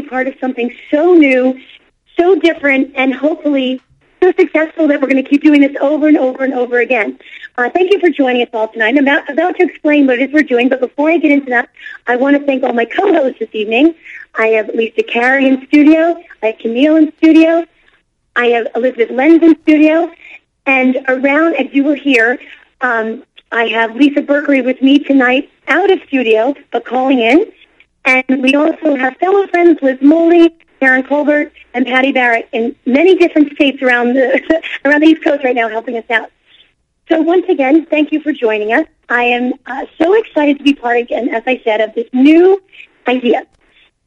be 0.00 0.06
a 0.06 0.10
part 0.10 0.28
of 0.28 0.34
something 0.40 0.74
so 0.90 1.14
new, 1.14 1.60
so 2.16 2.36
different, 2.36 2.92
and 2.94 3.14
hopefully 3.14 3.80
so 4.22 4.32
successful 4.32 4.88
that 4.88 5.00
we're 5.00 5.08
going 5.08 5.22
to 5.22 5.28
keep 5.28 5.42
doing 5.42 5.60
this 5.60 5.76
over 5.80 6.08
and 6.08 6.16
over 6.16 6.44
and 6.44 6.52
over 6.52 6.80
again. 6.80 7.18
Uh, 7.56 7.70
thank 7.70 7.92
you 7.92 8.00
for 8.00 8.10
joining 8.10 8.42
us 8.42 8.48
all 8.52 8.68
tonight. 8.68 8.96
I'm 8.96 8.98
about, 8.98 9.28
about 9.30 9.56
to 9.56 9.64
explain 9.64 10.06
what 10.06 10.18
it 10.18 10.28
is 10.28 10.34
we're 10.34 10.42
doing, 10.42 10.68
but 10.68 10.80
before 10.80 11.10
I 11.10 11.18
get 11.18 11.30
into 11.30 11.50
that, 11.50 11.70
I 12.06 12.16
want 12.16 12.36
to 12.36 12.44
thank 12.44 12.62
all 12.64 12.72
my 12.72 12.84
co-hosts 12.84 13.38
this 13.38 13.48
evening. 13.52 13.94
I 14.34 14.48
have 14.48 14.68
Lisa 14.74 15.02
Carey 15.02 15.46
in 15.46 15.66
studio. 15.66 16.22
I 16.42 16.46
have 16.46 16.58
Camille 16.58 16.96
in 16.96 17.12
studio. 17.16 17.64
I 18.36 18.46
have 18.46 18.68
Elizabeth 18.74 19.10
Lenz 19.10 19.42
in 19.42 19.60
studio. 19.62 20.12
And 20.66 20.98
around, 21.08 21.54
as 21.56 21.72
you 21.72 21.82
will 21.84 21.94
hear, 21.94 22.38
um, 22.80 23.24
I 23.50 23.64
have 23.68 23.96
Lisa 23.96 24.20
Berkery 24.20 24.64
with 24.64 24.82
me 24.82 24.98
tonight 24.98 25.50
out 25.68 25.90
of 25.90 26.00
studio, 26.06 26.54
but 26.70 26.84
calling 26.84 27.20
in. 27.20 27.52
And 28.08 28.42
we 28.42 28.54
also 28.54 28.96
have 28.96 29.18
fellow 29.18 29.46
friends 29.48 29.78
Liz 29.82 29.98
Moley, 30.00 30.48
Karen 30.80 31.02
Colbert, 31.02 31.52
and 31.74 31.84
Patty 31.84 32.10
Barrett 32.10 32.48
in 32.52 32.74
many 32.86 33.14
different 33.16 33.52
states 33.52 33.82
around 33.82 34.14
the, 34.14 34.62
around 34.86 35.02
the 35.02 35.08
East 35.08 35.22
Coast 35.22 35.44
right 35.44 35.54
now 35.54 35.68
helping 35.68 35.94
us 35.98 36.08
out. 36.08 36.30
So 37.10 37.20
once 37.20 37.46
again, 37.50 37.84
thank 37.84 38.10
you 38.10 38.22
for 38.22 38.32
joining 38.32 38.72
us. 38.72 38.86
I 39.10 39.24
am 39.24 39.52
uh, 39.66 39.84
so 40.00 40.14
excited 40.14 40.56
to 40.56 40.64
be 40.64 40.72
part 40.72 40.96
again, 40.96 41.28
as 41.28 41.42
I 41.46 41.60
said, 41.62 41.82
of 41.82 41.94
this 41.94 42.08
new 42.14 42.62
idea. 43.06 43.46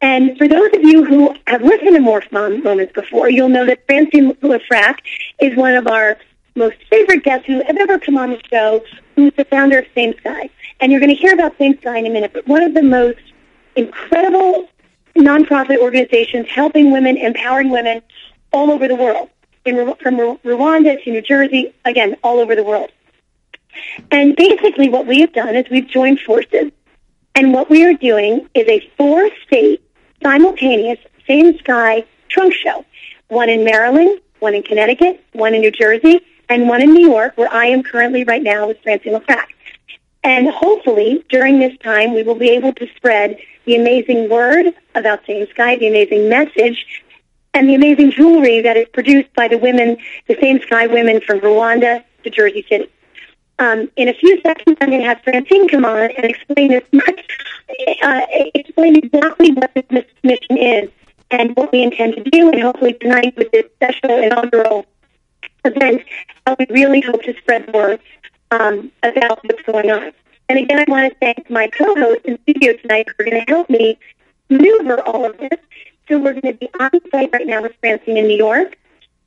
And 0.01 0.35
for 0.35 0.47
those 0.47 0.73
of 0.73 0.81
you 0.81 1.06
who 1.06 1.35
have 1.45 1.62
listened 1.62 1.95
to 1.95 2.01
Morph 2.01 2.31
Mom 2.31 2.63
Moments 2.63 2.94
before, 2.94 3.29
you'll 3.29 3.50
know 3.50 3.68
that 3.68 3.85
Francine 3.85 4.33
LeFrak 4.33 4.97
is 5.39 5.56
one 5.56 5.75
of 5.75 5.85
our 5.85 6.18
most 6.56 6.78
favorite 6.89 7.23
guests 7.23 7.45
who 7.45 7.62
have 7.62 7.78
ever 7.78 8.00
come 8.00 8.18
on 8.18 8.31
the 8.31 8.41
show, 8.50 8.83
who's 9.16 9.31
the 9.38 9.45
founder 9.45 9.78
of 9.78 9.85
Same 9.94 10.18
Sky. 10.18 10.50
And 10.79 10.91
you're 10.91 11.00
going 11.00 11.16
to 11.16 11.22
hear 11.22 11.35
about 11.35 11.56
Same 11.59 11.78
Sky 11.78 12.00
in 12.00 12.07
a 12.07 12.09
minute, 12.09 12.33
but 12.33 12.47
one 12.47 12.63
of 12.63 12.73
the 12.73 12.81
most 12.81 13.19
incredible 13.75 14.67
nonprofit 15.15 15.77
organizations 15.77 16.47
helping 16.47 16.91
women, 16.91 17.17
empowering 17.17 17.69
women 17.69 18.01
all 18.53 18.71
over 18.71 18.88
the 18.88 18.95
world, 18.95 19.29
in, 19.65 19.94
from 19.95 20.18
Rwanda 20.18 21.03
to 21.03 21.12
New 21.12 21.21
Jersey, 21.21 21.73
again, 21.85 22.15
all 22.23 22.39
over 22.39 22.56
the 22.56 22.63
world. 22.63 22.91
And 24.09 24.35
basically 24.35 24.89
what 24.89 25.07
we 25.07 25.21
have 25.21 25.33
done 25.33 25.56
is 25.56 25.65
we've 25.69 25.88
joined 25.88 26.19
forces. 26.19 26.71
And 27.35 27.53
what 27.53 27.69
we 27.69 27.85
are 27.85 27.94
doing 27.94 28.47
is 28.53 28.68
a 28.68 28.89
four-state 28.97 29.81
simultaneous 30.21 31.00
same 31.27 31.57
sky 31.59 32.03
trunk 32.29 32.53
show. 32.53 32.85
One 33.29 33.50
in 33.50 33.63
Maryland, 33.63 34.19
one 34.39 34.53
in 34.53 34.63
Connecticut, 34.63 35.24
one 35.31 35.53
in 35.53 35.62
New 35.62 35.71
Jersey, 35.71 36.19
and 36.50 36.67
one 36.67 36.81
in 36.81 36.94
New 36.94 37.07
York, 37.07 37.38
where 37.38 37.51
I 37.51 37.67
am 37.67 37.83
currently 37.83 38.25
right 38.25 38.44
now 38.44 38.67
with 38.67 38.81
Francine 38.83 39.13
LeFrak. 39.13 39.45
And 40.23 40.50
hopefully, 40.50 41.25
during 41.29 41.59
this 41.59 41.75
time, 41.79 42.13
we 42.13 42.23
will 42.23 42.35
be 42.35 42.50
able 42.50 42.73
to 42.73 42.88
spread 42.95 43.39
the 43.65 43.75
amazing 43.75 44.29
word 44.29 44.68
about 44.94 45.25
Same 45.25 45.47
Sky, 45.50 45.77
the 45.77 45.88
amazing 45.88 46.29
message, 46.29 47.03
and 47.53 47.68
the 47.68 47.75
amazing 47.75 48.12
jewelry 48.12 48.62
that 48.62 48.77
is 48.77 48.88
produced 48.94 49.33
by 49.33 49.47
the 49.47 49.57
women, 49.57 49.97
the 50.27 50.38
Same 50.39 50.62
Sky 50.62 50.88
women 50.88 51.21
from 51.21 51.39
Rwanda 51.39 52.03
to 52.23 52.29
Jersey 52.29 52.65
City. 52.69 52.89
Um, 53.57 53.89
in 53.95 54.09
a 54.09 54.13
few 54.13 54.39
seconds, 54.41 54.77
I'm 54.81 54.89
going 54.89 55.01
to 55.01 55.07
have 55.07 55.21
Francine 55.23 55.68
come 55.68 55.85
on 55.85 56.12
and 56.12 56.25
explain 56.25 56.69
this 56.69 56.83
much, 56.91 57.27
uh, 58.03 58.21
explain 58.56 58.97
exactly 58.97 59.51
what 59.53 59.71
this 59.74 60.06
mission 60.24 60.57
is 60.57 60.89
and 61.31 61.56
what 61.56 61.71
we 61.71 61.81
intend 61.81 62.15
to 62.15 62.24
do, 62.24 62.51
and 62.51 62.62
hopefully 62.62 62.94
tonight 62.94 63.35
with 63.38 63.51
this 63.51 63.65
special 63.75 64.09
inaugural 64.09 64.85
event, 65.65 66.03
we 66.59 66.65
really 66.69 67.01
hope 67.01 67.24
to 67.24 67.35
spread 67.38 67.67
the 67.67 67.71
word 67.71 68.00
um, 68.51 68.92
about 69.03 69.44
what's 69.44 69.62
going 69.63 69.89
on. 69.89 70.12
And 70.50 70.59
again, 70.59 70.80
I 70.80 70.86
want 70.88 71.13
to 71.13 71.19
thank 71.19 71.50
my 71.50 71.68
co-host 71.68 72.21
in 72.25 72.38
studio 72.44 72.74
tonight 72.74 73.07
who 73.07 73.24
are 73.24 73.30
going 73.30 73.45
to 73.45 73.51
help 73.51 73.69
me 73.69 73.98
maneuver 74.50 75.01
all 75.01 75.25
of 75.25 75.38
this. 75.38 75.59
So 76.07 76.19
we're 76.19 76.33
going 76.33 76.53
to 76.53 76.59
be 76.59 76.69
on 76.80 76.92
site 77.09 77.30
right 77.31 77.48
now 77.48 77.62
with 77.62 77.74
Francine 77.80 78.18
in 78.18 78.27
New 78.27 78.38
York. 78.38 78.77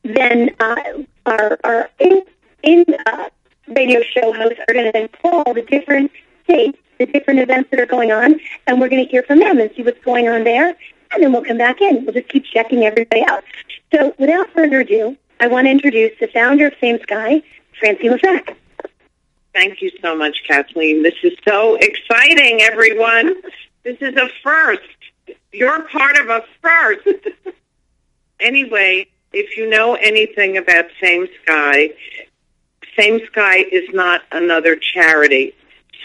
Then 0.03 0.51
uh, 0.61 0.77
our, 1.25 1.59
our 1.65 1.91
in, 1.99 2.23
in 2.63 2.85
uh, 3.07 3.31
radio 3.69 4.03
show 4.03 4.35
hosts 4.35 4.61
are 4.69 4.75
going 4.75 4.85
to 4.85 4.93
then 4.93 5.09
call 5.23 5.55
the 5.55 5.63
different 5.63 6.11
states, 6.45 6.79
the 6.99 7.07
different 7.07 7.41
events 7.41 7.71
that 7.71 7.81
are 7.81 7.87
going 7.87 8.13
on, 8.13 8.39
and 8.67 8.81
we're 8.81 8.91
going 8.91 9.03
to 9.03 9.11
hear 9.11 9.23
from 9.23 9.39
them 9.39 9.59
and 9.59 9.71
see 9.75 9.83
what's 9.83 10.05
going 10.05 10.29
on 10.29 10.45
there. 10.45 10.77
And 11.13 11.23
then 11.23 11.33
we'll 11.33 11.45
come 11.45 11.59
back 11.59 11.81
in. 11.81 12.05
We'll 12.05 12.13
just 12.13 12.29
keep 12.29 12.45
checking 12.45 12.85
everybody 12.85 13.25
out. 13.27 13.45
So 13.95 14.15
without 14.19 14.51
further 14.51 14.81
ado, 14.81 15.17
I 15.41 15.47
want 15.47 15.67
to 15.67 15.71
introduce 15.71 16.13
the 16.21 16.27
founder 16.27 16.67
of 16.67 16.75
Same 16.81 17.01
Sky, 17.01 17.43
Francine 17.81 18.11
LeFrak. 18.11 18.57
Thank 19.55 19.81
you 19.81 19.91
so 20.03 20.17
much, 20.17 20.43
Kathleen. 20.49 21.05
This 21.05 21.15
is 21.23 21.33
so 21.47 21.77
exciting, 21.77 22.61
everyone. 22.61 23.35
This 23.85 23.97
is 24.01 24.17
a 24.17 24.29
first. 24.43 24.83
You're 25.53 25.83
part 25.83 26.19
of 26.19 26.29
a 26.29 26.43
first. 26.61 27.07
anyway, 28.41 29.07
if 29.33 29.57
you 29.57 29.71
know 29.71 29.95
anything 29.95 30.57
about 30.57 30.87
Same 31.01 31.29
Sky, 31.43 31.91
Same 32.99 33.25
Sky 33.27 33.59
is 33.59 33.85
not 33.95 34.23
another 34.33 34.75
charity. 34.75 35.55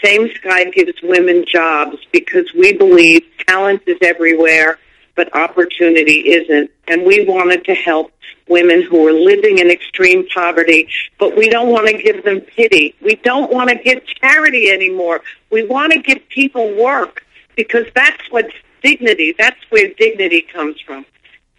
Same 0.02 0.32
Sky 0.34 0.64
gives 0.70 1.02
women 1.02 1.44
jobs 1.44 1.98
because 2.12 2.54
we 2.54 2.72
believe 2.72 3.22
talent 3.48 3.82
is 3.88 3.98
everywhere, 4.00 4.78
but 5.20 5.36
opportunity 5.36 6.32
isn't. 6.32 6.70
And 6.88 7.04
we 7.04 7.26
wanted 7.26 7.62
to 7.66 7.74
help 7.74 8.10
women 8.48 8.80
who 8.80 9.06
are 9.06 9.12
living 9.12 9.58
in 9.58 9.70
extreme 9.70 10.26
poverty, 10.28 10.88
but 11.18 11.36
we 11.36 11.50
don't 11.50 11.68
want 11.68 11.88
to 11.88 12.02
give 12.02 12.24
them 12.24 12.40
pity. 12.40 12.94
We 13.02 13.16
don't 13.16 13.52
want 13.52 13.68
to 13.68 13.76
give 13.76 14.02
charity 14.06 14.70
anymore. 14.70 15.20
We 15.50 15.66
want 15.66 15.92
to 15.92 16.00
give 16.00 16.26
people 16.30 16.74
work 16.74 17.26
because 17.54 17.84
that's 17.94 18.30
what 18.30 18.46
dignity, 18.82 19.34
that's 19.36 19.60
where 19.68 19.92
dignity 19.92 20.40
comes 20.40 20.80
from. 20.80 21.04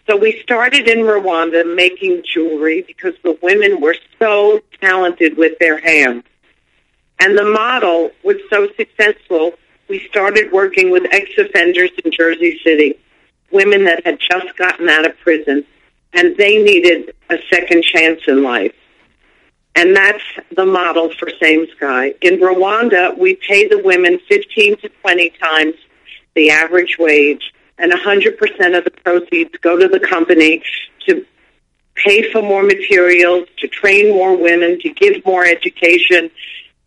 So 0.07 0.17
we 0.17 0.41
started 0.41 0.87
in 0.87 1.05
Rwanda 1.05 1.75
making 1.75 2.23
jewelry 2.33 2.81
because 2.81 3.13
the 3.21 3.37
women 3.43 3.79
were 3.79 3.95
so 4.17 4.59
talented 4.81 5.37
with 5.37 5.59
their 5.59 5.79
hands. 5.79 6.23
And 7.19 7.37
the 7.37 7.45
model 7.45 8.09
was 8.23 8.37
so 8.49 8.67
successful, 8.75 9.53
we 9.87 9.99
started 10.09 10.51
working 10.51 10.89
with 10.89 11.03
ex-offenders 11.11 11.91
in 12.03 12.11
Jersey 12.11 12.59
City, 12.63 12.97
women 13.51 13.85
that 13.85 14.05
had 14.05 14.19
just 14.19 14.55
gotten 14.57 14.89
out 14.89 15.05
of 15.05 15.17
prison, 15.19 15.65
and 16.13 16.35
they 16.37 16.61
needed 16.61 17.13
a 17.29 17.37
second 17.49 17.83
chance 17.83 18.21
in 18.27 18.43
life. 18.43 18.73
And 19.75 19.95
that's 19.95 20.23
the 20.55 20.65
model 20.65 21.11
for 21.17 21.29
Same 21.41 21.65
Sky. 21.75 22.13
In 22.21 22.39
Rwanda, 22.39 23.17
we 23.17 23.35
pay 23.35 23.67
the 23.67 23.79
women 23.79 24.19
15 24.27 24.77
to 24.77 24.89
20 24.89 25.29
times 25.41 25.75
the 26.35 26.49
average 26.49 26.97
wage 26.99 27.53
and 27.77 27.91
100% 27.91 28.77
of 28.77 28.83
the 28.83 28.91
proceeds 29.03 29.51
go 29.61 29.77
to 29.77 29.87
the 29.87 29.99
company 29.99 30.61
to 31.07 31.25
pay 31.95 32.31
for 32.31 32.41
more 32.41 32.63
materials, 32.63 33.47
to 33.57 33.67
train 33.67 34.11
more 34.11 34.35
women, 34.37 34.79
to 34.81 34.89
give 34.89 35.25
more 35.25 35.45
education, 35.45 36.29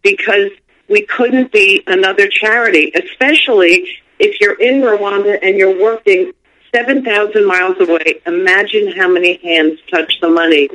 because 0.02 0.50
we 0.88 1.02
couldn't 1.02 1.50
be 1.52 1.82
another 1.86 2.28
charity, 2.28 2.92
especially 2.94 3.88
if 4.18 4.40
you're 4.40 4.60
in 4.60 4.82
Rwanda 4.82 5.38
and 5.42 5.56
you're 5.56 5.82
working 5.82 6.32
7,000 6.74 7.46
miles 7.46 7.76
away. 7.80 8.20
Imagine 8.26 8.92
how 8.96 9.08
many 9.08 9.38
hands 9.42 9.78
touch 9.90 10.18
the 10.20 10.28
money. 10.28 10.68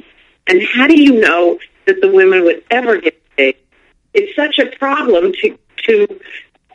And 0.48 0.64
how 0.64 0.88
do 0.88 1.00
you 1.00 1.20
know 1.20 1.60
that 1.86 2.00
the 2.00 2.10
women 2.10 2.44
would 2.46 2.64
ever 2.72 3.02
get 3.02 3.22
paid? 3.36 3.58
It's 4.14 4.34
such 4.36 4.60
a 4.60 4.76
problem 4.78 5.34
to, 5.42 5.58
to 5.88 6.20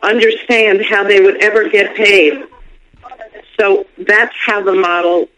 understand 0.02 0.84
how 0.84 1.04
they 1.04 1.20
would 1.20 1.42
ever 1.42 1.68
get 1.70 1.96
paid. 1.96 2.44
So 3.58 3.86
that's 3.96 4.34
how 4.44 4.62
the 4.62 4.74
model 4.74 5.28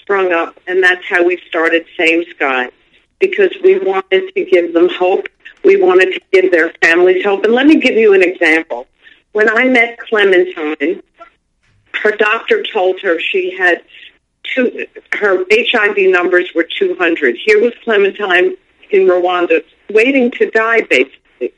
sprung 0.00 0.32
up, 0.32 0.56
and 0.68 0.82
that's 0.82 1.04
how 1.08 1.24
we 1.24 1.40
started 1.48 1.84
Same 1.98 2.24
Sky, 2.30 2.70
because 3.18 3.50
we 3.64 3.78
wanted 3.78 4.32
to 4.34 4.44
give 4.44 4.72
them 4.72 4.88
hope. 4.88 5.26
We 5.64 5.82
wanted 5.82 6.12
to 6.12 6.20
give 6.32 6.52
their 6.52 6.72
families 6.80 7.24
hope. 7.24 7.44
And 7.44 7.52
let 7.54 7.66
me 7.66 7.80
give 7.80 7.94
you 7.94 8.14
an 8.14 8.22
example. 8.22 8.86
When 9.32 9.50
I 9.50 9.64
met 9.64 9.98
Clementine, 9.98 11.02
her 12.02 12.12
doctor 12.12 12.62
told 12.62 13.00
her 13.00 13.20
she 13.20 13.56
had 13.56 13.82
two, 14.42 14.86
her 15.12 15.44
HIV 15.50 15.96
numbers 16.10 16.50
were 16.54 16.66
200. 16.78 17.36
Here 17.36 17.60
was 17.60 17.72
Clementine 17.84 18.56
in 18.90 19.02
Rwanda 19.06 19.62
waiting 19.90 20.30
to 20.32 20.50
die, 20.50 20.82
basically. 20.82 21.52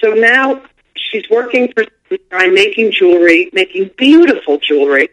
So 0.00 0.12
now 0.12 0.62
she's 0.96 1.28
working 1.30 1.72
for 1.72 1.84
I'm 2.32 2.54
making 2.54 2.92
jewelry, 2.92 3.50
making 3.52 3.90
beautiful 3.96 4.58
jewelry. 4.58 5.08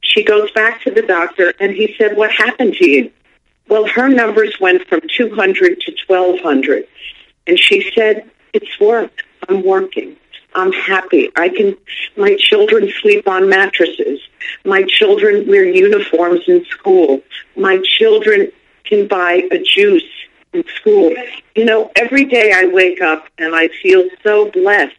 She 0.00 0.24
goes 0.24 0.50
back 0.52 0.82
to 0.82 0.90
the 0.90 1.02
doctor 1.02 1.52
and 1.60 1.72
he 1.72 1.94
said, 1.98 2.16
what 2.16 2.32
happened 2.32 2.74
to 2.74 2.88
you? 2.88 3.12
Well, 3.68 3.86
her 3.86 4.08
numbers 4.08 4.56
went 4.60 4.86
from 4.88 5.00
200 5.16 5.80
to 5.80 5.96
1200. 6.06 6.86
And 7.46 7.58
she 7.58 7.90
said, 7.94 8.30
it's 8.52 8.80
work. 8.80 9.24
I'm 9.48 9.64
working. 9.64 10.16
I'm 10.56 10.72
happy. 10.72 11.30
I 11.36 11.50
can, 11.50 11.76
my 12.16 12.34
children 12.36 12.90
sleep 13.02 13.28
on 13.28 13.48
mattresses. 13.48 14.20
My 14.64 14.82
children 14.84 15.46
wear 15.46 15.64
uniforms 15.64 16.40
in 16.48 16.64
school. 16.64 17.20
My 17.56 17.78
children 17.98 18.50
can 18.84 19.06
buy 19.06 19.42
a 19.52 19.58
juice 19.58 20.10
in 20.54 20.64
school. 20.76 21.14
You 21.54 21.66
know, 21.66 21.92
every 21.94 22.24
day 22.24 22.52
I 22.54 22.66
wake 22.66 23.02
up 23.02 23.28
and 23.36 23.54
I 23.54 23.68
feel 23.82 24.08
so 24.22 24.50
blessed 24.50 24.96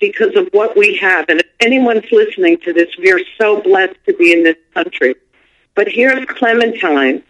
because 0.00 0.34
of 0.34 0.48
what 0.52 0.76
we 0.78 0.96
have. 0.96 1.28
And 1.28 1.40
if 1.40 1.46
anyone's 1.60 2.10
listening 2.10 2.56
to 2.64 2.72
this, 2.72 2.88
we 2.98 3.12
are 3.12 3.20
so 3.38 3.60
blessed 3.60 3.96
to 4.06 4.14
be 4.14 4.32
in 4.32 4.44
this 4.44 4.56
country. 4.72 5.14
But 5.74 5.88
here's 5.88 6.24
Clementine, 6.24 7.22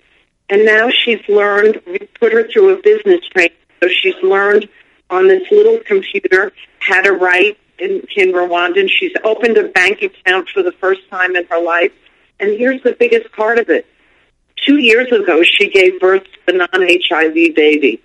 and 0.49 0.65
now 0.65 0.89
she's 0.91 1.21
learned, 1.29 1.81
we 1.87 1.99
put 2.21 2.33
her 2.33 2.49
through 2.49 2.79
a 2.79 2.83
business 2.83 3.21
training, 3.29 3.57
so 3.83 3.89
she's 3.89 4.15
learned 4.23 4.69
on 5.11 5.29
this 5.29 5.43
little 5.51 5.79
computer 5.81 6.53
how 6.79 7.03
to 7.03 7.13
write 7.13 7.59
in, 7.79 8.03
in 8.17 8.33
Rwanda, 8.33 8.81
and 8.81 8.91
she's 8.91 9.13
opened 9.25 9.57
a 9.57 9.69
bank 9.69 10.03
account 10.03 10.49
for 10.49 10.63
the 10.63 10.73
first 10.73 11.01
time 11.11 11.37
in 11.37 11.47
her 11.47 11.61
life. 11.61 11.93
And 12.39 12.51
here's 12.59 12.83
the 12.83 12.93
biggest 12.93 13.33
part 13.33 13.59
of 13.59 13.69
it. 13.69 13.87
Two 14.57 14.79
years 14.79 15.11
ago, 15.13 15.43
she 15.43 15.69
gave 15.71 16.01
birth 16.01 16.25
to 16.47 16.55
a 16.55 16.57
non-HIV 16.57 17.55
baby. 17.55 18.03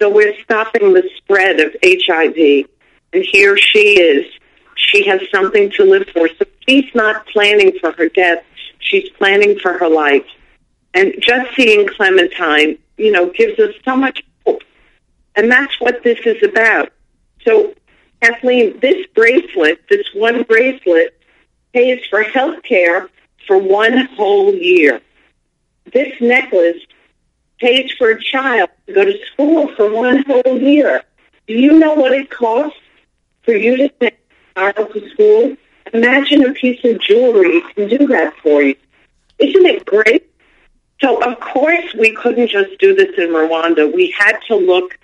So 0.00 0.10
we're 0.10 0.34
stopping 0.42 0.94
the 0.94 1.08
spread 1.18 1.60
of 1.60 1.76
HIV 1.82 2.66
and 3.12 3.24
here 3.24 3.56
she 3.56 4.00
is. 4.00 4.26
She 4.76 5.06
has 5.06 5.20
something 5.32 5.70
to 5.72 5.84
live 5.84 6.08
for. 6.12 6.28
So 6.28 6.44
she's 6.66 6.92
not 6.94 7.26
planning 7.26 7.72
for 7.80 7.92
her 7.92 8.08
death. 8.08 8.44
She's 8.78 9.08
planning 9.10 9.58
for 9.58 9.76
her 9.78 9.88
life. 9.88 10.24
And 10.94 11.14
just 11.20 11.54
seeing 11.54 11.86
Clementine, 11.86 12.78
you 12.96 13.12
know, 13.12 13.30
gives 13.30 13.58
us 13.58 13.74
so 13.84 13.96
much. 13.96 14.22
And 15.36 15.50
that's 15.50 15.80
what 15.80 16.02
this 16.02 16.18
is 16.24 16.42
about. 16.42 16.92
So, 17.44 17.74
Kathleen, 18.22 18.78
this 18.80 19.06
bracelet, 19.14 19.80
this 19.88 20.06
one 20.14 20.42
bracelet, 20.42 21.16
pays 21.72 22.04
for 22.10 22.22
health 22.22 22.62
care 22.62 23.08
for 23.46 23.56
one 23.56 24.06
whole 24.16 24.52
year. 24.54 25.00
This 25.92 26.12
necklace 26.20 26.82
pays 27.58 27.90
for 27.96 28.10
a 28.10 28.22
child 28.22 28.70
to 28.86 28.92
go 28.92 29.04
to 29.04 29.18
school 29.32 29.68
for 29.76 29.90
one 29.90 30.24
whole 30.24 30.58
year. 30.58 31.02
Do 31.46 31.54
you 31.54 31.78
know 31.78 31.94
what 31.94 32.12
it 32.12 32.30
costs? 32.30 32.76
for 33.42 33.56
you 33.56 33.76
to 33.76 33.90
send 34.00 34.12
a 34.56 34.72
child 34.72 34.92
to 34.92 35.10
school, 35.10 35.56
imagine 35.92 36.44
a 36.44 36.52
piece 36.52 36.84
of 36.84 37.00
jewelry 37.00 37.62
can 37.74 37.88
do 37.88 38.06
that 38.06 38.34
for 38.42 38.62
you. 38.62 38.76
Isn't 39.38 39.66
it 39.66 39.84
great? 39.84 40.30
So, 41.00 41.22
of 41.22 41.40
course, 41.40 41.94
we 41.98 42.14
couldn't 42.14 42.48
just 42.48 42.78
do 42.78 42.94
this 42.94 43.10
in 43.16 43.30
Rwanda. 43.30 43.92
We 43.92 44.14
had 44.16 44.38
to 44.48 44.56
look 44.56 44.98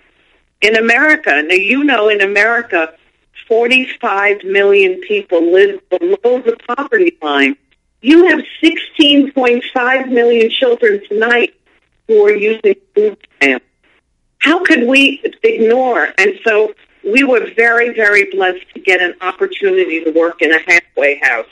in 0.60 0.76
America. 0.76 1.42
Now, 1.42 1.54
you 1.54 1.84
know, 1.84 2.08
in 2.08 2.20
America, 2.20 2.94
45 3.48 4.44
million 4.44 5.00
people 5.00 5.52
live 5.52 5.80
below 5.88 6.40
the 6.40 6.56
poverty 6.68 7.16
line. 7.22 7.56
You 8.00 8.26
have 8.28 8.40
16.5 8.62 10.08
million 10.08 10.50
children 10.50 11.02
tonight 11.08 11.54
who 12.08 12.24
are 12.24 12.34
using 12.34 12.76
food 12.94 13.16
stamps. 13.36 13.64
How 14.38 14.62
could 14.62 14.86
we 14.86 15.22
ignore? 15.42 16.08
And 16.18 16.38
so 16.44 16.74
we 17.04 17.24
were 17.24 17.50
very, 17.56 17.94
very 17.94 18.30
blessed 18.30 18.64
to 18.74 18.80
get 18.80 19.00
an 19.00 19.14
opportunity 19.20 20.04
to 20.04 20.10
work 20.10 20.42
in 20.42 20.52
a 20.52 20.58
halfway 20.58 21.18
house. 21.22 21.48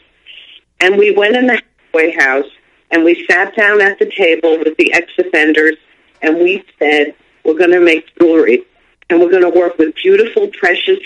And 0.80 0.96
we 0.96 1.12
went 1.12 1.36
in 1.36 1.46
the 1.46 1.60
halfway 1.84 2.12
house 2.12 2.50
and 2.90 3.04
we 3.04 3.24
sat 3.26 3.56
down 3.56 3.80
at 3.80 3.98
the 3.98 4.10
table 4.10 4.58
with 4.58 4.76
the 4.76 4.92
ex-offenders 4.92 5.76
and 6.22 6.38
we 6.38 6.64
said, 6.78 7.14
we're 7.44 7.58
going 7.58 7.70
to 7.70 7.80
make 7.80 8.06
jewelry 8.18 8.64
and 9.10 9.20
we're 9.20 9.30
going 9.30 9.42
to 9.42 9.58
work 9.58 9.78
with 9.78 9.94
beautiful, 9.94 10.48
precious 10.48 10.98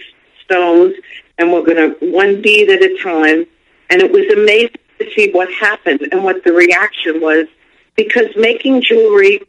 stones 0.45 0.95
and 1.38 1.52
we're 1.52 1.64
going 1.64 1.76
to 1.76 2.11
one 2.11 2.40
bead 2.43 2.71
at 2.71 2.83
a 2.83 2.99
time. 3.02 3.47
And 3.90 4.02
it 4.02 4.11
was 4.11 4.26
amazing 4.33 4.76
to 4.99 5.11
see 5.14 5.31
what 5.31 5.52
happened 5.52 6.09
and 6.12 6.25
what 6.25 6.45
the 6.45 6.52
reaction 6.52 7.21
was 7.21 7.47
because 7.97 8.26
making 8.37 8.83
jewelry 8.83 9.40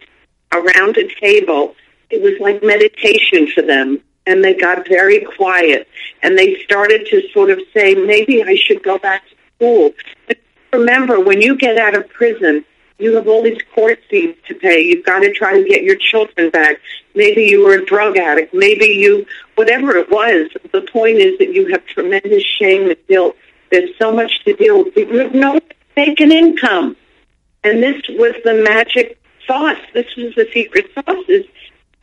around 0.51 0.97
a 0.97 1.07
table 1.15 1.75
it 2.09 2.21
was 2.21 2.39
like 2.39 2.63
meditation 2.63 3.47
for 3.53 3.61
them. 3.61 3.99
And 4.25 4.43
they 4.43 4.53
got 4.53 4.87
very 4.87 5.21
quiet. 5.21 5.87
And 6.21 6.37
they 6.37 6.61
started 6.63 7.07
to 7.07 7.27
sort 7.33 7.49
of 7.49 7.59
say, 7.73 7.95
maybe 7.95 8.43
I 8.43 8.55
should 8.55 8.83
go 8.83 8.97
back 8.97 9.23
to 9.29 9.35
school. 9.55 9.91
But 10.27 10.37
remember, 10.71 11.19
when 11.19 11.41
you 11.41 11.57
get 11.57 11.77
out 11.77 11.95
of 11.95 12.09
prison, 12.09 12.65
you 12.99 13.15
have 13.15 13.27
all 13.27 13.41
these 13.41 13.61
court 13.73 13.99
fees 14.09 14.35
to 14.47 14.53
pay. 14.55 14.81
You've 14.81 15.05
got 15.05 15.19
to 15.19 15.33
try 15.33 15.53
to 15.53 15.67
get 15.67 15.83
your 15.83 15.95
children 15.95 16.49
back. 16.49 16.77
Maybe 17.15 17.43
you 17.43 17.63
were 17.63 17.75
a 17.75 17.85
drug 17.85 18.17
addict. 18.17 18.53
Maybe 18.53 18.85
you, 18.85 19.25
whatever 19.55 19.95
it 19.95 20.09
was. 20.11 20.49
The 20.71 20.81
point 20.81 21.17
is 21.17 21.37
that 21.39 21.53
you 21.53 21.67
have 21.71 21.85
tremendous 21.85 22.43
shame 22.43 22.89
and 22.89 22.97
guilt. 23.07 23.35
There's 23.71 23.91
so 23.97 24.11
much 24.11 24.43
to 24.45 24.53
deal 24.53 24.83
with. 24.83 24.97
You 24.97 25.17
have 25.19 25.33
no 25.33 25.59
make 25.95 26.19
an 26.19 26.31
income. 26.31 26.95
And 27.63 27.81
this 27.81 28.01
was 28.09 28.35
the 28.43 28.63
magic 28.63 29.21
sauce. 29.47 29.79
This 29.93 30.15
was 30.15 30.35
the 30.35 30.47
secret 30.53 30.91
sauce 30.93 31.25
is 31.27 31.45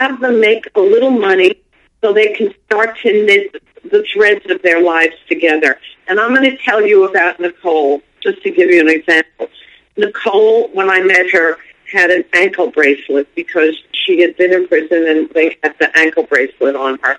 have 0.01 0.21
them 0.21 0.41
make 0.41 0.69
a 0.75 0.81
little 0.81 1.11
money 1.11 1.55
so 2.03 2.13
they 2.13 2.35
can 2.35 2.55
start 2.67 2.99
to 2.99 3.27
knit 3.27 3.63
the 3.91 4.05
threads 4.13 4.45
of 4.51 4.63
their 4.63 4.83
lives 4.83 5.15
together. 5.29 5.79
And 6.09 6.21
I'm 6.21 6.35
going 6.35 6.51
to 6.51 6.57
tell 6.59 6.85
you 6.85 7.09
about 7.09 7.41
Nicole, 7.41 8.03
just 8.21 8.43
to 8.43 8.51
give 8.51 8.71
you 8.71 8.81
an 8.81 8.89
example. 8.89 9.49
Nicole, 9.97 10.69
when 10.69 10.91
I 10.91 11.01
met 11.01 11.31
her, 11.31 11.57
had 11.91 12.11
an 12.11 12.25
ankle 12.35 12.71
bracelet 12.71 13.33
because 13.35 13.75
she 13.93 14.21
had 14.21 14.37
been 14.37 14.53
in 14.53 14.67
prison 14.69 15.07
and 15.09 15.31
they 15.31 15.57
had 15.63 15.75
the 15.79 15.97
ankle 15.97 16.25
bracelet 16.25 16.77
on 16.77 16.99
her. 17.03 17.19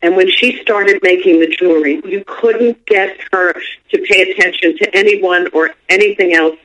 And 0.00 0.16
when 0.16 0.30
she 0.30 0.60
started 0.62 1.00
making 1.02 1.40
the 1.40 1.48
jewelry, 1.48 2.00
you 2.04 2.22
couldn't 2.26 2.86
get 2.86 3.18
her 3.32 3.52
to 3.52 3.98
pay 4.08 4.30
attention 4.30 4.76
to 4.78 4.96
anyone 4.96 5.48
or 5.52 5.70
anything 5.88 6.34
else. 6.34 6.56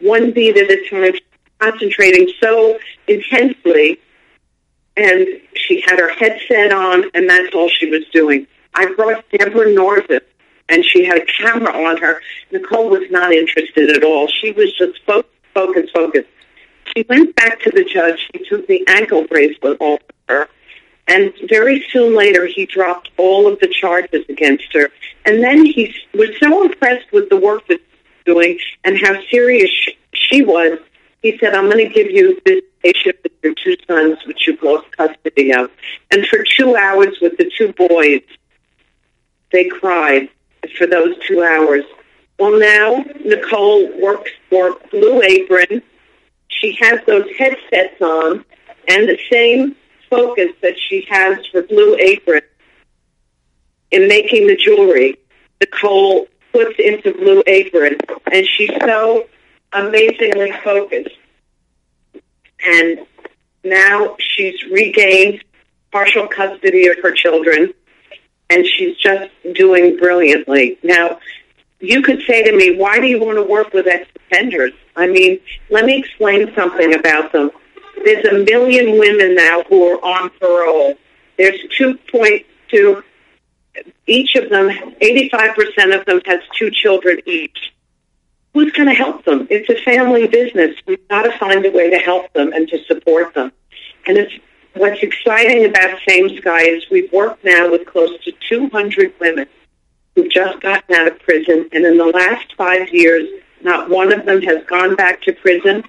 One 0.00 0.32
beat 0.32 0.56
at 0.56 0.70
a 0.70 0.88
time, 0.88 1.12
concentrating 1.58 2.32
so 2.40 2.78
intensely. 3.06 4.00
And 4.96 5.28
she 5.54 5.82
had 5.86 5.98
her 5.98 6.08
headset 6.08 6.72
on, 6.72 7.04
and 7.14 7.28
that's 7.28 7.54
all 7.54 7.68
she 7.68 7.90
was 7.90 8.04
doing. 8.12 8.46
I 8.74 8.92
brought 8.94 9.24
Deborah 9.30 9.72
Norvin, 9.72 10.20
and 10.68 10.84
she 10.84 11.04
had 11.04 11.18
a 11.18 11.24
camera 11.24 11.72
on 11.72 11.96
her. 11.98 12.20
Nicole 12.50 12.88
was 12.88 13.10
not 13.10 13.32
interested 13.32 13.90
at 13.90 14.04
all. 14.04 14.28
She 14.28 14.52
was 14.52 14.72
just 14.74 14.98
focused, 15.04 15.34
focused, 15.54 15.92
focused. 15.92 16.28
She 16.96 17.04
went 17.08 17.34
back 17.36 17.60
to 17.60 17.70
the 17.70 17.84
judge. 17.84 18.28
He 18.32 18.44
took 18.44 18.66
the 18.66 18.84
ankle 18.88 19.26
bracelet 19.26 19.80
off 19.80 20.00
her. 20.28 20.48
And 21.06 21.32
very 21.48 21.84
soon 21.90 22.14
later, 22.14 22.46
he 22.46 22.66
dropped 22.66 23.10
all 23.16 23.50
of 23.50 23.58
the 23.60 23.68
charges 23.68 24.24
against 24.28 24.72
her. 24.74 24.90
And 25.24 25.42
then 25.42 25.64
he 25.64 25.94
was 26.14 26.30
so 26.40 26.64
impressed 26.64 27.10
with 27.12 27.30
the 27.30 27.36
work 27.36 27.66
that 27.68 27.80
she 27.80 27.96
was 28.00 28.24
doing 28.36 28.58
and 28.84 28.98
how 28.98 29.20
serious 29.30 29.70
she, 29.70 29.98
she 30.12 30.42
was. 30.42 30.78
He 31.22 31.36
said, 31.38 31.54
I'm 31.54 31.64
going 31.64 31.86
to 31.86 31.92
give 31.92 32.10
you 32.10 32.38
this 32.44 32.62
spaceship 32.78 33.20
with 33.22 33.32
your 33.42 33.54
two 33.54 33.76
sons, 33.86 34.18
which 34.26 34.46
you've 34.46 34.62
lost 34.62 34.90
custody 34.96 35.52
of. 35.52 35.70
And 36.10 36.26
for 36.26 36.44
two 36.56 36.76
hours 36.76 37.16
with 37.20 37.36
the 37.38 37.50
two 37.56 37.72
boys, 37.72 38.20
they 39.50 39.64
cried 39.64 40.28
for 40.76 40.86
those 40.86 41.16
two 41.26 41.42
hours. 41.42 41.84
Well, 42.38 42.58
now 42.58 43.04
Nicole 43.24 44.00
works 44.00 44.30
for 44.48 44.76
Blue 44.90 45.22
Apron. 45.22 45.82
She 46.48 46.76
has 46.80 47.00
those 47.06 47.26
headsets 47.36 48.00
on 48.00 48.44
and 48.88 49.08
the 49.08 49.18
same 49.30 49.76
focus 50.08 50.50
that 50.62 50.78
she 50.78 51.06
has 51.10 51.38
for 51.52 51.62
Blue 51.62 51.96
Apron 51.96 52.42
in 53.90 54.08
making 54.08 54.46
the 54.46 54.56
jewelry. 54.56 55.16
Nicole 55.60 56.28
puts 56.52 56.78
into 56.78 57.12
Blue 57.12 57.42
Apron, 57.46 57.98
and 58.32 58.46
she's 58.46 58.70
so 58.80 59.28
amazingly 59.72 60.52
focused. 60.64 61.16
And 62.64 63.06
now 63.64 64.16
she's 64.18 64.62
regained 64.64 65.44
partial 65.92 66.26
custody 66.26 66.86
of 66.88 66.96
her 67.02 67.12
children, 67.12 67.72
and 68.50 68.66
she's 68.66 68.96
just 68.96 69.30
doing 69.54 69.96
brilliantly. 69.96 70.78
Now, 70.82 71.18
you 71.80 72.02
could 72.02 72.22
say 72.26 72.42
to 72.42 72.56
me, 72.56 72.76
why 72.76 72.98
do 72.98 73.06
you 73.06 73.20
want 73.20 73.36
to 73.36 73.42
work 73.42 73.72
with 73.72 73.86
ex-offenders? 73.86 74.72
I 74.96 75.06
mean, 75.06 75.38
let 75.70 75.84
me 75.84 75.98
explain 75.98 76.52
something 76.54 76.94
about 76.94 77.32
them. 77.32 77.50
There's 78.04 78.24
a 78.26 78.44
million 78.44 78.98
women 78.98 79.34
now 79.34 79.62
who 79.68 79.84
are 79.84 80.04
on 80.04 80.30
parole. 80.40 80.94
There's 81.36 81.60
2.2, 81.78 83.02
each 84.06 84.34
of 84.34 84.50
them, 84.50 84.68
85% 85.00 85.98
of 85.98 86.04
them 86.06 86.20
has 86.26 86.40
two 86.58 86.70
children 86.70 87.20
each. 87.26 87.72
Who's 88.54 88.72
going 88.72 88.88
to 88.88 88.94
help 88.94 89.24
them? 89.24 89.46
It's 89.50 89.68
a 89.68 89.80
family 89.84 90.26
business. 90.26 90.74
We've 90.86 91.06
got 91.08 91.22
to 91.22 91.38
find 91.38 91.64
a 91.64 91.70
way 91.70 91.90
to 91.90 91.98
help 91.98 92.32
them 92.32 92.52
and 92.52 92.66
to 92.68 92.82
support 92.84 93.34
them. 93.34 93.52
And 94.06 94.16
it's 94.16 94.32
what's 94.78 95.02
exciting 95.02 95.64
about 95.64 95.98
Same 96.06 96.28
Sky 96.36 96.62
is 96.62 96.84
we've 96.90 97.12
worked 97.12 97.44
now 97.44 97.70
with 97.70 97.86
close 97.86 98.10
to 98.24 98.32
200 98.48 99.12
women 99.20 99.46
who've 100.14 100.30
just 100.30 100.60
gotten 100.60 100.94
out 100.94 101.08
of 101.08 101.18
prison, 101.20 101.68
and 101.72 101.84
in 101.84 101.96
the 101.96 102.06
last 102.06 102.54
five 102.56 102.92
years, 102.92 103.28
not 103.62 103.90
one 103.90 104.12
of 104.12 104.24
them 104.24 104.42
has 104.42 104.64
gone 104.64 104.96
back 104.96 105.22
to 105.22 105.32
prison. 105.32 105.84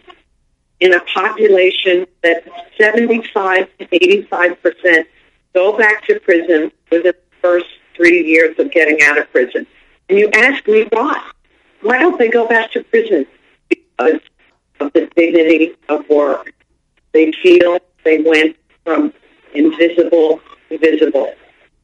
In 0.79 0.93
a 0.93 0.99
population 1.01 2.07
that 2.23 2.47
75 2.77 3.67
to 3.79 3.87
85 3.91 4.61
percent 4.61 5.07
go 5.53 5.77
back 5.77 6.05
to 6.05 6.19
prison 6.21 6.71
within 6.89 7.03
the 7.03 7.15
first 7.41 7.65
three 7.95 8.25
years 8.25 8.57
of 8.59 8.71
getting 8.71 9.01
out 9.03 9.17
of 9.17 9.29
prison. 9.31 9.67
And 10.07 10.17
you 10.17 10.29
ask 10.33 10.65
me 10.67 10.87
why? 10.91 11.21
Why 11.81 11.99
don't 11.99 12.17
they 12.17 12.29
go 12.29 12.47
back 12.47 12.71
to 12.71 12.83
prison? 12.83 13.25
Because 13.67 14.21
of 14.79 14.93
the 14.93 15.09
dignity 15.15 15.75
of 15.89 16.07
work. 16.07 16.53
They 17.11 17.33
feel 17.33 17.79
they 18.05 18.19
went 18.19 18.55
from 18.89 19.13
invisible 19.53 20.41
to 20.67 20.77
visible. 20.79 21.31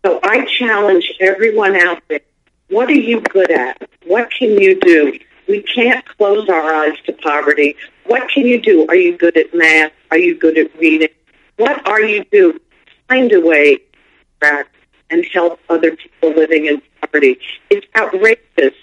So 0.03 0.19
I 0.23 0.43
challenge 0.45 1.13
everyone 1.19 1.75
out 1.75 2.01
there. 2.07 2.21
What 2.69 2.89
are 2.89 2.93
you 2.93 3.21
good 3.21 3.51
at? 3.51 3.87
What 4.07 4.31
can 4.31 4.59
you 4.59 4.79
do? 4.79 5.19
We 5.47 5.61
can't 5.61 6.03
close 6.17 6.49
our 6.49 6.73
eyes 6.73 6.97
to 7.05 7.13
poverty. 7.13 7.75
What 8.07 8.27
can 8.29 8.47
you 8.47 8.59
do? 8.59 8.87
Are 8.87 8.95
you 8.95 9.15
good 9.19 9.37
at 9.37 9.53
math? 9.53 9.91
Are 10.09 10.17
you 10.17 10.35
good 10.35 10.57
at 10.57 10.75
reading? 10.79 11.09
What 11.57 11.87
are 11.87 12.01
you 12.01 12.25
do? 12.31 12.59
Find 13.07 13.31
a 13.31 13.39
way 13.39 13.77
back 14.39 14.67
and 15.11 15.23
help 15.31 15.59
other 15.69 15.95
people 15.95 16.31
living 16.31 16.65
in 16.65 16.81
poverty. 17.01 17.37
It's 17.69 17.85
outrageous 17.95 18.73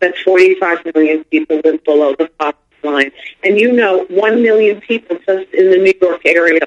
that 0.00 0.18
45 0.24 0.78
million 0.96 1.22
people 1.24 1.60
live 1.64 1.84
below 1.84 2.16
the 2.18 2.28
poverty 2.40 2.58
line. 2.82 3.12
And 3.44 3.56
you 3.56 3.70
know, 3.70 4.04
1 4.10 4.42
million 4.42 4.80
people 4.80 5.16
just 5.24 5.54
in 5.54 5.70
the 5.70 5.76
New 5.76 5.94
York 6.02 6.22
area. 6.24 6.66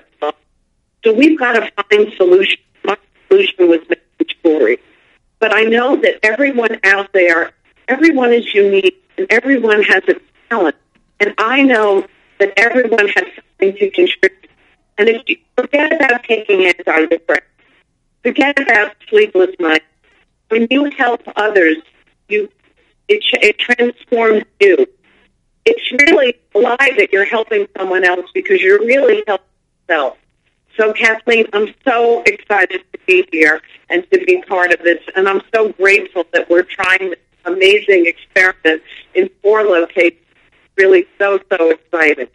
So 1.04 1.14
we've 1.14 1.38
got 1.38 1.54
to 1.54 1.72
find 1.84 2.14
solution. 2.14 2.60
My 2.84 2.98
solution 3.28 3.68
was 3.68 3.80
making 3.90 4.36
jewelry. 4.44 4.78
But 5.40 5.56
I 5.56 5.64
know 5.64 5.96
that 5.96 6.20
everyone 6.24 6.80
out 6.84 7.12
there, 7.14 7.52
everyone 7.88 8.32
is 8.32 8.54
unique 8.54 9.04
and 9.18 9.28
everyone 9.32 9.82
has 9.84 10.04
a 10.08 10.16
talent. 10.50 10.76
And 11.20 11.34
I 11.38 11.64
know 11.64 12.06
that 12.40 12.54
everyone 12.58 13.08
has 13.08 13.26
something 13.36 13.78
to 13.78 13.90
contribute. 13.90 14.50
And 14.98 15.10
if 15.10 15.24
you 15.28 15.38
forget 15.58 15.94
about 15.94 16.24
taking 16.24 16.60
antidepressants, 16.60 17.42
forget 18.24 18.60
about 18.60 18.96
sleepless 19.10 19.56
nights, 19.60 19.86
when 20.50 20.68
you 20.70 20.92
help 20.92 21.22
others, 21.36 21.78
you 22.28 22.50
it, 23.08 23.24
it 23.34 23.58
transforms 23.58 24.44
you. 24.60 24.88
It's 25.66 25.92
really 25.92 26.36
a 26.56 26.60
lie 26.60 26.92
that 26.98 27.10
you're 27.12 27.26
helping 27.26 27.68
someone 27.78 28.04
else 28.04 28.30
because 28.34 28.62
you're 28.62 28.80
really 28.80 29.24
helping 29.28 29.46
yourself. 29.88 30.18
So, 30.78 30.94
Kathleen, 30.94 31.48
I'm 31.54 31.74
so 31.86 32.24
excited 32.24 32.82
to 32.94 33.00
be 33.06 33.28
here 33.32 33.62
and 33.90 34.10
to 34.12 34.24
be 34.26 34.42
part 34.44 34.72
of 34.72 34.80
this, 34.80 35.00
and 35.16 35.28
I'm 35.28 35.42
so 35.54 35.70
grateful 35.74 36.26
that 36.34 36.50
we're 36.50 36.64
trying 36.64 37.10
this 37.10 37.20
amazing 37.46 38.06
experiment 38.06 38.82
in 39.14 39.30
four 39.42 39.64
locations. 39.64 40.20
Really, 40.78 41.06
so 41.20 41.40
so 41.52 41.72
excited. 41.72 42.30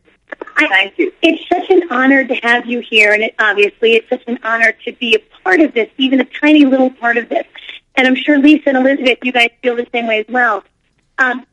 Thank 0.59 0.99
you. 0.99 1.13
It's 1.23 1.49
such 1.49 1.71
an 1.71 1.91
honor 1.91 2.27
to 2.27 2.35
have 2.37 2.67
you 2.67 2.81
here, 2.81 3.13
and 3.13 3.23
it, 3.23 3.35
obviously, 3.39 3.95
it's 3.95 4.09
such 4.09 4.23
an 4.27 4.39
honor 4.43 4.73
to 4.85 4.93
be 4.93 5.15
a 5.15 5.43
part 5.43 5.61
of 5.61 5.73
this, 5.73 5.89
even 5.97 6.21
a 6.21 6.25
tiny 6.25 6.65
little 6.65 6.91
part 6.91 7.17
of 7.17 7.29
this. 7.29 7.47
And 7.95 8.07
I'm 8.07 8.15
sure 8.15 8.39
Lisa 8.39 8.69
and 8.69 8.79
Elizabeth, 8.79 9.19
you 9.23 9.33
guys 9.33 9.51
feel 9.63 9.77
the 9.77 9.87
same 9.93 10.07
way 10.07 10.21
as 10.21 10.27
well. 10.29 10.63
Um, 11.19 11.47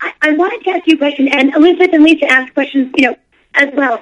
I, 0.00 0.12
I 0.22 0.32
wanted 0.32 0.62
to 0.64 0.70
ask 0.70 0.86
you 0.86 0.94
a 0.94 0.98
question, 0.98 1.28
and 1.28 1.54
Elizabeth 1.54 1.90
and 1.92 2.04
Lisa 2.04 2.26
asked 2.26 2.54
questions, 2.54 2.92
you 2.96 3.10
know, 3.10 3.16
as 3.54 3.68
well. 3.74 4.00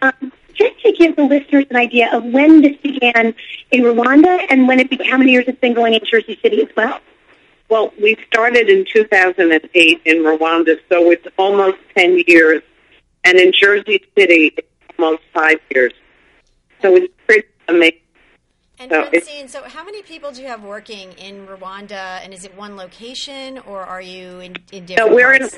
Um, 0.00 0.32
just 0.58 0.80
to 0.82 0.92
give 0.92 1.16
the 1.16 1.22
listeners 1.22 1.64
an 1.70 1.76
idea 1.76 2.14
of 2.14 2.24
when 2.24 2.60
this 2.62 2.76
began 2.82 3.34
in 3.70 3.82
Rwanda 3.82 4.44
and 4.50 4.66
when 4.66 4.80
it 4.80 4.90
began, 4.90 5.10
how 5.10 5.18
many 5.18 5.32
years 5.32 5.44
it's 5.46 5.60
been 5.60 5.74
going 5.74 5.94
in 5.94 6.00
Jersey 6.04 6.38
City 6.42 6.62
as 6.62 6.68
well. 6.76 7.00
Well, 7.68 7.92
we 8.00 8.16
started 8.26 8.68
in 8.68 8.86
2008 8.92 10.00
in 10.04 10.16
Rwanda, 10.18 10.78
so 10.88 11.10
it's 11.10 11.26
almost 11.36 11.76
10 11.96 12.24
years. 12.26 12.62
And 13.24 13.38
in 13.38 13.52
Jersey 13.52 14.02
City, 14.16 14.52
it's 14.56 14.68
almost 14.98 15.22
five 15.34 15.60
years. 15.74 15.92
So 16.80 16.96
it's 16.96 17.12
pretty 17.26 17.48
amazing. 17.68 17.98
And 18.80 18.90
So 18.90 19.04
Francine, 19.06 19.48
so 19.48 19.62
how 19.64 19.84
many 19.84 20.02
people 20.02 20.30
do 20.30 20.40
you 20.40 20.48
have 20.48 20.62
working 20.62 21.12
in 21.14 21.46
Rwanda? 21.46 22.20
And 22.22 22.32
is 22.32 22.44
it 22.44 22.56
one 22.56 22.76
location, 22.76 23.58
or 23.58 23.80
are 23.80 24.00
you 24.00 24.38
in, 24.38 24.56
in 24.72 24.86
different 24.86 25.10
No, 25.10 25.14
we're 25.14 25.34
in 25.34 25.48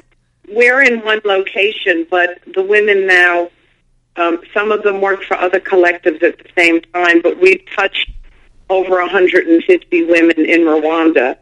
we're 0.49 0.83
in 0.83 1.05
one 1.05 1.21
location, 1.25 2.07
but 2.11 2.41
the 2.55 2.63
women 2.63 3.07
now 3.07 3.51
Um, 4.17 4.43
some 4.53 4.73
of 4.73 4.83
them 4.83 5.01
work 5.01 5.23
for 5.23 5.37
other 5.37 5.61
collectives 5.61 6.23
at 6.23 6.39
the 6.39 6.49
same 6.57 6.81
time, 6.93 7.23
but 7.23 7.41
we've 7.41 7.65
touched 7.77 8.11
over 8.69 9.01
150 9.01 10.05
women 10.05 10.39
in 10.39 10.61
Rwanda. 10.61 11.37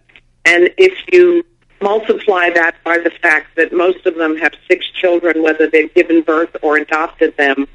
And 0.45 0.71
if 0.79 0.95
you 1.13 1.45
multiply 1.81 2.51
that 2.51 2.77
by 2.85 2.99
the 2.99 3.11
fact 3.23 3.57
that 3.57 3.73
most 3.73 4.05
of 4.07 4.17
them 4.17 4.37
have 4.39 4.53
six 4.69 4.87
children, 4.91 5.43
whether 5.43 5.69
they've 5.69 5.93
given 5.95 6.23
birth 6.23 6.55
or 6.63 6.77
adopted 6.77 7.37
them, 7.37 7.69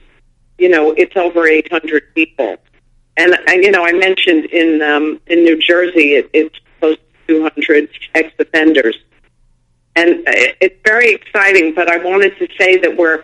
you 0.58 0.70
know, 0.70 0.92
it's 0.92 1.16
over 1.16 1.48
800 1.48 2.14
people. 2.14 2.58
And, 3.16 3.38
and 3.48 3.64
you 3.64 3.72
know, 3.72 3.86
I 3.86 3.92
mentioned 3.92 4.46
in 4.46 4.82
um, 4.82 5.20
in 5.28 5.44
New 5.44 5.60
Jersey, 5.62 6.16
it, 6.16 6.30
it's 6.34 6.56
close 6.80 6.98
to 7.28 7.36
200 7.36 7.90
ex-offenders, 8.16 8.98
and 9.96 10.28
uh, 10.28 10.32
it's 10.60 10.80
very 10.84 11.14
exciting. 11.14 11.76
But 11.76 11.90
I 11.90 11.98
wanted 11.98 12.38
to 12.40 12.48
say 12.60 12.78
that 12.78 12.98
we're 12.98 13.24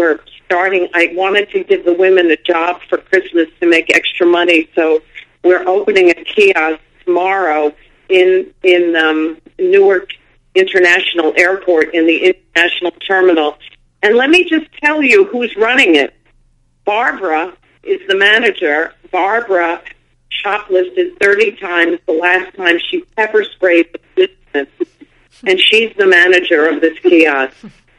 we're 0.00 0.18
starting. 0.46 0.88
I 0.94 1.12
wanted 1.14 1.50
to 1.50 1.62
give 1.62 1.84
the 1.84 1.92
women 1.92 2.30
a 2.30 2.36
job 2.36 2.80
for 2.88 2.96
Christmas 2.98 3.48
to 3.60 3.68
make 3.68 3.94
extra 3.94 4.26
money, 4.26 4.68
so 4.74 5.02
we're 5.44 5.66
opening 5.68 6.08
a 6.08 6.14
kiosk 6.14 6.80
tomorrow 7.04 7.72
in 8.08 8.52
in 8.62 8.96
um, 8.96 9.38
Newark 9.58 10.12
International 10.54 11.34
Airport 11.36 11.94
in 11.94 12.06
the 12.06 12.34
international 12.34 12.92
terminal. 13.06 13.58
And 14.02 14.16
let 14.16 14.30
me 14.30 14.48
just 14.48 14.72
tell 14.82 15.02
you 15.02 15.26
who's 15.26 15.54
running 15.56 15.96
it. 15.96 16.14
Barbara 16.86 17.52
is 17.82 18.00
the 18.08 18.16
manager. 18.16 18.94
Barbara 19.12 19.82
shoplifted 20.30 21.18
30 21.20 21.56
times 21.56 21.98
the 22.06 22.14
last 22.14 22.56
time 22.56 22.78
she 22.78 23.02
pepper 23.16 23.44
sprayed 23.44 23.88
the 23.92 24.00
business. 24.54 24.88
And 25.46 25.60
she's 25.60 25.94
the 25.96 26.06
manager 26.06 26.68
of 26.68 26.80
this 26.80 26.98
kiosk. 27.00 27.54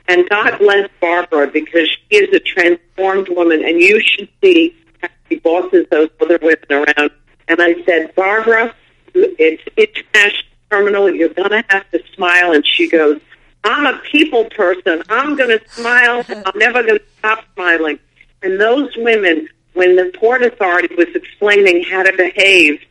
And 0.08 0.28
God 0.30 0.58
bless 0.60 0.90
Barbara 1.00 1.48
because 1.48 1.88
she 1.90 2.16
is 2.16 2.34
a 2.34 2.40
transformed 2.40 3.30
woman, 3.30 3.64
and 3.64 3.80
you 3.80 4.02
should 4.02 4.30
see 4.44 4.76
how 5.02 5.10
she 5.30 5.38
bosses 5.38 5.86
those 5.90 6.10
other 6.22 6.40
women 6.42 6.66
around. 6.70 7.12
And 7.48 7.62
I 7.62 7.82
said, 7.84 8.14
Barbara, 8.16 8.74
it's 9.14 9.64
international 9.78 10.44
terminal. 10.70 11.10
You're 11.14 11.30
going 11.30 11.50
to 11.50 11.64
have 11.70 11.90
to 11.92 12.02
smile. 12.16 12.54
And 12.54 12.66
she 12.66 12.90
goes, 12.90 13.20
I'm 13.64 13.86
a 13.86 14.00
people 14.12 14.46
person. 14.46 15.04
I'm 15.10 15.36
going 15.36 15.58
to 15.58 15.70
smile. 15.70 16.26
I'm 16.30 16.58
never 16.58 16.84
going 16.84 17.00
to 17.00 17.06
stop 17.20 17.44
smiling. 17.54 18.00
And 18.42 18.60
those 18.60 18.90
women, 18.98 19.48
when 19.74 19.96
the 19.96 20.12
Port 20.18 20.42
Authority 20.42 20.96
was 20.96 21.08
explaining 21.14 21.84
how 21.84 22.04
to 22.04 22.12
behave, 22.16 22.82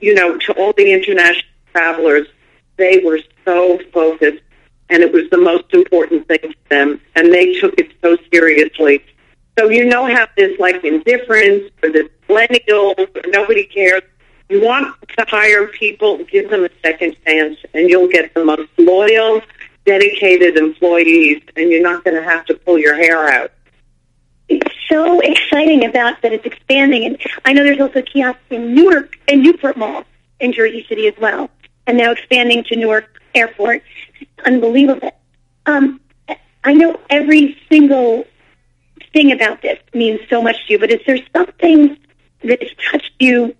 you 0.00 0.14
know, 0.14 0.36
to 0.38 0.52
all 0.54 0.72
the 0.72 0.92
international 0.92 1.44
travelers, 1.72 2.26
they 2.76 3.00
were 3.04 3.20
so 3.44 3.78
focused 3.92 4.42
and 4.92 5.02
it 5.02 5.12
was 5.12 5.28
the 5.30 5.38
most 5.38 5.64
important 5.72 6.28
thing 6.28 6.38
to 6.40 6.54
them 6.68 7.00
and 7.16 7.32
they 7.32 7.54
took 7.54 7.74
it 7.78 7.90
so 8.02 8.16
seriously. 8.32 9.04
So 9.58 9.68
you 9.68 9.84
know 9.86 10.06
how 10.06 10.26
there's 10.36 10.58
like 10.58 10.84
indifference 10.84 11.70
or 11.82 11.90
this 11.90 12.08
millennials 12.28 12.98
or 12.98 13.30
nobody 13.30 13.64
cares. 13.64 14.02
You 14.48 14.62
want 14.62 14.94
to 15.18 15.24
hire 15.28 15.66
people, 15.68 16.22
give 16.24 16.50
them 16.50 16.64
a 16.64 16.70
second 16.84 17.16
chance 17.26 17.58
and 17.74 17.88
you'll 17.88 18.08
get 18.08 18.34
the 18.34 18.44
most 18.44 18.68
loyal, 18.78 19.40
dedicated 19.86 20.56
employees 20.56 21.42
and 21.56 21.70
you're 21.70 21.82
not 21.82 22.04
going 22.04 22.16
to 22.16 22.22
have 22.22 22.44
to 22.46 22.54
pull 22.54 22.78
your 22.78 22.94
hair 22.94 23.28
out 23.28 23.50
it's 24.48 24.74
so 24.88 25.20
exciting 25.20 25.84
about 25.84 26.20
that 26.22 26.32
it's 26.32 26.44
expanding. 26.44 27.04
And 27.06 27.18
I 27.44 27.52
know 27.52 27.64
there's 27.64 27.80
also 27.80 28.02
kiosks 28.02 28.42
in 28.50 28.74
Newark 28.74 29.18
and 29.28 29.42
Newport 29.42 29.76
Mall 29.76 30.04
in 30.40 30.52
Jersey 30.52 30.84
City 30.88 31.06
as 31.06 31.14
well, 31.20 31.48
and 31.86 31.96
now 31.96 32.12
expanding 32.12 32.64
to 32.64 32.76
Newark 32.76 33.21
Airport. 33.34 33.82
Unbelievable. 34.44 35.10
Um, 35.66 36.00
I 36.64 36.74
know 36.74 37.00
every 37.10 37.58
single 37.70 38.24
thing 39.12 39.32
about 39.32 39.62
this 39.62 39.78
means 39.94 40.20
so 40.30 40.42
much 40.42 40.56
to 40.66 40.72
you, 40.72 40.78
but 40.78 40.90
is 40.90 41.00
there 41.06 41.18
something 41.34 41.96
that 42.44 42.62
has 42.62 42.70
touched 42.90 43.12
you? 43.18 43.54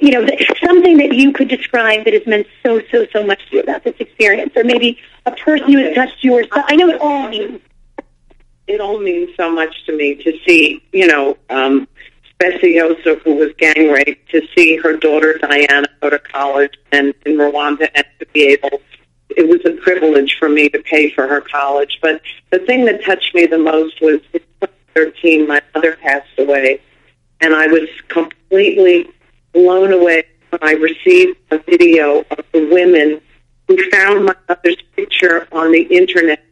You 0.00 0.10
know, 0.10 0.26
something 0.64 0.98
that 0.98 1.14
you 1.14 1.32
could 1.32 1.48
describe 1.48 2.04
that 2.04 2.12
has 2.12 2.26
meant 2.26 2.46
so, 2.62 2.80
so, 2.90 3.06
so 3.12 3.26
much 3.26 3.40
to 3.50 3.56
you 3.56 3.62
about 3.62 3.84
this 3.84 3.94
experience, 3.98 4.52
or 4.56 4.64
maybe 4.64 4.98
a 5.26 5.32
person 5.32 5.72
who 5.72 5.78
has 5.78 5.94
touched 5.94 6.22
you, 6.22 6.34
or 6.34 6.44
I 6.52 6.76
know 6.76 6.88
it 6.88 7.00
all 7.00 7.28
means 7.28 7.60
it 8.66 8.80
all 8.80 9.00
means 9.00 9.30
so 9.36 9.52
much 9.52 9.84
to 9.86 9.96
me 9.96 10.14
to 10.14 10.32
see, 10.46 10.82
you 10.92 11.06
know, 11.06 11.36
um, 11.48 11.88
Speciosa, 12.40 13.20
who 13.22 13.34
was 13.34 13.50
gang 13.58 13.92
raped, 13.92 14.30
to 14.30 14.40
see 14.56 14.76
her 14.76 14.96
daughter 14.96 15.38
Diana 15.38 15.88
go 16.00 16.10
to 16.10 16.18
college 16.18 16.72
and 16.90 17.14
in 17.26 17.36
Rwanda 17.36 17.88
and 17.94 18.06
to 18.18 18.26
be 18.32 18.44
able, 18.44 18.80
it 19.30 19.46
was 19.48 19.60
a 19.64 19.76
privilege 19.82 20.36
for 20.38 20.48
me 20.48 20.68
to 20.70 20.78
pay 20.82 21.10
for 21.10 21.26
her 21.26 21.40
college. 21.40 21.98
But 22.00 22.22
the 22.50 22.60
thing 22.60 22.86
that 22.86 23.04
touched 23.04 23.34
me 23.34 23.46
the 23.46 23.58
most 23.58 24.00
was 24.00 24.20
in 24.32 24.40
2013, 24.60 25.46
my 25.46 25.60
mother 25.74 25.96
passed 25.96 26.38
away, 26.38 26.80
and 27.40 27.54
I 27.54 27.66
was 27.66 27.88
completely 28.08 29.10
blown 29.52 29.92
away 29.92 30.24
when 30.48 30.60
I 30.62 30.72
received 30.72 31.38
a 31.50 31.58
video 31.58 32.20
of 32.30 32.44
the 32.52 32.68
women 32.70 33.20
who 33.68 33.90
found 33.90 34.24
my 34.24 34.34
mother's 34.48 34.82
picture 34.96 35.46
on 35.52 35.72
the 35.72 35.82
internet 35.82 36.42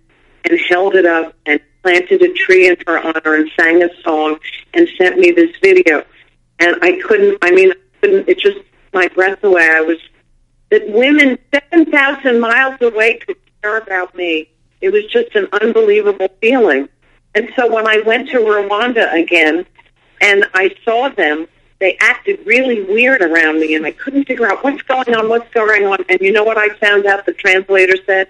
and 0.44 0.58
held 0.68 0.94
it 0.94 1.06
up 1.06 1.34
and 1.46 1.60
planted 1.82 2.22
a 2.22 2.32
tree 2.34 2.68
in 2.68 2.76
her 2.86 2.98
honor 2.98 3.34
and 3.34 3.50
sang 3.58 3.82
a 3.82 3.88
song 4.02 4.38
and 4.74 4.88
sent 4.98 5.18
me 5.18 5.30
this 5.30 5.54
video. 5.62 6.04
And 6.58 6.76
I 6.82 7.00
couldn't, 7.06 7.38
I 7.42 7.50
mean, 7.50 7.72
I 7.72 7.76
couldn't, 8.00 8.28
it 8.28 8.38
just, 8.38 8.58
my 8.92 9.08
breath 9.08 9.42
away. 9.44 9.68
I 9.70 9.80
was, 9.80 9.98
that 10.70 10.88
women 10.88 11.38
7,000 11.52 12.40
miles 12.40 12.80
away 12.80 13.18
could 13.18 13.36
care 13.62 13.78
about 13.78 14.14
me. 14.14 14.50
It 14.80 14.90
was 14.90 15.04
just 15.06 15.34
an 15.34 15.48
unbelievable 15.52 16.28
feeling. 16.40 16.88
And 17.34 17.50
so 17.56 17.72
when 17.72 17.86
I 17.86 18.00
went 18.04 18.30
to 18.30 18.38
Rwanda 18.38 19.12
again 19.12 19.66
and 20.20 20.44
I 20.54 20.74
saw 20.84 21.08
them, 21.08 21.46
they 21.80 21.96
acted 22.00 22.44
really 22.44 22.82
weird 22.82 23.22
around 23.22 23.60
me 23.60 23.74
and 23.76 23.86
I 23.86 23.92
couldn't 23.92 24.24
figure 24.24 24.50
out 24.50 24.64
what's 24.64 24.82
going 24.82 25.14
on, 25.14 25.28
what's 25.28 25.52
going 25.52 25.84
on. 25.84 26.04
And 26.08 26.20
you 26.20 26.32
know 26.32 26.42
what 26.42 26.58
I 26.58 26.70
found 26.76 27.06
out 27.06 27.24
the 27.24 27.32
translator 27.32 27.94
said? 28.04 28.28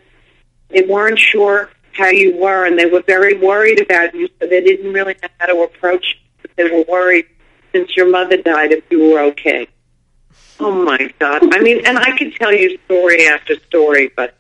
They 0.69 0.83
weren't 0.83 1.19
sure 1.19 1.71
how 1.99 2.09
you 2.09 2.37
were, 2.37 2.65
and 2.65 2.79
they 2.79 2.87
were 2.87 3.03
very 3.03 3.37
worried 3.37 3.81
about 3.81 4.15
you, 4.15 4.29
so 4.41 4.47
they 4.47 4.63
didn't 4.63 4.93
really 4.93 5.17
know 5.23 5.29
how 5.39 5.47
to 5.47 5.63
approach 5.63 6.17
you. 6.43 6.51
They 6.57 6.71
were 6.71 6.85
worried 6.89 7.27
since 7.73 7.97
your 7.97 8.09
mother 8.09 8.37
died 8.37 8.73
if 8.73 8.85
you 8.91 9.11
were 9.11 9.21
okay. 9.33 9.69
Oh 10.61 10.85
my 10.85 11.13
God! 11.19 11.55
I 11.55 11.61
mean, 11.61 11.85
and 11.85 11.99
I 11.99 12.17
could 12.17 12.35
tell 12.37 12.53
you 12.53 12.79
story 12.87 13.27
after 13.27 13.59
story, 13.67 14.11
but 14.17 14.35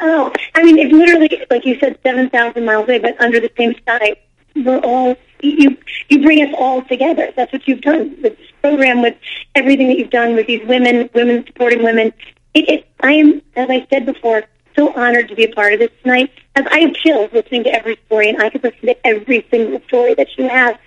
oh, 0.00 0.32
I 0.54 0.62
mean, 0.62 0.78
it's 0.78 0.92
literally 0.92 1.30
like 1.50 1.64
you 1.64 1.78
said, 1.78 1.98
seven 2.02 2.28
thousand 2.30 2.64
miles 2.64 2.84
away, 2.88 2.98
but 2.98 3.20
under 3.20 3.40
the 3.40 3.50
same 3.56 3.74
sky. 3.82 4.16
We're 4.54 4.78
all 4.78 5.16
you. 5.42 5.76
You 6.08 6.22
bring 6.22 6.40
us 6.46 6.54
all 6.56 6.82
together. 6.82 7.30
That's 7.36 7.52
what 7.52 7.68
you've 7.68 7.82
done 7.82 8.16
with 8.22 8.38
this 8.38 8.50
program, 8.62 9.02
with 9.02 9.16
everything 9.54 9.88
that 9.88 9.98
you've 9.98 10.10
done 10.10 10.34
with 10.34 10.46
these 10.46 10.66
women, 10.66 11.10
women 11.14 11.44
supporting 11.46 11.82
women. 11.82 12.14
It, 12.54 12.68
it, 12.68 12.88
I 13.00 13.12
am, 13.12 13.42
as 13.54 13.68
I 13.68 13.86
said 13.90 14.06
before, 14.06 14.44
so 14.76 14.92
honored 14.94 15.28
to 15.28 15.34
be 15.34 15.44
a 15.44 15.52
part 15.52 15.72
of 15.72 15.78
this 15.78 15.90
tonight. 16.02 16.30
As 16.54 16.66
I 16.70 16.80
have 16.80 16.94
chills 16.94 17.30
listening 17.32 17.64
to 17.64 17.74
every 17.74 17.98
story, 18.06 18.28
and 18.28 18.40
I 18.40 18.50
could 18.50 18.62
listen 18.62 18.86
to 18.86 19.06
every 19.06 19.46
single 19.50 19.80
story 19.88 20.14
that 20.14 20.28
you 20.36 20.48
have, 20.48 20.78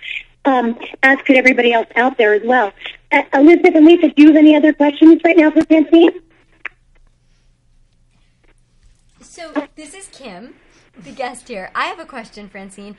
um, 0.44 0.78
as 1.02 1.18
could 1.22 1.36
everybody 1.36 1.72
else 1.72 1.88
out 1.96 2.16
there 2.16 2.34
as 2.34 2.42
well. 2.44 2.72
Uh, 3.12 3.22
Elizabeth 3.34 3.74
and 3.74 3.86
Lisa, 3.86 4.08
do 4.08 4.22
you 4.22 4.28
have 4.28 4.36
any 4.36 4.56
other 4.56 4.72
questions 4.72 5.20
right 5.24 5.36
now 5.36 5.50
for 5.50 5.64
Francine? 5.64 6.12
So 9.20 9.68
this 9.76 9.94
is 9.94 10.08
Kim, 10.08 10.54
the 10.98 11.12
guest 11.12 11.48
here. 11.48 11.70
I 11.74 11.86
have 11.86 11.98
a 11.98 12.06
question, 12.06 12.48
Francine. 12.48 12.96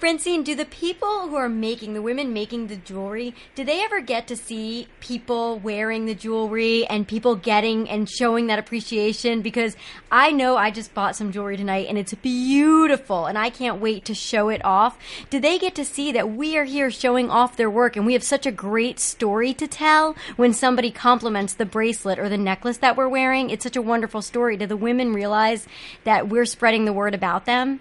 Francine, 0.00 0.42
do 0.42 0.54
the 0.54 0.64
people 0.64 1.28
who 1.28 1.36
are 1.36 1.46
making 1.46 1.92
the 1.92 2.00
women 2.00 2.32
making 2.32 2.68
the 2.68 2.76
jewelry, 2.76 3.34
do 3.54 3.62
they 3.62 3.84
ever 3.84 4.00
get 4.00 4.26
to 4.28 4.34
see 4.34 4.88
people 5.00 5.58
wearing 5.58 6.06
the 6.06 6.14
jewelry 6.14 6.86
and 6.86 7.06
people 7.06 7.36
getting 7.36 7.86
and 7.86 8.08
showing 8.08 8.46
that 8.46 8.58
appreciation? 8.58 9.42
Because 9.42 9.76
I 10.10 10.32
know 10.32 10.56
I 10.56 10.70
just 10.70 10.94
bought 10.94 11.16
some 11.16 11.32
jewelry 11.32 11.58
tonight 11.58 11.86
and 11.86 11.98
it's 11.98 12.14
beautiful 12.14 13.26
and 13.26 13.36
I 13.36 13.50
can't 13.50 13.78
wait 13.78 14.06
to 14.06 14.14
show 14.14 14.48
it 14.48 14.64
off. 14.64 14.98
Do 15.28 15.38
they 15.38 15.58
get 15.58 15.74
to 15.74 15.84
see 15.84 16.12
that 16.12 16.30
we 16.30 16.56
are 16.56 16.64
here 16.64 16.90
showing 16.90 17.28
off 17.28 17.58
their 17.58 17.68
work 17.68 17.94
and 17.94 18.06
we 18.06 18.14
have 18.14 18.24
such 18.24 18.46
a 18.46 18.50
great 18.50 18.98
story 18.98 19.52
to 19.52 19.68
tell 19.68 20.16
when 20.36 20.54
somebody 20.54 20.90
compliments 20.90 21.52
the 21.52 21.66
bracelet 21.66 22.18
or 22.18 22.30
the 22.30 22.38
necklace 22.38 22.78
that 22.78 22.96
we're 22.96 23.06
wearing? 23.06 23.50
It's 23.50 23.64
such 23.64 23.76
a 23.76 23.82
wonderful 23.82 24.22
story. 24.22 24.56
Do 24.56 24.66
the 24.66 24.78
women 24.78 25.12
realize 25.12 25.66
that 26.04 26.30
we're 26.30 26.46
spreading 26.46 26.86
the 26.86 26.94
word 26.94 27.12
about 27.12 27.44
them? 27.44 27.80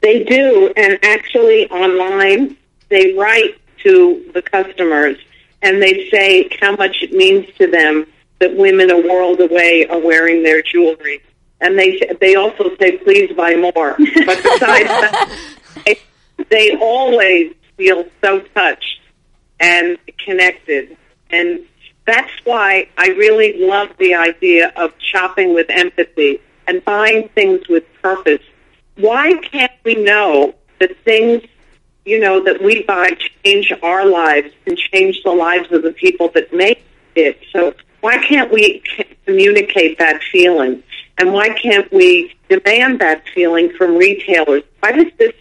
They 0.00 0.24
do, 0.24 0.72
and 0.76 0.98
actually 1.02 1.68
online, 1.70 2.56
they 2.88 3.14
write 3.14 3.58
to 3.82 4.30
the 4.34 4.42
customers 4.42 5.16
and 5.62 5.82
they 5.82 6.08
say 6.10 6.48
how 6.60 6.76
much 6.76 6.96
it 7.02 7.12
means 7.12 7.46
to 7.58 7.66
them 7.66 8.06
that 8.38 8.56
women 8.56 8.90
a 8.90 8.98
world 8.98 9.40
away 9.40 9.86
are 9.88 9.98
wearing 9.98 10.42
their 10.42 10.62
jewelry. 10.62 11.20
And 11.60 11.78
they 11.78 11.98
they 12.20 12.34
also 12.34 12.76
say, 12.76 12.98
please 12.98 13.32
buy 13.34 13.56
more. 13.56 13.96
But 13.96 14.42
besides 14.42 14.88
that, 14.88 15.38
they, 15.86 15.98
they 16.50 16.76
always 16.76 17.54
feel 17.76 18.04
so 18.22 18.40
touched 18.54 19.00
and 19.58 19.98
connected. 20.24 20.96
And 21.30 21.60
that's 22.06 22.32
why 22.44 22.88
I 22.98 23.08
really 23.08 23.66
love 23.66 23.88
the 23.98 24.14
idea 24.14 24.72
of 24.76 24.92
shopping 24.98 25.54
with 25.54 25.66
empathy 25.70 26.40
and 26.66 26.84
buying 26.84 27.28
things 27.30 27.66
with 27.68 27.84
purpose 28.02 28.42
why 28.96 29.34
can't 29.34 29.72
we 29.84 29.94
know 29.94 30.54
the 30.78 30.88
things 31.04 31.42
you 32.06 32.20
know, 32.20 32.42
that 32.44 32.62
we 32.62 32.84
buy 32.84 33.10
change 33.44 33.72
our 33.82 34.06
lives 34.06 34.54
and 34.64 34.78
change 34.78 35.22
the 35.24 35.32
lives 35.32 35.70
of 35.72 35.82
the 35.82 35.92
people 35.92 36.28
that 36.30 36.52
make 36.54 36.82
it. 37.16 37.38
So 37.52 37.74
why 38.00 38.18
can't 38.18 38.50
we 38.52 38.82
communicate 39.26 39.98
that 39.98 40.22
feeling? 40.22 40.82
And 41.18 41.32
why 41.32 41.48
can't 41.48 41.92
we 41.92 42.34
demand 42.48 43.00
that 43.00 43.24
feeling 43.34 43.72
from 43.72 43.96
retailers? 43.96 44.62
Why 44.80 44.92
does 44.92 45.12
this 45.18 45.32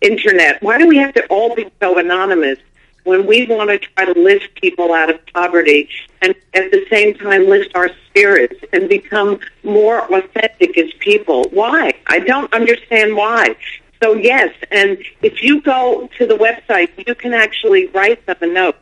internet, 0.00 0.62
why 0.62 0.78
do 0.78 0.86
we 0.86 0.96
have 0.96 1.14
to 1.14 1.26
all 1.26 1.54
be 1.54 1.66
so 1.80 1.98
anonymous 1.98 2.58
when 3.04 3.26
we 3.26 3.46
want 3.46 3.70
to 3.70 3.78
try 3.78 4.04
to 4.12 4.18
lift 4.18 4.60
people 4.60 4.92
out 4.92 5.10
of 5.10 5.20
poverty 5.32 5.88
and 6.22 6.34
at 6.54 6.70
the 6.70 6.84
same 6.90 7.14
time 7.14 7.48
lift 7.48 7.74
our 7.74 7.90
spirits 8.08 8.54
and 8.72 8.88
become 8.88 9.38
more 9.62 10.00
authentic 10.12 10.76
as 10.76 10.92
people? 10.98 11.44
Why? 11.50 11.92
I 12.08 12.18
don't 12.20 12.52
understand 12.52 13.16
why. 13.16 13.56
So 14.02 14.14
yes, 14.14 14.54
and 14.70 14.98
if 15.22 15.42
you 15.42 15.62
go 15.62 16.08
to 16.18 16.26
the 16.26 16.34
website, 16.34 16.90
you 17.06 17.14
can 17.14 17.32
actually 17.32 17.86
write 17.88 18.24
them 18.26 18.36
a 18.40 18.46
note. 18.46 18.76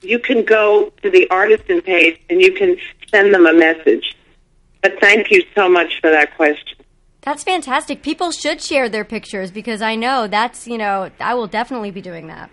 You 0.00 0.18
can 0.18 0.44
go 0.44 0.92
to 1.02 1.10
the 1.10 1.28
artisan 1.30 1.82
page 1.82 2.20
and 2.30 2.40
you 2.40 2.52
can 2.52 2.76
send 3.10 3.34
them 3.34 3.46
a 3.46 3.52
message. 3.52 4.16
But 4.80 5.00
thank 5.00 5.30
you 5.30 5.42
so 5.54 5.68
much 5.68 6.00
for 6.00 6.10
that 6.10 6.36
question. 6.36 6.78
That's 7.22 7.42
fantastic. 7.42 8.02
People 8.02 8.30
should 8.30 8.62
share 8.62 8.88
their 8.88 9.04
pictures 9.04 9.50
because 9.50 9.82
I 9.82 9.96
know 9.96 10.28
that's, 10.28 10.66
you 10.66 10.78
know, 10.78 11.10
I 11.18 11.34
will 11.34 11.48
definitely 11.48 11.90
be 11.90 12.00
doing 12.00 12.28
that. 12.28 12.50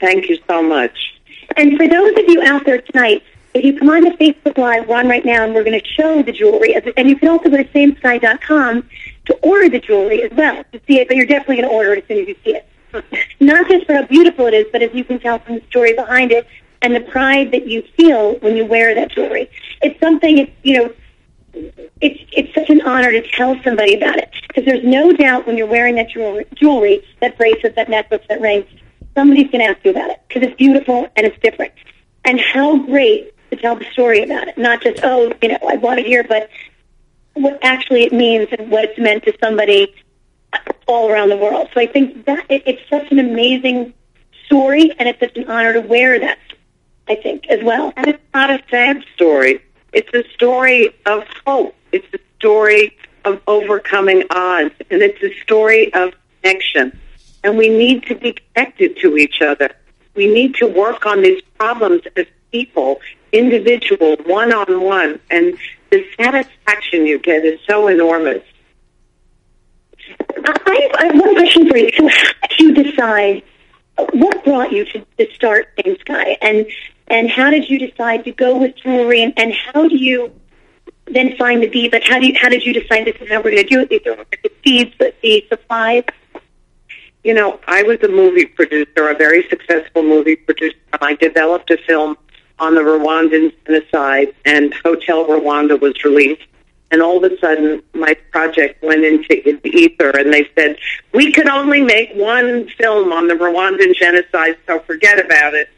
Thank 0.00 0.28
you 0.28 0.38
so 0.48 0.62
much. 0.62 0.96
And 1.56 1.76
for 1.76 1.86
those 1.86 2.12
of 2.16 2.24
you 2.28 2.42
out 2.42 2.64
there 2.64 2.80
tonight, 2.80 3.22
if 3.52 3.64
you 3.64 3.76
come 3.76 3.90
on 3.90 4.04
to 4.04 4.10
Facebook 4.16 4.56
Live, 4.56 4.86
we're 4.86 4.96
on 4.96 5.08
right 5.08 5.24
now, 5.24 5.44
and 5.44 5.54
we're 5.54 5.64
going 5.64 5.78
to 5.78 5.86
show 5.86 6.22
the 6.22 6.32
jewelry. 6.32 6.74
And 6.96 7.08
you 7.08 7.16
can 7.16 7.28
also 7.28 7.50
go 7.50 7.56
to 7.56 7.64
samesky.com 7.64 8.88
to 9.26 9.34
order 9.42 9.68
the 9.68 9.80
jewelry 9.80 10.22
as 10.22 10.30
well 10.32 10.64
to 10.72 10.80
see 10.86 11.00
it, 11.00 11.08
but 11.08 11.16
you're 11.16 11.26
definitely 11.26 11.56
going 11.56 11.68
to 11.68 11.74
order 11.74 11.94
it 11.94 12.04
as 12.04 12.08
soon 12.08 12.18
as 12.18 12.28
you 12.28 12.36
see 12.44 12.56
it. 12.56 12.66
Not 13.40 13.68
just 13.68 13.86
for 13.86 13.94
how 13.94 14.06
beautiful 14.06 14.46
it 14.46 14.54
is, 14.54 14.66
but 14.72 14.82
as 14.82 14.94
you 14.94 15.04
can 15.04 15.18
tell 15.18 15.38
from 15.40 15.56
the 15.56 15.62
story 15.68 15.94
behind 15.94 16.32
it 16.32 16.46
and 16.82 16.94
the 16.94 17.00
pride 17.00 17.50
that 17.52 17.66
you 17.66 17.82
feel 17.96 18.34
when 18.36 18.56
you 18.56 18.64
wear 18.64 18.94
that 18.94 19.10
jewelry. 19.10 19.50
It's 19.82 19.98
something, 20.00 20.38
it's, 20.38 20.52
you 20.62 20.78
know, 20.78 20.94
it's 22.00 22.20
it's 22.32 22.54
such 22.54 22.70
an 22.70 22.80
honor 22.82 23.10
to 23.10 23.28
tell 23.32 23.60
somebody 23.64 23.96
about 23.96 24.16
it 24.16 24.30
because 24.46 24.64
there's 24.64 24.84
no 24.84 25.12
doubt 25.12 25.48
when 25.48 25.56
you're 25.56 25.66
wearing 25.66 25.96
that 25.96 26.08
jewelry, 26.10 26.46
jewelry, 26.54 27.04
that 27.20 27.36
bracelet, 27.36 27.74
that 27.74 27.88
necklace, 27.88 28.22
that 28.28 28.40
ring, 28.40 28.64
somebody's 29.14 29.50
going 29.50 29.64
to 29.64 29.70
ask 29.70 29.84
you 29.84 29.90
about 29.90 30.10
it 30.10 30.20
because 30.28 30.42
it's 30.42 30.56
beautiful 30.56 31.08
and 31.16 31.26
it's 31.26 31.38
different. 31.42 31.72
And 32.24 32.40
how 32.40 32.78
great 32.78 33.34
to 33.50 33.56
tell 33.56 33.76
the 33.76 33.86
story 33.92 34.22
about 34.22 34.48
it, 34.48 34.58
not 34.58 34.82
just 34.82 35.00
oh, 35.02 35.32
you 35.42 35.48
know, 35.48 35.58
I 35.66 35.76
bought 35.76 35.98
it 35.98 36.06
here, 36.06 36.24
but 36.24 36.48
what 37.34 37.58
actually 37.62 38.04
it 38.04 38.12
means 38.12 38.48
and 38.56 38.70
what 38.70 38.84
it's 38.84 38.98
meant 38.98 39.24
to 39.24 39.36
somebody 39.42 39.94
all 40.86 41.10
around 41.10 41.28
the 41.28 41.36
world. 41.36 41.68
So 41.72 41.80
I 41.80 41.86
think 41.86 42.24
that 42.26 42.44
it, 42.48 42.62
it's 42.66 42.82
such 42.90 43.10
an 43.10 43.18
amazing 43.18 43.94
story, 44.46 44.92
and 44.98 45.08
it's 45.08 45.20
such 45.20 45.36
an 45.36 45.48
honor 45.48 45.72
to 45.74 45.80
wear 45.80 46.18
that. 46.18 46.38
I 47.08 47.16
think 47.16 47.48
as 47.48 47.62
well. 47.64 47.92
And 47.96 48.06
it's 48.06 48.22
not 48.32 48.50
a 48.50 48.62
sad 48.70 49.04
story. 49.14 49.60
It's 49.92 50.12
a 50.14 50.22
story 50.32 50.94
of 51.06 51.24
hope. 51.44 51.74
It's 51.90 52.06
a 52.14 52.18
story 52.38 52.96
of 53.24 53.40
overcoming 53.48 54.24
odds, 54.30 54.74
and 54.90 55.02
it's 55.02 55.20
a 55.22 55.34
story 55.42 55.92
of 55.92 56.12
connection. 56.42 56.98
And 57.42 57.56
we 57.56 57.68
need 57.68 58.04
to 58.04 58.14
be 58.14 58.32
connected 58.54 58.98
to 58.98 59.16
each 59.16 59.40
other. 59.40 59.70
We 60.14 60.26
need 60.26 60.54
to 60.56 60.66
work 60.66 61.06
on 61.06 61.22
these 61.22 61.42
problems 61.58 62.02
as 62.16 62.26
people, 62.52 63.00
individual, 63.32 64.16
one 64.26 64.52
on 64.52 64.82
one, 64.82 65.20
and 65.30 65.56
the 65.90 66.04
satisfaction 66.16 67.06
you 67.06 67.18
get 67.18 67.44
is 67.44 67.60
so 67.68 67.88
enormous. 67.88 68.42
I, 70.44 70.90
have 70.98 71.20
one 71.20 71.34
question 71.34 71.68
for 71.68 71.76
you. 71.76 71.90
So 71.96 72.08
how 72.08 72.48
did 72.48 72.60
you 72.60 72.74
decide? 72.74 73.42
What 74.12 74.44
brought 74.44 74.72
you 74.72 74.86
to, 74.86 75.06
to 75.18 75.34
start 75.34 75.68
Same 75.84 75.96
Sky, 75.98 76.36
and 76.40 76.66
and 77.08 77.28
how 77.28 77.50
did 77.50 77.68
you 77.68 77.78
decide 77.78 78.24
to 78.24 78.32
go 78.32 78.56
with 78.56 78.76
jewelry, 78.76 79.22
and, 79.22 79.32
and 79.36 79.52
how 79.52 79.88
do 79.88 79.96
you 79.96 80.32
then 81.06 81.36
find 81.36 81.62
the 81.62 81.68
beads? 81.68 81.92
Like 81.92 82.04
how 82.04 82.18
do 82.18 82.26
you 82.26 82.34
how 82.40 82.48
did 82.48 82.64
you 82.64 82.72
decide 82.72 83.06
this 83.06 83.16
is 83.20 83.28
how 83.28 83.42
we're 83.42 83.50
going 83.50 83.56
to 83.56 83.64
do 83.64 83.80
it? 83.80 83.90
These 83.90 84.06
are 84.06 84.24
the 84.42 84.50
seeds, 84.64 84.94
but 84.98 85.14
the 85.22 85.44
supplies. 85.48 86.04
You 87.22 87.34
know, 87.34 87.60
I 87.66 87.82
was 87.82 87.98
a 88.02 88.08
movie 88.08 88.46
producer, 88.46 89.08
a 89.08 89.14
very 89.14 89.46
successful 89.48 90.02
movie 90.02 90.36
producer. 90.36 90.76
I 91.02 91.14
developed 91.14 91.70
a 91.70 91.76
film 91.76 92.16
on 92.58 92.74
the 92.74 92.80
Rwandan 92.80 93.52
genocide, 93.66 94.34
and 94.44 94.72
Hotel 94.84 95.26
Rwanda 95.26 95.78
was 95.80 96.02
released. 96.04 96.42
And 96.90 97.02
all 97.02 97.22
of 97.22 97.30
a 97.30 97.38
sudden, 97.38 97.82
my 97.94 98.14
project 98.32 98.82
went 98.82 99.04
into 99.04 99.58
the 99.62 99.68
ether, 99.68 100.10
and 100.10 100.32
they 100.32 100.48
said, 100.56 100.76
we 101.12 101.30
could 101.30 101.48
only 101.48 101.82
make 101.82 102.10
one 102.14 102.68
film 102.70 103.12
on 103.12 103.28
the 103.28 103.34
Rwandan 103.34 103.94
genocide, 103.94 104.56
so 104.66 104.80
forget 104.80 105.24
about 105.24 105.54
it. 105.54 105.68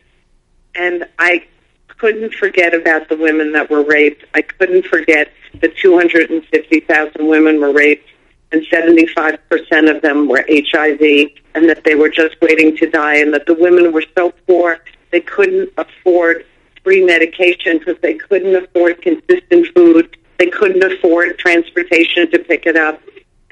And 0.74 1.07
I 1.18 1.44
couldn't 1.88 2.35
forget 2.35 2.72
about 2.72 3.09
the 3.09 3.16
women 3.16 3.52
that 3.52 3.68
were 3.68 3.83
raped. 3.83 4.24
I 4.35 4.42
couldn't 4.42 4.87
forget 4.87 5.31
that 5.61 5.76
250,000 5.76 7.26
women 7.26 7.61
were 7.61 7.72
raped, 7.72 8.09
and 8.53 8.62
75% 8.62 9.95
of 9.95 10.03
them 10.03 10.29
were 10.29 10.45
HIV, 10.49 11.31
and 11.55 11.69
that 11.69 11.83
they 11.85 11.95
were 11.95 12.09
just 12.09 12.37
waiting 12.41 12.77
to 12.77 12.88
die, 12.88 13.17
and 13.17 13.33
that 13.35 13.47
the 13.47 13.55
women 13.55 13.93
were 13.93 14.05
so 14.17 14.33
poor 14.47 14.79
they 15.11 15.21
couldn't 15.21 15.71
afford 15.77 16.47
free 16.83 17.05
medication 17.05 17.79
because 17.79 17.97
they 18.01 18.15
couldn't 18.15 18.57
afford 18.57 19.01
consistent 19.03 19.67
food 19.75 20.17
they 20.43 20.51
couldn't 20.51 20.83
afford 20.83 21.38
transportation 21.38 22.29
to 22.33 22.38
pick 22.41 22.67
it 22.67 22.77
up. 22.77 23.01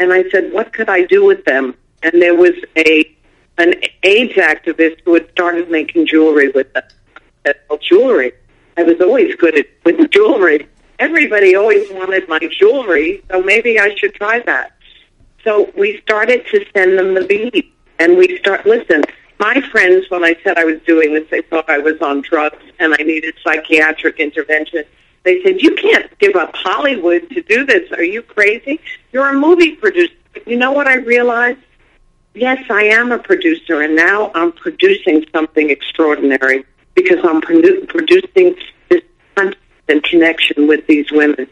And 0.01 0.13
I 0.13 0.29
said, 0.31 0.53
what 0.53 0.73
could 0.73 0.89
I 0.89 1.05
do 1.05 1.25
with 1.25 1.45
them? 1.45 1.77
And 2.03 2.21
there 2.21 2.35
was 2.35 2.55
a 2.77 3.17
an 3.59 3.75
AIDS 4.03 4.33
activist 4.33 5.01
who 5.05 5.15
had 5.15 5.31
started 5.31 5.71
making 5.71 6.07
jewelry 6.07 6.49
with 6.49 6.73
them. 6.73 6.83
I 7.47 7.53
said, 7.53 7.81
jewelry. 7.81 8.33
I 8.77 8.83
was 8.83 9.01
always 9.01 9.37
good 9.37 9.57
at 9.57 9.67
with 9.85 10.11
jewelry. 10.11 10.67
Everybody 10.99 11.55
always 11.55 11.89
wanted 11.93 12.29
my 12.29 12.41
jewelry, 12.59 13.23
so 13.31 13.41
maybe 13.41 13.79
I 13.79 13.95
should 13.95 14.15
try 14.15 14.41
that. 14.41 14.73
So 15.45 15.71
we 15.77 16.01
started 16.03 16.47
to 16.49 16.65
send 16.75 16.99
them 16.99 17.15
the 17.15 17.25
beads, 17.25 17.67
and 17.99 18.17
we 18.17 18.39
start. 18.39 18.67
Listen, 18.67 19.03
my 19.39 19.61
friends, 19.71 20.09
when 20.11 20.25
I 20.25 20.37
said 20.45 20.59
I 20.59 20.65
was 20.65 20.81
doing 20.87 21.15
this, 21.15 21.29
they 21.31 21.43
thought 21.43 21.69
I 21.69 21.79
was 21.79 22.01
on 22.03 22.21
drugs 22.21 22.63
and 22.79 22.95
I 22.99 23.03
needed 23.03 23.35
psychiatric 23.43 24.21
intervention. 24.21 24.85
They 25.23 25.43
said, 25.43 25.63
You 25.63 25.75
can't 25.77 26.17
give 26.19 26.37
up 26.37 26.55
Hollywood 26.55 27.29
to 27.31 27.43
do 27.43 27.65
this. 27.65 27.91
Are 27.93 28.05
you 28.05 28.23
crazy? 28.23 28.81
You're 29.13 29.29
a 29.29 29.35
movie 29.35 29.77
producer. 29.77 30.13
You 30.47 30.57
know 30.57 30.73
what 30.73 30.87
I 30.87 30.97
realized? 30.97 31.61
Yes, 32.35 32.63
I 32.71 32.85
am 32.85 33.11
a 33.13 33.19
producer, 33.19 33.81
and 33.81 33.97
now 33.97 34.31
I'm 34.35 34.53
producing 34.53 35.27
something 35.33 35.71
extraordinary 35.71 36.65
because 36.95 37.19
I'm 37.25 37.41
produ- 37.41 37.89
producing 37.89 38.57
this 38.89 39.03
connection 40.05 40.69
with 40.69 40.87
these 40.87 41.11
women. 41.11 41.49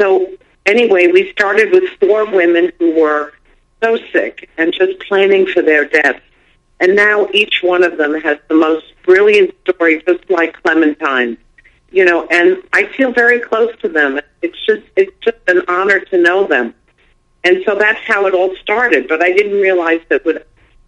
So, 0.00 0.30
anyway, 0.66 1.08
we 1.08 1.30
started 1.32 1.72
with 1.72 1.84
four 2.00 2.30
women 2.30 2.72
who 2.78 3.00
were 3.00 3.32
so 3.82 3.98
sick 4.12 4.48
and 4.56 4.72
just 4.72 4.98
planning 5.00 5.46
for 5.46 5.62
their 5.62 5.84
death. 5.84 6.20
And 6.80 6.96
now 6.96 7.28
each 7.32 7.62
one 7.62 7.84
of 7.84 7.96
them 7.98 8.20
has 8.20 8.38
the 8.48 8.54
most 8.54 8.86
brilliant 9.04 9.54
story, 9.62 10.02
just 10.06 10.28
like 10.28 10.54
Clementine 10.62 11.38
you 11.94 12.04
know, 12.04 12.26
and 12.28 12.60
I 12.72 12.86
feel 12.86 13.12
very 13.12 13.38
close 13.38 13.70
to 13.78 13.88
them. 13.88 14.20
It's 14.42 14.58
just 14.66 14.82
it's 14.96 15.16
just 15.20 15.38
an 15.46 15.62
honor 15.68 16.00
to 16.00 16.20
know 16.20 16.44
them. 16.44 16.74
And 17.44 17.62
so 17.64 17.76
that's 17.76 18.00
how 18.00 18.26
it 18.26 18.34
all 18.34 18.54
started. 18.56 19.06
But 19.06 19.22
I 19.22 19.32
didn't 19.32 19.60
realize 19.60 20.00
that 20.08 20.24
would 20.24 20.44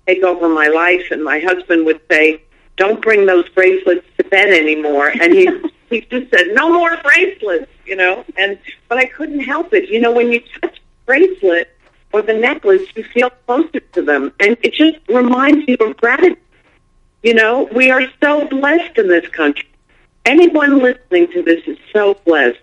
take 0.06 0.24
over 0.24 0.48
my 0.48 0.66
life 0.66 1.12
and 1.12 1.22
my 1.22 1.38
husband 1.38 1.86
would 1.86 2.00
say, 2.10 2.42
Don't 2.76 3.00
bring 3.00 3.24
those 3.24 3.48
bracelets 3.50 4.04
to 4.18 4.24
bed 4.24 4.48
anymore 4.48 5.08
and 5.08 5.32
he 5.32 5.48
he 5.90 6.00
just 6.00 6.28
said, 6.32 6.48
No 6.54 6.72
more 6.72 6.96
bracelets, 7.04 7.70
you 7.86 7.96
know, 7.96 8.24
and 8.36 8.58
but 8.88 8.98
I 8.98 9.06
couldn't 9.06 9.40
help 9.40 9.72
it. 9.72 9.88
You 9.88 10.00
know, 10.00 10.12
when 10.12 10.32
you 10.32 10.40
touch 10.40 10.74
the 10.74 10.80
bracelet 11.06 11.70
or 12.12 12.22
the 12.22 12.34
necklace 12.34 12.82
you 12.94 13.04
feel 13.04 13.30
closer 13.46 13.80
to 13.80 14.02
them 14.02 14.32
and 14.40 14.56
it 14.62 14.72
just 14.72 14.98
reminds 15.08 15.66
you 15.68 15.76
of 15.80 15.96
gratitude. 15.96 16.38
You 17.22 17.34
know, 17.34 17.68
we 17.74 17.90
are 17.90 18.02
so 18.22 18.46
blessed 18.48 18.98
in 18.98 19.08
this 19.08 19.28
country 19.28 19.68
anyone 20.26 20.80
listening 20.80 21.28
to 21.32 21.42
this 21.42 21.62
is 21.66 21.78
so 21.92 22.14
blessed, 22.26 22.58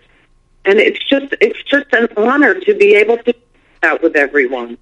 and 0.64 0.78
it's 0.78 1.02
just 1.02 1.34
it's 1.40 1.62
just 1.64 1.86
an 1.92 2.08
honor 2.16 2.60
to 2.60 2.74
be 2.74 2.94
able 2.94 3.18
to 3.18 3.34
that 3.82 4.02
with 4.02 4.14
everyone. 4.14 4.78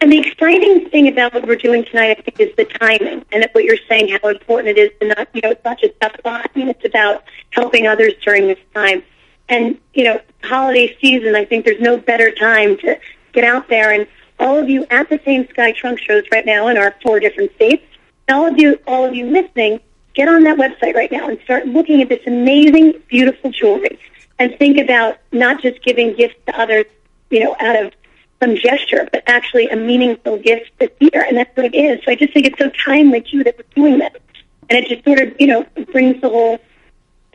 And 0.00 0.12
the 0.12 0.18
exciting 0.20 0.88
thing 0.90 1.08
about 1.08 1.34
what 1.34 1.48
we're 1.48 1.56
doing 1.56 1.84
tonight, 1.84 2.16
I 2.16 2.22
think, 2.22 2.38
is 2.38 2.54
the 2.54 2.64
timing 2.64 3.24
and 3.32 3.48
what 3.50 3.64
you're 3.64 3.78
saying, 3.88 4.16
how 4.22 4.28
important 4.28 4.78
it 4.78 4.78
is 4.78 4.90
to 5.00 5.08
not, 5.08 5.28
you 5.34 5.40
know, 5.42 5.50
it's 5.50 5.64
not 5.64 5.80
just 5.80 5.96
about 5.96 6.22
buying, 6.22 6.68
it's 6.68 6.84
about 6.84 7.24
helping 7.50 7.88
others 7.88 8.12
during 8.24 8.46
this 8.46 8.60
time. 8.72 9.02
And, 9.48 9.78
you 9.94 10.04
know, 10.04 10.20
holiday 10.42 10.96
season, 11.00 11.34
I 11.34 11.44
think 11.44 11.64
there's 11.64 11.80
no 11.80 11.96
better 11.96 12.30
time 12.30 12.76
to 12.78 12.98
get 13.32 13.44
out 13.44 13.68
there. 13.68 13.92
And 13.92 14.06
all 14.38 14.58
of 14.58 14.68
you 14.68 14.86
at 14.90 15.08
the 15.08 15.20
same 15.24 15.48
Sky 15.48 15.72
Trunk 15.72 15.98
shows 15.98 16.24
right 16.32 16.44
now 16.44 16.68
in 16.68 16.76
our 16.76 16.94
four 17.02 17.18
different 17.20 17.54
states, 17.54 17.84
all 18.28 18.46
of 18.46 18.58
you, 18.58 18.78
all 18.86 19.04
of 19.04 19.14
you 19.14 19.26
listening, 19.26 19.80
get 20.14 20.28
on 20.28 20.42
that 20.44 20.58
website 20.58 20.94
right 20.94 21.10
now 21.10 21.28
and 21.28 21.38
start 21.44 21.66
looking 21.66 22.02
at 22.02 22.08
this 22.08 22.20
amazing, 22.26 22.94
beautiful 23.08 23.50
jewelry 23.50 23.98
and 24.38 24.56
think 24.58 24.78
about 24.78 25.18
not 25.32 25.60
just 25.62 25.82
giving 25.82 26.14
gifts 26.14 26.36
to 26.46 26.60
others, 26.60 26.84
you 27.30 27.40
know, 27.40 27.56
out 27.60 27.84
of 27.84 27.92
some 28.40 28.56
gesture, 28.56 29.08
but 29.12 29.22
actually 29.26 29.68
a 29.68 29.76
meaningful 29.76 30.38
gift 30.38 30.70
this 30.78 30.90
year, 31.00 31.24
and 31.26 31.36
that's 31.36 31.54
what 31.56 31.66
it 31.66 31.74
is. 31.74 32.00
So 32.04 32.12
I 32.12 32.14
just 32.14 32.32
think 32.32 32.46
it's 32.46 32.58
so 32.58 32.70
timely 32.84 33.20
too 33.20 33.42
that 33.44 33.56
we're 33.56 33.64
doing 33.74 33.98
this, 33.98 34.12
and 34.70 34.78
it 34.78 34.88
just 34.88 35.04
sort 35.04 35.18
of 35.20 35.34
you 35.40 35.48
know 35.48 35.66
brings 35.92 36.20
the 36.20 36.28
whole 36.28 36.58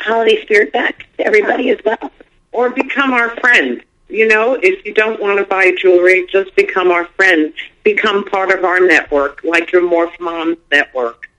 holiday 0.04 0.42
spirit 0.44 0.72
back 0.74 1.08
to 1.18 1.26
everybody 1.26 1.70
as 1.70 1.80
well. 1.86 2.12
Or 2.52 2.70
become 2.70 3.13
our 3.13 3.36
friend. 3.38 3.84
You 4.10 4.28
know, 4.28 4.60
if 4.62 4.86
you 4.86 4.94
don't 4.94 5.20
want 5.20 5.39
to 5.39 5.46
buy 5.46 5.72
jewelry, 5.78 6.28
just 6.32 6.56
become 6.56 6.92
our 6.92 7.06
friend. 7.06 7.54
Become 7.84 8.26
part 8.26 8.52
of 8.52 8.63
our 8.63 8.80
network, 8.80 9.44
like 9.44 9.72
your 9.72 9.82
Morph 9.82 10.20
Moms 10.20 10.58
network. 10.72 11.30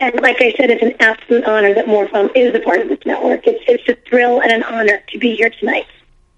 And 0.00 0.14
like 0.20 0.40
I 0.40 0.52
said, 0.52 0.70
it's 0.70 0.82
an 0.82 0.94
absolute 1.00 1.44
honor 1.44 1.74
that 1.74 1.86
Morphom 1.86 2.30
is 2.34 2.54
a 2.54 2.60
part 2.60 2.80
of 2.80 2.88
this 2.88 3.00
network. 3.04 3.46
It's, 3.46 3.62
it's 3.66 3.88
a 3.88 4.08
thrill 4.08 4.40
and 4.40 4.52
an 4.52 4.62
honor 4.62 5.02
to 5.08 5.18
be 5.18 5.34
here 5.34 5.50
tonight. 5.50 5.86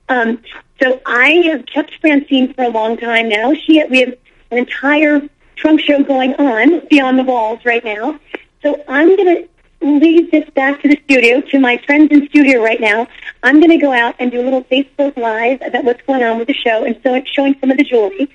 Um, 0.08 0.42
so 0.82 1.00
I 1.06 1.30
have 1.46 1.66
kept 1.66 1.94
Francine 2.00 2.54
for 2.54 2.64
a 2.64 2.68
long 2.68 2.96
time 2.96 3.28
now. 3.28 3.54
She 3.54 3.82
we 3.84 4.00
have 4.00 4.14
an 4.50 4.58
entire 4.58 5.22
trunk 5.56 5.80
show 5.80 6.02
going 6.02 6.34
on 6.34 6.86
beyond 6.88 7.18
the 7.18 7.22
walls 7.22 7.60
right 7.64 7.84
now. 7.84 8.18
So 8.62 8.82
I'm 8.88 9.14
going 9.16 9.36
to 9.36 9.48
leave 9.80 10.30
this 10.30 10.48
back 10.50 10.82
to 10.82 10.88
the 10.88 11.00
studio, 11.04 11.40
to 11.40 11.58
my 11.58 11.78
friends 11.86 12.08
in 12.10 12.28
studio 12.28 12.62
right 12.62 12.80
now. 12.80 13.08
I'm 13.42 13.60
going 13.60 13.70
to 13.70 13.78
go 13.78 13.92
out 13.92 14.14
and 14.18 14.30
do 14.30 14.40
a 14.40 14.44
little 14.44 14.64
Facebook 14.64 15.16
Live 15.16 15.60
about 15.62 15.84
what's 15.84 16.02
going 16.06 16.22
on 16.22 16.38
with 16.38 16.48
the 16.48 16.54
show 16.54 16.84
and 16.84 16.98
so 17.02 17.14
it's 17.14 17.28
showing 17.30 17.56
some 17.60 17.70
of 17.70 17.78
the 17.78 17.84
jewelry. 17.84 18.28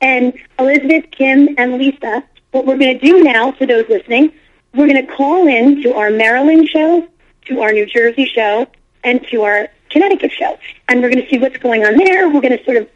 And 0.00 0.34
Elizabeth, 0.58 1.10
Kim, 1.10 1.54
and 1.58 1.78
Lisa, 1.78 2.24
what 2.52 2.66
we're 2.66 2.78
going 2.78 2.98
to 2.98 3.04
do 3.04 3.22
now 3.22 3.52
for 3.52 3.66
those 3.66 3.88
listening, 3.88 4.32
we're 4.74 4.88
going 4.88 5.06
to 5.06 5.12
call 5.12 5.46
in 5.46 5.82
to 5.82 5.94
our 5.94 6.10
Maryland 6.10 6.68
show, 6.68 7.06
to 7.46 7.60
our 7.60 7.72
New 7.72 7.86
Jersey 7.86 8.26
show, 8.26 8.66
and 9.04 9.24
to 9.30 9.42
our 9.42 9.68
Connecticut 9.90 10.32
show. 10.32 10.58
And 10.88 11.02
we're 11.02 11.10
going 11.10 11.22
to 11.22 11.28
see 11.28 11.38
what's 11.38 11.58
going 11.58 11.84
on 11.84 11.96
there. 11.96 12.28
We're 12.28 12.40
going 12.40 12.56
to 12.56 12.64
sort 12.64 12.78
of 12.78 12.88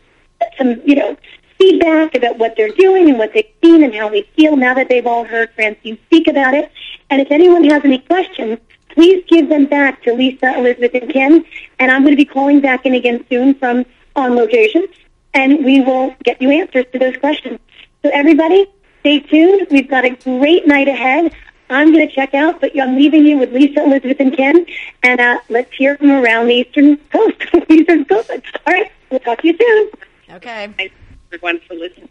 some, 0.59 0.81
you 0.85 0.95
know, 0.95 1.17
feedback 1.59 2.15
about 2.15 2.39
what 2.39 2.55
they're 2.57 2.69
doing 2.71 3.09
and 3.09 3.19
what 3.19 3.33
they've 3.33 3.51
seen 3.63 3.83
and 3.83 3.95
how 3.95 4.09
they 4.09 4.23
feel 4.37 4.57
now 4.57 4.75
that 4.75 4.89
they've 4.89 5.07
all 5.07 5.25
heard 5.25 5.51
Francine 5.55 5.99
speak 6.07 6.29
about 6.29 6.55
it. 6.55 6.71
And 7.11 7.21
if 7.21 7.31
anyone 7.31 7.65
has 7.65 7.85
any 7.85 7.99
questions, 7.99 8.59
please 8.89 9.25
give 9.29 9.49
them 9.49 9.67
back 9.67 10.03
to 10.03 10.15
Lisa, 10.15 10.59
Elizabeth, 10.59 10.95
and 10.95 11.11
Kim. 11.11 11.45
And 11.79 11.91
I'm 11.91 12.03
going 12.03 12.13
to 12.13 12.17
be 12.17 12.25
calling 12.25 12.61
back 12.61 12.87
in 12.87 12.95
again 12.95 13.25
soon 13.29 13.55
from 13.55 13.85
on 14.17 14.35
location, 14.35 14.87
and 15.35 15.65
we 15.65 15.81
will 15.81 16.15
get 16.25 16.41
you 16.41 16.51
answers 16.51 16.87
to 16.93 16.99
those 16.99 17.17
questions. 17.19 17.61
So 18.03 18.11
everybody, 18.13 18.67
stay 19.01 19.21
tuned. 19.21 19.69
We've 19.71 19.89
got 19.89 20.05
a 20.05 20.11
great 20.11 20.67
night 20.67 20.89
ahead. 20.89 21.33
I'm 21.69 21.93
going 21.93 22.09
to 22.09 22.15
check 22.15 22.33
out, 22.33 22.61
but 22.61 22.79
I'm 22.81 22.97
leaving 22.97 23.27
you 23.27 23.39
with 23.39 23.53
Lisa, 23.53 23.85
Elizabeth, 23.85 24.21
and 24.21 24.37
Kim, 24.37 24.65
and 25.03 25.21
uh, 25.21 25.41
let's 25.49 25.73
hear 25.75 25.97
from 25.97 26.13
around 26.13 26.47
the 26.47 26.55
Eastern 26.55 26.97
Coast. 27.13 27.43
Eastern 27.69 28.05
Coast. 28.05 28.31
All 28.31 28.73
right, 28.73 28.91
we'll 29.11 29.21
talk 29.21 29.43
to 29.43 29.49
you 29.49 29.57
soon. 29.59 29.91
Okay. 30.37 30.73
Thanks, 30.77 30.95
everyone, 31.37 31.61
for 31.67 31.75
listening. 31.75 32.09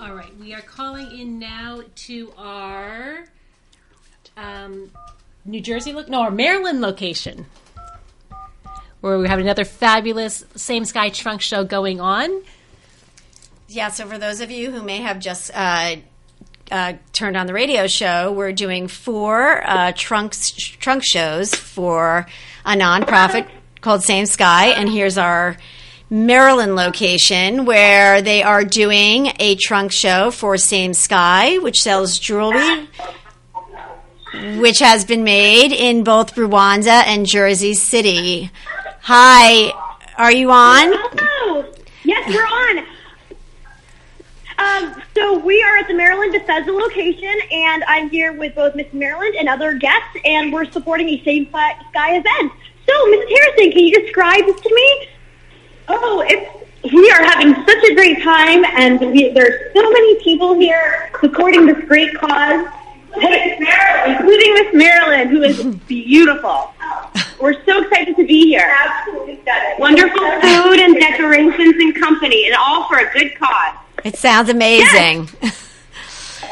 All 0.00 0.14
right, 0.14 0.36
we 0.38 0.54
are 0.54 0.60
calling 0.60 1.18
in 1.18 1.38
now 1.40 1.82
to 1.94 2.32
our 2.36 3.24
um, 4.36 4.92
New 5.44 5.60
Jersey 5.60 5.92
look, 5.92 6.08
no, 6.08 6.20
our 6.20 6.30
Maryland 6.30 6.80
location, 6.80 7.46
where 9.00 9.18
we 9.18 9.26
have 9.26 9.40
another 9.40 9.64
fabulous 9.64 10.44
Same 10.54 10.84
Sky 10.84 11.08
Trunk 11.08 11.40
show 11.40 11.64
going 11.64 12.00
on. 12.00 12.42
Yeah, 13.66 13.88
so 13.88 14.06
for 14.06 14.16
those 14.16 14.40
of 14.40 14.50
you 14.52 14.70
who 14.70 14.82
may 14.82 14.98
have 14.98 15.18
just 15.18 15.50
uh, 15.52 15.96
uh, 16.70 16.94
turned 17.12 17.36
on 17.36 17.46
the 17.46 17.52
radio 17.52 17.86
show, 17.86 18.32
we're 18.32 18.52
doing 18.52 18.88
four 18.88 19.62
uh, 19.68 19.92
trunks, 19.94 20.50
trunk 20.52 21.02
shows 21.04 21.54
for 21.54 22.26
a 22.64 22.72
nonprofit 22.72 23.48
called 23.80 24.02
Same 24.02 24.26
Sky, 24.26 24.68
and 24.68 24.88
here's 24.88 25.18
our 25.18 25.56
Maryland 26.10 26.74
location 26.74 27.64
where 27.66 28.22
they 28.22 28.42
are 28.42 28.64
doing 28.64 29.32
a 29.38 29.56
trunk 29.56 29.92
show 29.92 30.30
for 30.30 30.56
Same 30.56 30.94
Sky, 30.94 31.58
which 31.58 31.82
sells 31.82 32.18
jewelry, 32.18 32.88
which 34.56 34.78
has 34.78 35.04
been 35.04 35.24
made 35.24 35.72
in 35.72 36.04
both 36.04 36.34
Rwanda 36.34 37.04
and 37.06 37.26
Jersey 37.26 37.74
City. 37.74 38.50
Hi, 39.02 39.72
are 40.16 40.32
you 40.32 40.50
on? 40.50 40.92
Hello. 40.92 41.64
Yes, 42.04 42.28
we're 42.34 42.42
on. 42.42 42.87
Um, 44.58 45.00
so 45.14 45.38
we 45.38 45.62
are 45.62 45.76
at 45.78 45.86
the 45.86 45.94
Maryland 45.94 46.32
Bethesda 46.32 46.72
location, 46.72 47.34
and 47.52 47.84
I'm 47.86 48.10
here 48.10 48.32
with 48.32 48.56
both 48.56 48.74
Miss 48.74 48.92
Maryland 48.92 49.36
and 49.38 49.48
other 49.48 49.74
guests, 49.74 50.16
and 50.24 50.52
we're 50.52 50.70
supporting 50.70 51.08
a 51.08 51.22
Same 51.22 51.48
Sky 51.48 51.74
Sky 51.90 52.16
event. 52.16 52.52
So, 52.86 52.92
Mrs. 53.06 53.28
Harrison, 53.28 53.72
can 53.72 53.84
you 53.84 54.02
describe 54.02 54.44
this 54.46 54.60
to 54.60 54.74
me? 54.74 55.08
Oh, 55.88 56.24
it's 56.26 56.92
we 56.92 57.10
are 57.10 57.22
having 57.22 57.54
such 57.54 57.84
a 57.90 57.94
great 57.94 58.22
time, 58.22 58.64
and 58.64 59.00
we, 59.12 59.30
there's 59.30 59.72
so 59.74 59.82
many 59.82 60.22
people 60.22 60.54
here 60.54 61.10
supporting 61.20 61.66
this 61.66 61.84
great 61.86 62.14
cause, 62.16 62.66
including 63.14 64.54
Miss 64.54 64.74
Maryland, 64.74 65.30
who 65.30 65.42
is 65.42 65.64
beautiful. 65.86 66.72
We're 67.40 67.64
so 67.64 67.82
excited 67.82 68.16
to 68.16 68.26
be 68.26 68.46
here. 68.46 68.68
Absolutely 68.76 69.38
Wonderful 69.78 70.40
food 70.40 70.80
and 70.80 70.96
decorations 70.96 71.74
and 71.78 71.94
company, 71.94 72.46
and 72.46 72.56
all 72.56 72.88
for 72.88 72.98
a 72.98 73.12
good 73.12 73.38
cause. 73.38 73.76
It 74.04 74.16
sounds 74.16 74.48
amazing. 74.48 75.28
Yes, 75.40 75.62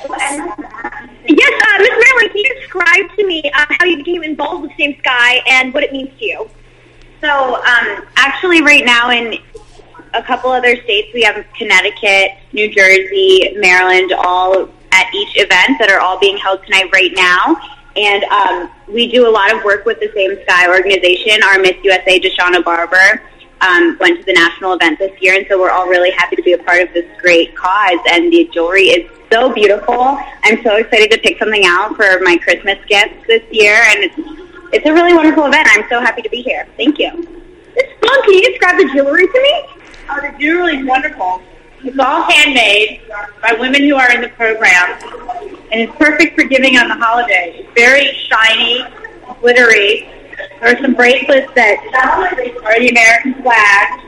uh, 0.08 1.78
Miss 1.78 1.90
Maryland, 1.90 2.30
can 2.30 2.36
you 2.36 2.54
describe 2.60 3.16
to 3.16 3.26
me 3.26 3.50
uh, 3.54 3.66
how 3.70 3.84
you 3.84 3.98
became 3.98 4.22
involved 4.22 4.62
with 4.62 4.72
Same 4.78 4.98
Sky 4.98 5.40
and 5.46 5.72
what 5.72 5.82
it 5.82 5.92
means 5.92 6.10
to 6.18 6.24
you? 6.24 6.50
So, 7.20 7.56
um, 7.56 8.06
actually, 8.16 8.62
right 8.62 8.84
now 8.84 9.10
in 9.10 9.38
a 10.14 10.22
couple 10.22 10.50
other 10.50 10.76
states, 10.82 11.08
we 11.14 11.22
have 11.22 11.44
Connecticut, 11.56 12.32
New 12.52 12.68
Jersey, 12.68 13.54
Maryland, 13.56 14.12
all 14.12 14.68
at 14.92 15.14
each 15.14 15.36
event 15.36 15.78
that 15.78 15.90
are 15.90 16.00
all 16.00 16.18
being 16.18 16.38
held 16.38 16.62
tonight 16.64 16.90
right 16.92 17.12
now. 17.14 17.56
And 17.96 18.24
um, 18.24 18.70
we 18.88 19.10
do 19.10 19.28
a 19.28 19.30
lot 19.30 19.52
of 19.54 19.64
work 19.64 19.84
with 19.86 19.98
the 20.00 20.10
Same 20.14 20.36
Sky 20.42 20.68
organization. 20.68 21.42
Our 21.42 21.58
Miss 21.58 21.76
USA, 21.82 22.20
Deshauna 22.20 22.62
Barber, 22.62 23.22
um, 23.60 23.96
went 23.98 24.18
to 24.18 24.24
the 24.24 24.32
national 24.34 24.74
event 24.74 24.98
this 24.98 25.20
year, 25.20 25.34
and 25.34 25.46
so 25.48 25.58
we're 25.58 25.70
all 25.70 25.88
really 25.88 26.10
happy 26.10 26.36
to 26.36 26.42
be 26.42 26.52
a 26.52 26.58
part 26.58 26.82
of 26.82 26.92
this 26.92 27.06
great 27.20 27.54
cause. 27.56 27.98
And 28.10 28.32
the 28.32 28.48
jewelry 28.52 28.88
is 28.88 29.10
so 29.32 29.52
beautiful. 29.52 30.18
I'm 30.44 30.62
so 30.62 30.76
excited 30.76 31.10
to 31.10 31.18
pick 31.18 31.38
something 31.38 31.64
out 31.64 31.96
for 31.96 32.20
my 32.22 32.36
Christmas 32.36 32.78
gifts 32.86 33.26
this 33.26 33.42
year, 33.50 33.74
and 33.88 34.04
it's 34.04 34.14
it's 34.72 34.86
a 34.86 34.92
really 34.92 35.14
wonderful 35.14 35.46
event. 35.46 35.68
I'm 35.70 35.88
so 35.88 36.00
happy 36.00 36.22
to 36.22 36.28
be 36.28 36.42
here. 36.42 36.66
Thank 36.76 36.98
you. 36.98 37.10
It's 37.76 38.06
fun. 38.06 38.22
Can 38.22 38.32
you 38.34 38.50
describe 38.50 38.76
the 38.78 38.90
jewelry 38.92 39.26
to 39.26 39.42
me? 39.42 39.66
Oh, 40.10 40.20
the 40.20 40.38
jewelry 40.38 40.78
is 40.78 40.86
wonderful. 40.86 41.42
It's 41.84 41.98
all 41.98 42.22
handmade 42.22 43.02
by 43.40 43.52
women 43.52 43.82
who 43.82 43.94
are 43.96 44.10
in 44.12 44.20
the 44.20 44.28
program, 44.30 44.98
and 45.70 45.80
it's 45.80 45.94
perfect 45.96 46.38
for 46.38 46.46
giving 46.46 46.76
on 46.78 46.88
the 46.88 46.94
holidays. 46.94 47.64
It's 47.64 47.72
very 47.74 48.12
shiny, 48.28 48.84
glittery. 49.40 50.08
There 50.60 50.76
are 50.76 50.80
some 50.82 50.94
bracelets 50.94 51.52
that 51.54 51.76
are 51.94 52.34
the 52.78 52.88
American 52.88 53.42
flag, 53.42 54.00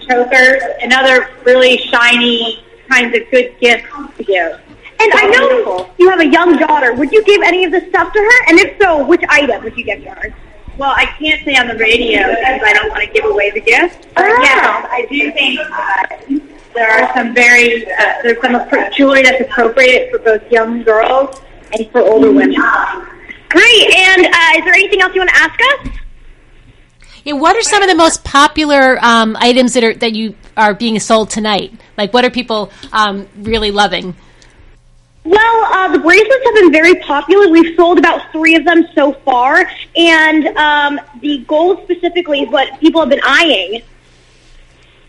chokers, 0.00 0.62
and 0.80 0.92
other 0.92 1.30
really 1.44 1.78
shiny 1.78 2.64
kinds 2.88 3.16
of 3.16 3.22
good 3.30 3.54
gifts 3.60 3.86
to 4.16 4.24
give. 4.24 4.60
And 5.00 5.12
So 5.12 5.18
I 5.18 5.26
know 5.30 5.48
beautiful. 5.48 5.90
you 5.98 6.08
have 6.10 6.20
a 6.20 6.26
young 6.26 6.56
daughter. 6.58 6.94
Would 6.94 7.12
you 7.12 7.22
give 7.24 7.42
any 7.42 7.64
of 7.64 7.70
this 7.70 7.88
stuff 7.88 8.12
to 8.12 8.18
her? 8.18 8.48
And 8.48 8.58
if 8.58 8.80
so, 8.80 9.04
which 9.06 9.22
item 9.28 9.62
would 9.64 9.76
you 9.76 9.84
give 9.84 10.02
to 10.04 10.10
her? 10.10 10.34
Well, 10.76 10.90
I 10.96 11.06
can't 11.06 11.44
say 11.44 11.54
on 11.56 11.66
the 11.68 11.74
radio 11.76 12.18
because 12.28 12.60
I 12.64 12.72
don't 12.72 12.88
want 12.90 13.02
to 13.04 13.10
give 13.12 13.24
away 13.24 13.50
the 13.50 13.60
gift. 13.60 14.06
But 14.14 14.24
Ah. 14.26 14.42
yes, 14.42 14.86
I 14.90 15.06
do 15.10 15.32
think 15.32 15.60
uh, 15.60 16.38
there 16.74 16.88
are 16.90 17.12
some 17.14 17.34
very 17.34 17.84
uh, 17.92 18.14
there's 18.22 18.40
some 18.40 18.52
appro- 18.54 18.92
jewelry 18.92 19.22
that's 19.22 19.40
appropriate 19.40 20.10
for 20.12 20.18
both 20.20 20.48
young 20.52 20.82
girls 20.84 21.40
and 21.72 21.90
for 21.90 22.00
older 22.02 22.30
women. 22.32 22.56
Great. 23.48 23.94
And 23.94 24.26
uh, 24.26 24.58
is 24.58 24.64
there 24.64 24.74
anything 24.74 25.00
else 25.00 25.14
you 25.14 25.20
want 25.20 25.30
to 25.30 25.36
ask 25.36 25.60
us? 25.60 25.98
Yeah, 27.24 27.34
what 27.34 27.56
are 27.56 27.62
some 27.62 27.82
of 27.82 27.88
the 27.88 27.94
most 27.94 28.24
popular 28.24 28.98
um, 29.02 29.36
items 29.38 29.74
that 29.74 29.84
are 29.84 29.94
that 29.94 30.14
you 30.14 30.34
are 30.56 30.74
being 30.74 30.98
sold 31.00 31.30
tonight? 31.30 31.72
Like, 31.96 32.12
what 32.14 32.24
are 32.24 32.30
people 32.30 32.70
um, 32.92 33.28
really 33.36 33.70
loving? 33.70 34.14
Well, 35.24 35.64
uh, 35.64 35.88
the 35.92 35.98
bracelets 35.98 36.44
have 36.44 36.54
been 36.54 36.72
very 36.72 36.94
popular. 37.00 37.48
We've 37.50 37.76
sold 37.76 37.98
about 37.98 38.32
three 38.32 38.54
of 38.54 38.64
them 38.64 38.86
so 38.94 39.12
far, 39.12 39.70
and 39.94 40.46
um, 40.56 41.00
the 41.20 41.44
gold 41.46 41.82
specifically 41.84 42.42
is 42.42 42.48
what 42.50 42.80
people 42.80 43.02
have 43.02 43.10
been 43.10 43.20
eyeing. 43.22 43.82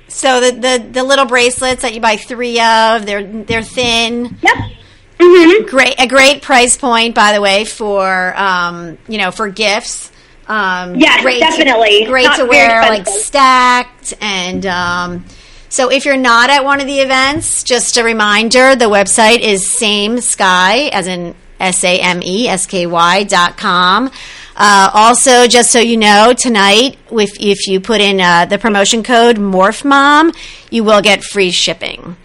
So 0.09 0.41
the, 0.41 0.51
the 0.51 0.89
the 0.91 1.03
little 1.03 1.25
bracelets 1.25 1.83
that 1.83 1.93
you 1.93 2.01
buy 2.01 2.17
three 2.17 2.59
of, 2.59 3.05
they're 3.05 3.23
they're 3.23 3.63
thin. 3.63 4.37
Yep. 4.41 4.71
Mm-hmm. 5.19 5.65
Great, 5.65 5.95
a 5.99 6.07
great 6.07 6.41
price 6.41 6.77
point, 6.77 7.13
by 7.13 7.33
the 7.33 7.41
way, 7.41 7.65
for 7.65 8.33
um, 8.37 8.97
you 9.07 9.17
know, 9.17 9.31
for 9.31 9.49
gifts. 9.49 10.11
Um, 10.47 10.95
Yes, 10.95 11.21
great 11.21 11.39
definitely. 11.39 12.05
To, 12.05 12.09
great 12.09 12.23
Not 12.25 12.37
to 12.37 12.45
wear, 12.45 12.81
like 12.81 13.05
stacked, 13.05 14.13
and 14.21 14.65
um, 14.65 15.25
so 15.67 15.91
if 15.91 16.05
you're 16.05 16.17
not 16.17 16.49
at 16.49 16.63
one 16.63 16.79
of 16.79 16.87
the 16.87 16.99
events, 16.99 17.63
just 17.63 17.97
a 17.97 18.03
reminder: 18.03 18.75
the 18.75 18.85
website 18.85 19.41
is 19.41 19.71
same 19.71 20.21
sky, 20.21 20.89
as 20.93 21.05
in 21.05 21.35
S 21.59 21.83
A 21.83 21.99
M 21.99 22.23
E 22.23 22.47
S 22.47 22.65
K 22.65 22.87
Y 22.87 23.23
dot 23.23 23.57
com. 23.57 24.09
Uh, 24.55 24.89
also, 24.93 25.47
just 25.47 25.71
so 25.71 25.79
you 25.79 25.95
know, 25.95 26.33
tonight, 26.37 26.97
if, 27.11 27.39
if 27.39 27.65
you 27.67 27.79
put 27.79 28.01
in 28.01 28.19
uh, 28.19 28.45
the 28.45 28.57
promotion 28.57 29.03
code 29.03 29.37
MorphMom, 29.37 30.35
you 30.69 30.83
will 30.83 31.01
get 31.01 31.23
free 31.23 31.51
shipping. 31.51 32.17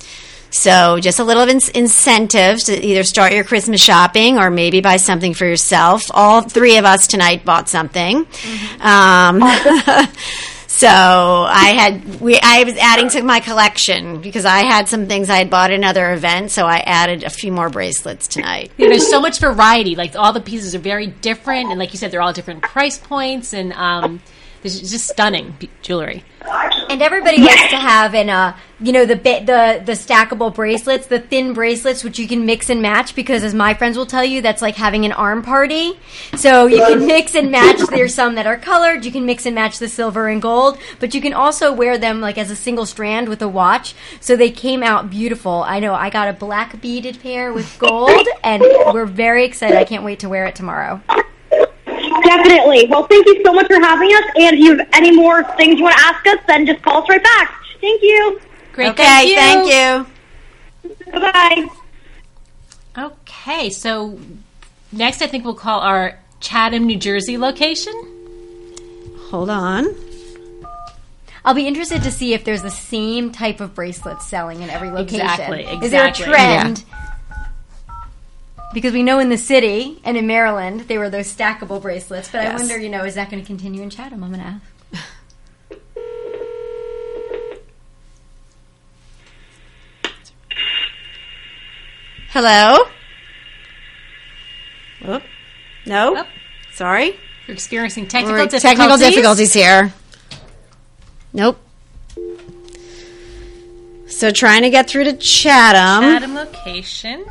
So, 0.55 1.01
just 1.01 1.19
a 1.19 1.25
little 1.25 1.49
in- 1.49 1.59
incentive 1.75 2.61
to 2.67 2.81
either 2.81 3.03
start 3.03 3.33
your 3.33 3.43
Christmas 3.43 3.83
shopping 3.83 4.39
or 4.39 4.51
maybe 4.51 4.81
buy 4.81 4.99
something 4.99 5.35
for 5.35 5.45
yourself. 5.45 6.13
All 6.15 6.43
three 6.43 6.77
of 6.77 6.85
us 6.85 7.09
tonight 7.09 7.45
bought 7.45 7.69
something. 7.69 8.19
Um, 8.81 9.41
so 10.69 10.87
I 10.87 11.75
had 11.77 12.21
we 12.21 12.39
I 12.41 12.63
was 12.63 12.77
adding 12.77 13.09
to 13.11 13.23
my 13.23 13.41
collection 13.41 14.21
because 14.21 14.45
I 14.45 14.59
had 14.61 14.89
some 14.89 15.07
things 15.07 15.29
I 15.29 15.39
had 15.39 15.51
bought 15.51 15.73
at 15.73 15.77
another 15.77 16.13
event. 16.13 16.53
So 16.53 16.67
I 16.67 16.77
added 16.87 17.25
a 17.25 17.31
few 17.31 17.51
more 17.51 17.69
bracelets 17.69 18.29
tonight. 18.29 18.71
Yeah, 18.77 18.91
there's 18.91 19.11
so 19.11 19.21
much 19.21 19.41
variety. 19.41 19.97
Like 19.97 20.15
all 20.15 20.33
the 20.33 20.41
pieces 20.41 20.73
are 20.77 20.79
very 20.79 21.09
different, 21.09 21.71
and 21.71 21.81
like 21.81 21.93
you 21.93 21.99
said, 21.99 22.13
they're 22.13 22.23
all 22.23 22.33
different 22.33 22.63
price 22.63 22.97
points, 22.97 23.55
and 23.55 23.73
um, 23.73 24.21
it's 24.65 24.91
just 24.91 25.09
stunning 25.09 25.57
jewelry. 25.83 26.25
And 26.91 27.03
everybody 27.03 27.39
likes 27.39 27.71
to 27.71 27.77
have 27.77 28.15
an, 28.15 28.29
uh, 28.29 28.57
you 28.79 28.93
know, 28.93 29.07
the 29.07 29.17
bit, 29.17 29.47
the 29.47 29.83
the 29.85 29.93
stackable 29.93 30.55
bracelets, 30.55 31.07
the 31.07 31.19
thin 31.19 31.55
bracelets, 31.55 32.05
which 32.05 32.19
you 32.19 32.29
can 32.29 32.45
mix 32.45 32.69
and 32.71 32.83
match. 32.83 33.15
Because 33.15 33.43
as 33.43 33.55
my 33.55 33.75
friends 33.75 33.97
will 33.97 34.07
tell 34.07 34.25
you, 34.25 34.43
that's 34.43 34.63
like 34.63 34.77
having 34.77 35.05
an 35.05 35.13
arm 35.13 35.43
party. 35.43 35.99
So 36.37 36.67
you 36.67 36.79
can 36.79 37.07
mix 37.07 37.35
and 37.35 37.51
match. 37.51 37.81
There's 37.89 38.15
some 38.15 38.35
that 38.35 38.47
are 38.47 38.59
colored. 38.59 39.05
You 39.05 39.11
can 39.11 39.27
mix 39.27 39.47
and 39.47 39.55
match 39.55 39.79
the 39.79 39.89
silver 39.89 40.29
and 40.29 40.41
gold, 40.41 40.79
but 41.01 41.15
you 41.15 41.21
can 41.21 41.33
also 41.33 41.73
wear 41.73 41.99
them 41.99 42.21
like 42.21 42.39
as 42.39 42.51
a 42.51 42.57
single 42.57 42.87
strand 42.87 43.29
with 43.29 43.43
a 43.43 43.49
watch. 43.49 43.95
So 44.21 44.37
they 44.37 44.51
came 44.51 44.83
out 44.83 45.11
beautiful. 45.11 45.65
I 45.67 45.81
know 45.81 45.95
I 45.95 46.11
got 46.11 46.29
a 46.29 46.33
black 46.33 46.81
beaded 46.81 47.21
pair 47.21 47.53
with 47.53 47.79
gold, 47.79 48.27
and 48.43 48.63
we're 48.93 49.07
very 49.07 49.45
excited. 49.45 49.79
I 49.79 49.85
can't 49.85 50.05
wait 50.05 50.21
to 50.21 50.29
wear 50.29 50.45
it 50.47 50.55
tomorrow. 50.55 51.01
Definitely. 52.23 52.87
Well, 52.89 53.05
thank 53.07 53.27
you 53.27 53.43
so 53.45 53.53
much 53.53 53.67
for 53.67 53.75
having 53.81 54.09
us. 54.11 54.23
And 54.37 54.55
if 54.57 54.61
you 54.61 54.77
have 54.79 54.89
any 54.93 55.11
more 55.15 55.43
things 55.57 55.79
you 55.79 55.85
want 55.85 55.97
to 55.97 56.05
ask 56.05 56.27
us, 56.27 56.39
then 56.47 56.67
just 56.67 56.83
call 56.83 57.03
us 57.03 57.09
right 57.09 57.23
back. 57.23 57.61
Thank 57.81 58.03
you. 58.03 58.41
Great, 58.73 58.89
Okay, 58.91 59.35
thank 59.35 59.67
you. 59.69 60.07
thank 60.87 61.07
you. 61.07 61.11
Bye 61.13 61.69
bye. 62.95 63.05
Okay, 63.29 63.71
so 63.71 64.19
next 64.93 65.23
I 65.23 65.27
think 65.27 65.45
we'll 65.45 65.55
call 65.55 65.81
our 65.81 66.19
Chatham, 66.41 66.85
New 66.87 66.97
Jersey 66.99 67.37
location. 67.39 67.93
Hold 69.31 69.51
on. 69.51 69.87
I'll 71.45 71.55
be 71.55 71.67
interested 71.67 72.03
to 72.05 72.11
see 72.11 72.33
if 72.33 72.45
there's 72.45 72.63
the 72.63 72.71
same 72.71 73.31
type 73.31 73.61
of 73.61 73.75
bracelets 73.75 74.27
selling 74.27 74.63
in 74.63 74.71
every 74.71 74.91
location. 74.91 75.21
Exactly, 75.27 75.65
Is 75.85 75.91
there 75.91 76.05
a 76.05 76.09
exactly. 76.09 76.25
trend? 76.25 76.85
Because 78.75 78.93
we 78.93 79.05
know 79.05 79.21
in 79.21 79.29
the 79.29 79.39
city 79.39 80.01
and 80.05 80.17
in 80.17 80.27
Maryland 80.27 80.81
they 80.83 80.99
were 80.99 81.09
those 81.09 81.35
stackable 81.35 81.81
bracelets, 81.81 82.29
but 82.31 82.45
I 82.45 82.55
wonder, 82.57 82.77
you 82.77 82.89
know, 82.89 83.05
is 83.05 83.15
that 83.15 83.31
going 83.31 83.41
to 83.41 83.47
continue 83.47 83.83
in 83.83 83.89
Chatham? 83.89 84.25
I'm 84.25 84.31
going 84.33 84.43
to 84.43 84.47
ask. 84.49 84.63
Hello. 92.31 92.85
Whoop. 95.05 95.23
No. 95.87 96.17
Oh. 96.19 96.27
Sorry. 96.73 97.19
We're 97.47 97.55
experiencing 97.55 98.09
technical 98.09 98.33
We're- 98.35 98.47
difficulties. 98.47 98.63
technical 98.79 98.97
difficulties 98.97 99.53
here. 99.53 99.93
Nope. 101.33 101.59
So 104.09 104.31
trying 104.31 104.63
to 104.63 104.71
get 104.71 104.89
through 104.89 105.05
to 105.05 105.13
Chatham. 105.15 106.03
Chatham 106.03 106.35
location. 106.35 107.25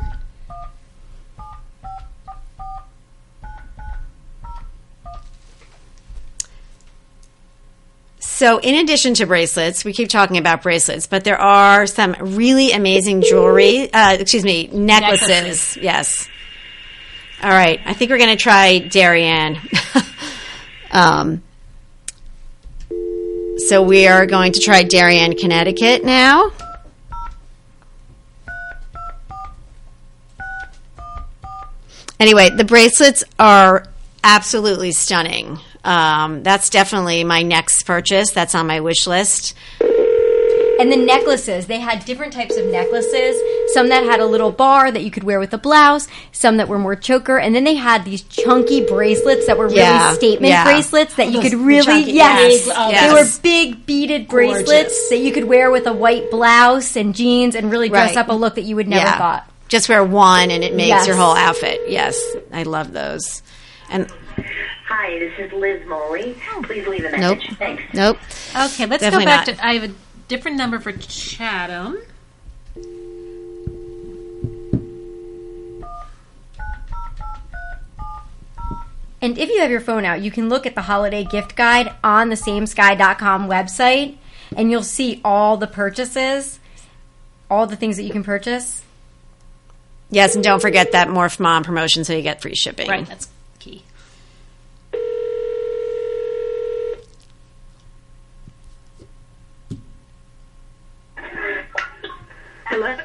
So, 8.34 8.58
in 8.58 8.74
addition 8.74 9.14
to 9.14 9.26
bracelets, 9.26 9.84
we 9.84 9.92
keep 9.92 10.08
talking 10.08 10.38
about 10.38 10.60
bracelets, 10.60 11.06
but 11.06 11.22
there 11.22 11.40
are 11.40 11.86
some 11.86 12.16
really 12.18 12.72
amazing 12.72 13.22
jewelry. 13.22 13.88
Uh, 13.92 14.16
excuse 14.18 14.42
me, 14.42 14.66
necklaces. 14.66 15.28
Necklaces. 15.28 15.76
Yes. 15.76 16.28
All 17.44 17.50
right. 17.50 17.80
I 17.86 17.94
think 17.94 18.10
we're 18.10 18.18
going 18.18 18.36
to 18.36 18.42
try 18.42 18.78
Darien. 18.80 19.56
um, 20.90 21.44
so 23.68 23.84
we 23.84 24.08
are 24.08 24.26
going 24.26 24.54
to 24.54 24.58
try 24.58 24.82
Darien, 24.82 25.36
Connecticut 25.36 26.04
now. 26.04 26.50
Anyway, 32.18 32.50
the 32.50 32.64
bracelets 32.64 33.22
are 33.38 33.86
absolutely 34.24 34.90
stunning. 34.90 35.60
Um, 35.84 36.42
that's 36.42 36.70
definitely 36.70 37.24
my 37.24 37.42
next 37.42 37.82
purchase. 37.84 38.30
That's 38.32 38.54
on 38.54 38.66
my 38.66 38.80
wish 38.80 39.06
list. 39.06 39.54
And 40.80 40.90
the 40.90 40.96
necklaces, 40.96 41.66
they 41.66 41.78
had 41.78 42.04
different 42.04 42.32
types 42.32 42.56
of 42.56 42.66
necklaces. 42.66 43.40
Some 43.72 43.90
that 43.90 44.02
had 44.04 44.18
a 44.18 44.26
little 44.26 44.50
bar 44.50 44.90
that 44.90 45.04
you 45.04 45.10
could 45.10 45.22
wear 45.22 45.38
with 45.38 45.54
a 45.54 45.58
blouse, 45.58 46.08
some 46.32 46.56
that 46.56 46.66
were 46.68 46.80
more 46.80 46.96
choker, 46.96 47.38
and 47.38 47.54
then 47.54 47.62
they 47.62 47.74
had 47.76 48.04
these 48.04 48.22
chunky 48.22 48.84
bracelets 48.84 49.46
that 49.46 49.56
were 49.56 49.66
really 49.66 49.78
Yeah, 49.78 50.12
statement 50.14 50.50
yeah. 50.50 50.64
bracelets 50.64 51.14
that 51.14 51.28
you 51.28 51.34
those 51.40 51.50
could 51.50 51.58
really 51.60 51.84
chunky- 51.86 52.12
yes, 52.12 52.66
yes, 52.66 52.76
oh, 52.76 52.90
they 52.90 53.12
were 53.22 53.28
big 53.42 53.86
beaded 53.86 54.26
bracelets 54.26 54.68
Gorgeous. 54.68 55.08
that 55.10 55.18
you 55.18 55.32
could 55.32 55.44
wear 55.44 55.70
with 55.70 55.86
a 55.86 55.92
white 55.92 56.28
blouse 56.30 56.96
and 56.96 57.14
jeans 57.14 57.54
and 57.54 57.70
really 57.70 57.88
dress 57.88 58.16
Right. 58.16 58.18
up 58.24 58.28
a 58.28 58.34
look 58.34 58.56
that 58.56 58.62
you 58.64 58.74
would 58.74 58.88
never 58.88 59.04
Yeah. 59.06 59.16
thought. 59.18 59.44
Just 59.68 59.88
wear 59.88 60.02
one 60.02 60.50
and 60.50 60.64
it 60.64 60.74
makes 60.74 60.88
Yes. 60.88 61.06
your 61.06 61.16
whole 61.16 61.36
outfit. 61.36 61.82
Yes, 61.88 62.20
I 62.52 62.64
love 62.64 62.92
those. 62.92 63.42
And 63.90 64.08
Hi, 64.96 65.18
this 65.18 65.32
is 65.40 65.52
Liz 65.52 65.84
Moley. 65.88 66.36
Oh. 66.52 66.62
Please 66.62 66.86
leave 66.86 67.04
a 67.04 67.18
nope, 67.18 67.38
message. 67.38 67.58
Thanks. 67.58 67.82
nope. 67.94 68.16
Okay, 68.50 68.86
let's 68.86 69.02
Definitely 69.02 69.24
go 69.24 69.30
back 69.30 69.46
not. 69.48 69.56
to. 69.56 69.66
I 69.66 69.74
have 69.74 69.90
a 69.90 69.94
different 70.28 70.56
number 70.56 70.78
for 70.78 70.92
Chatham. 70.92 71.98
And 79.20 79.36
if 79.36 79.48
you 79.48 79.58
have 79.62 79.70
your 79.72 79.80
phone 79.80 80.04
out, 80.04 80.20
you 80.22 80.30
can 80.30 80.48
look 80.48 80.64
at 80.64 80.76
the 80.76 80.82
holiday 80.82 81.24
gift 81.24 81.56
guide 81.56 81.92
on 82.04 82.28
the 82.28 82.36
samesky.com 82.36 83.48
website 83.48 84.16
and 84.56 84.70
you'll 84.70 84.84
see 84.84 85.20
all 85.24 85.56
the 85.56 85.66
purchases, 85.66 86.60
all 87.50 87.66
the 87.66 87.74
things 87.74 87.96
that 87.96 88.04
you 88.04 88.12
can 88.12 88.22
purchase. 88.22 88.84
Yes, 90.10 90.36
and 90.36 90.44
don't 90.44 90.62
forget 90.62 90.92
that 90.92 91.08
Morph 91.08 91.40
Mom 91.40 91.64
promotion 91.64 92.04
so 92.04 92.12
you 92.12 92.22
get 92.22 92.40
free 92.40 92.54
shipping. 92.54 92.88
Right, 92.88 93.04
that's 93.04 93.26
Hello. 102.74 102.96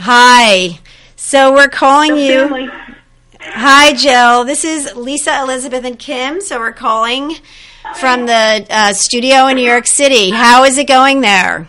Hi. 0.00 0.80
So 1.14 1.52
we're 1.52 1.68
calling 1.68 2.16
you. 2.16 2.48
Family. 2.48 2.68
Hi, 3.40 3.92
Jill. 3.94 4.42
This 4.42 4.64
is 4.64 4.96
Lisa, 4.96 5.42
Elizabeth, 5.42 5.84
and 5.84 5.96
Kim. 5.96 6.40
So 6.40 6.58
we're 6.58 6.72
calling 6.72 7.36
from 8.00 8.26
the 8.26 8.66
uh, 8.68 8.92
studio 8.94 9.46
in 9.46 9.58
New 9.58 9.64
York 9.64 9.86
City. 9.86 10.30
How 10.30 10.64
is 10.64 10.76
it 10.76 10.88
going 10.88 11.20
there? 11.20 11.68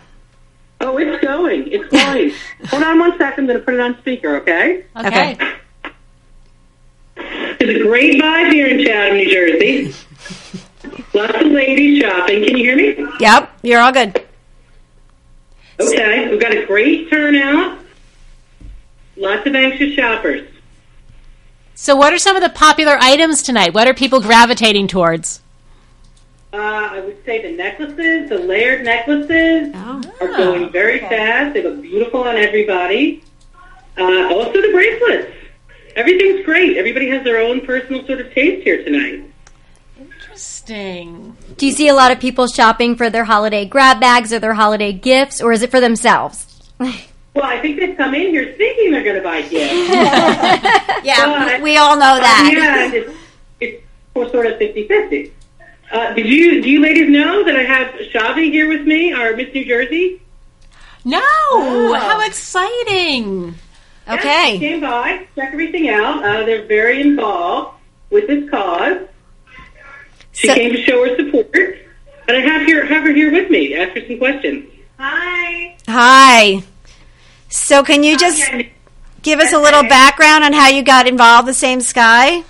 Oh, 0.80 0.98
it's 0.98 1.24
going. 1.24 1.68
It's 1.68 1.88
going. 1.92 2.32
Hold 2.70 2.82
on 2.82 2.98
one 2.98 3.16
second. 3.18 3.44
I'm 3.44 3.46
going 3.46 3.60
to 3.60 3.64
put 3.64 3.74
it 3.74 3.80
on 3.80 3.98
speaker, 3.98 4.34
okay? 4.38 4.86
Okay. 4.96 5.38
There's 7.14 7.76
a 7.76 7.82
great 7.84 8.20
vibe 8.20 8.52
here 8.52 8.66
in 8.66 8.84
Chatham, 8.84 9.16
New 9.16 9.30
Jersey. 9.30 9.94
Lots 11.14 11.36
of 11.36 11.52
ladies 11.52 12.02
shopping. 12.02 12.44
Can 12.46 12.56
you 12.58 12.64
hear 12.64 12.76
me? 12.76 13.06
Yep, 13.20 13.58
you're 13.62 13.80
all 13.80 13.92
good. 13.92 14.26
Okay. 15.80 16.30
We've 16.30 16.40
got 16.40 16.56
a 16.56 16.66
great 16.66 17.10
turnout. 17.10 17.78
Lots 19.16 19.46
of 19.46 19.54
anxious 19.54 19.94
shoppers. 19.94 20.48
So, 21.74 21.96
what 21.96 22.12
are 22.12 22.18
some 22.18 22.36
of 22.36 22.42
the 22.42 22.48
popular 22.50 22.96
items 23.00 23.42
tonight? 23.42 23.74
What 23.74 23.88
are 23.88 23.94
people 23.94 24.20
gravitating 24.20 24.88
towards? 24.88 25.40
Uh, 26.52 26.56
I 26.56 27.00
would 27.00 27.24
say 27.24 27.42
the 27.42 27.56
necklaces, 27.56 28.28
the 28.28 28.38
layered 28.38 28.84
necklaces, 28.84 29.74
are 29.74 30.28
going 30.28 30.70
very 30.70 31.00
fast. 31.00 31.54
They 31.54 31.64
look 31.64 31.82
beautiful 31.82 32.22
on 32.22 32.36
everybody. 32.36 33.24
Uh, 33.98 34.32
also, 34.32 34.52
the 34.62 34.70
bracelets. 34.72 35.32
Everything's 35.96 36.44
great. 36.44 36.76
Everybody 36.76 37.08
has 37.08 37.24
their 37.24 37.40
own 37.40 37.60
personal 37.60 38.06
sort 38.06 38.20
of 38.20 38.32
taste 38.32 38.62
here 38.62 38.84
tonight. 38.84 39.24
Interesting. 39.98 41.36
Do 41.56 41.66
you 41.66 41.72
see 41.72 41.88
a 41.88 41.94
lot 41.94 42.10
of 42.12 42.20
people 42.20 42.46
shopping 42.46 42.96
for 42.96 43.10
their 43.10 43.24
holiday 43.24 43.64
grab 43.64 44.00
bags 44.00 44.32
or 44.32 44.38
their 44.40 44.54
holiday 44.54 44.92
gifts, 44.92 45.40
or 45.40 45.52
is 45.52 45.62
it 45.62 45.70
for 45.70 45.80
themselves? 45.80 46.46
Well, 46.78 47.44
I 47.44 47.60
think 47.60 47.78
they've 47.78 47.96
come 47.96 48.14
in 48.14 48.28
here 48.30 48.54
thinking 48.56 48.92
they're 48.92 49.04
going 49.04 49.16
to 49.16 49.22
buy 49.22 49.42
gifts. 49.42 49.88
Yeah, 51.04 51.26
But- 51.26 51.58
we, 51.58 51.72
we 51.72 51.76
all 51.76 51.96
know 51.96 52.16
that. 52.18 52.50
Yeah, 52.56 52.92
it's, 53.00 53.18
it's 53.60 53.82
for 54.14 54.28
sort 54.30 54.46
of 54.46 54.54
50-50. 54.58 55.30
Uh, 55.92 56.14
did 56.14 56.26
you, 56.26 56.62
do 56.62 56.70
you 56.70 56.80
ladies 56.80 57.08
know 57.10 57.44
that 57.44 57.54
I 57.56 57.62
have 57.62 57.94
Shavi 58.10 58.50
here 58.50 58.68
with 58.68 58.86
me, 58.86 59.12
our 59.12 59.36
Miss 59.36 59.52
New 59.54 59.64
Jersey? 59.66 60.20
No, 61.04 61.20
Oh. 61.22 61.94
how 62.00 62.20
exciting! 62.26 63.54
Okay. 64.08 64.58
they 64.58 64.58
came 64.58 64.80
by, 64.80 65.26
check 65.36 65.52
everything 65.52 65.88
out. 65.90 66.24
Uh, 66.24 66.44
they're 66.46 66.64
very 66.66 67.00
involved 67.02 67.78
with 68.10 68.26
this 68.26 68.48
cause. 68.50 68.98
She 70.34 70.48
So- 70.48 70.54
came 70.54 70.72
to 70.72 70.82
show 70.82 71.04
her 71.08 71.16
support, 71.16 71.78
and 72.28 72.36
I 72.36 72.40
have 72.40 72.66
here 72.66 72.84
have 72.84 73.04
her 73.04 73.12
here 73.12 73.32
with 73.32 73.50
me 73.50 73.68
to 73.68 73.76
ask 73.76 73.92
her 73.96 74.06
some 74.06 74.18
questions. 74.18 74.64
Hi. 74.98 75.76
Hi. 75.88 76.62
So, 77.48 77.82
can 77.84 78.02
you 78.02 78.18
just 78.18 78.50
give 79.22 79.38
us 79.38 79.52
a 79.52 79.58
little 79.58 79.84
background 79.84 80.42
on 80.44 80.52
how 80.52 80.68
you 80.68 80.82
got 80.82 81.06
involved 81.06 81.46
with 81.46 81.56
Same 81.56 81.80
Sky? 81.80 82.42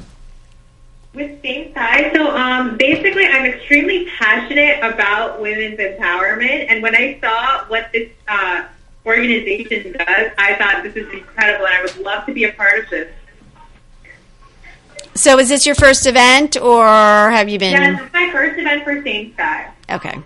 With 1.12 1.42
Same 1.42 1.72
Sky, 1.72 2.10
so 2.14 2.34
um, 2.34 2.76
basically, 2.78 3.26
I'm 3.26 3.44
extremely 3.44 4.08
passionate 4.18 4.78
about 4.82 5.40
women's 5.40 5.78
empowerment, 5.78 6.66
and 6.70 6.82
when 6.82 6.96
I 6.96 7.18
saw 7.20 7.66
what 7.66 7.92
this 7.92 8.08
uh, 8.26 8.64
organization 9.04 9.92
does, 9.92 10.32
I 10.38 10.54
thought 10.54 10.82
this 10.82 10.96
is 10.96 11.12
incredible, 11.12 11.66
and 11.66 11.74
I 11.74 11.82
would 11.82 11.98
love 11.98 12.24
to 12.26 12.32
be 12.32 12.44
a 12.44 12.52
part 12.52 12.82
of 12.82 12.90
this. 12.90 13.08
So, 15.14 15.38
is 15.38 15.48
this 15.48 15.66
your 15.66 15.74
first 15.74 16.06
event, 16.06 16.56
or 16.60 16.84
have 16.84 17.48
you 17.48 17.58
been? 17.58 17.72
Yeah, 17.72 17.96
this 17.96 18.06
is 18.06 18.12
my 18.12 18.30
first 18.32 18.58
event 18.58 18.84
for 18.84 19.02
Same 19.02 19.32
Sky. 19.34 19.70
Okay. 19.90 20.18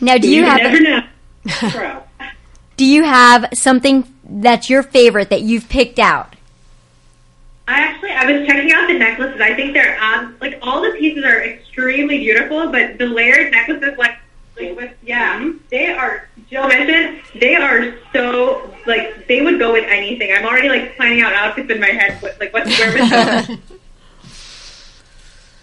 Now, 0.00 0.18
do 0.18 0.28
you, 0.28 0.42
You 0.42 0.44
have 0.44 0.60
never 0.60 0.80
know. 0.80 2.02
do 2.76 2.84
you 2.84 3.04
have 3.04 3.48
something 3.54 4.12
that's 4.24 4.68
your 4.68 4.82
favorite 4.82 5.30
that 5.30 5.42
you've 5.42 5.68
picked 5.68 5.98
out? 5.98 6.34
I 7.66 7.80
actually, 7.80 8.10
I 8.10 8.30
was 8.30 8.46
checking 8.46 8.72
out 8.72 8.86
the 8.88 8.98
necklaces. 8.98 9.40
I 9.40 9.54
think 9.54 9.72
they're 9.72 9.98
um, 10.02 10.36
like 10.40 10.58
all 10.60 10.82
the 10.82 10.90
pieces 10.98 11.24
are 11.24 11.42
extremely 11.42 12.18
beautiful, 12.18 12.70
but 12.70 12.98
the 12.98 13.06
layered 13.06 13.50
necklaces, 13.52 13.96
like, 13.96 14.16
like 14.56 14.76
with 14.76 14.92
yeah, 15.02 15.52
they 15.70 15.88
are. 15.88 16.28
Jill 16.50 16.68
mentioned 16.68 17.22
they 17.40 17.54
are 17.56 17.94
so 18.12 18.72
like 18.86 19.26
they 19.26 19.40
would 19.42 19.58
go 19.58 19.72
with 19.72 19.84
anything. 19.88 20.32
I'm 20.32 20.44
already 20.44 20.68
like 20.68 20.96
planning 20.96 21.22
out 21.22 21.32
outfits 21.32 21.70
in 21.70 21.80
my 21.80 21.88
head, 21.88 22.22
what, 22.22 22.38
like 22.40 22.52
what 22.52 22.64
to 22.66 22.70
wear 22.70 22.92
with. 23.48 23.60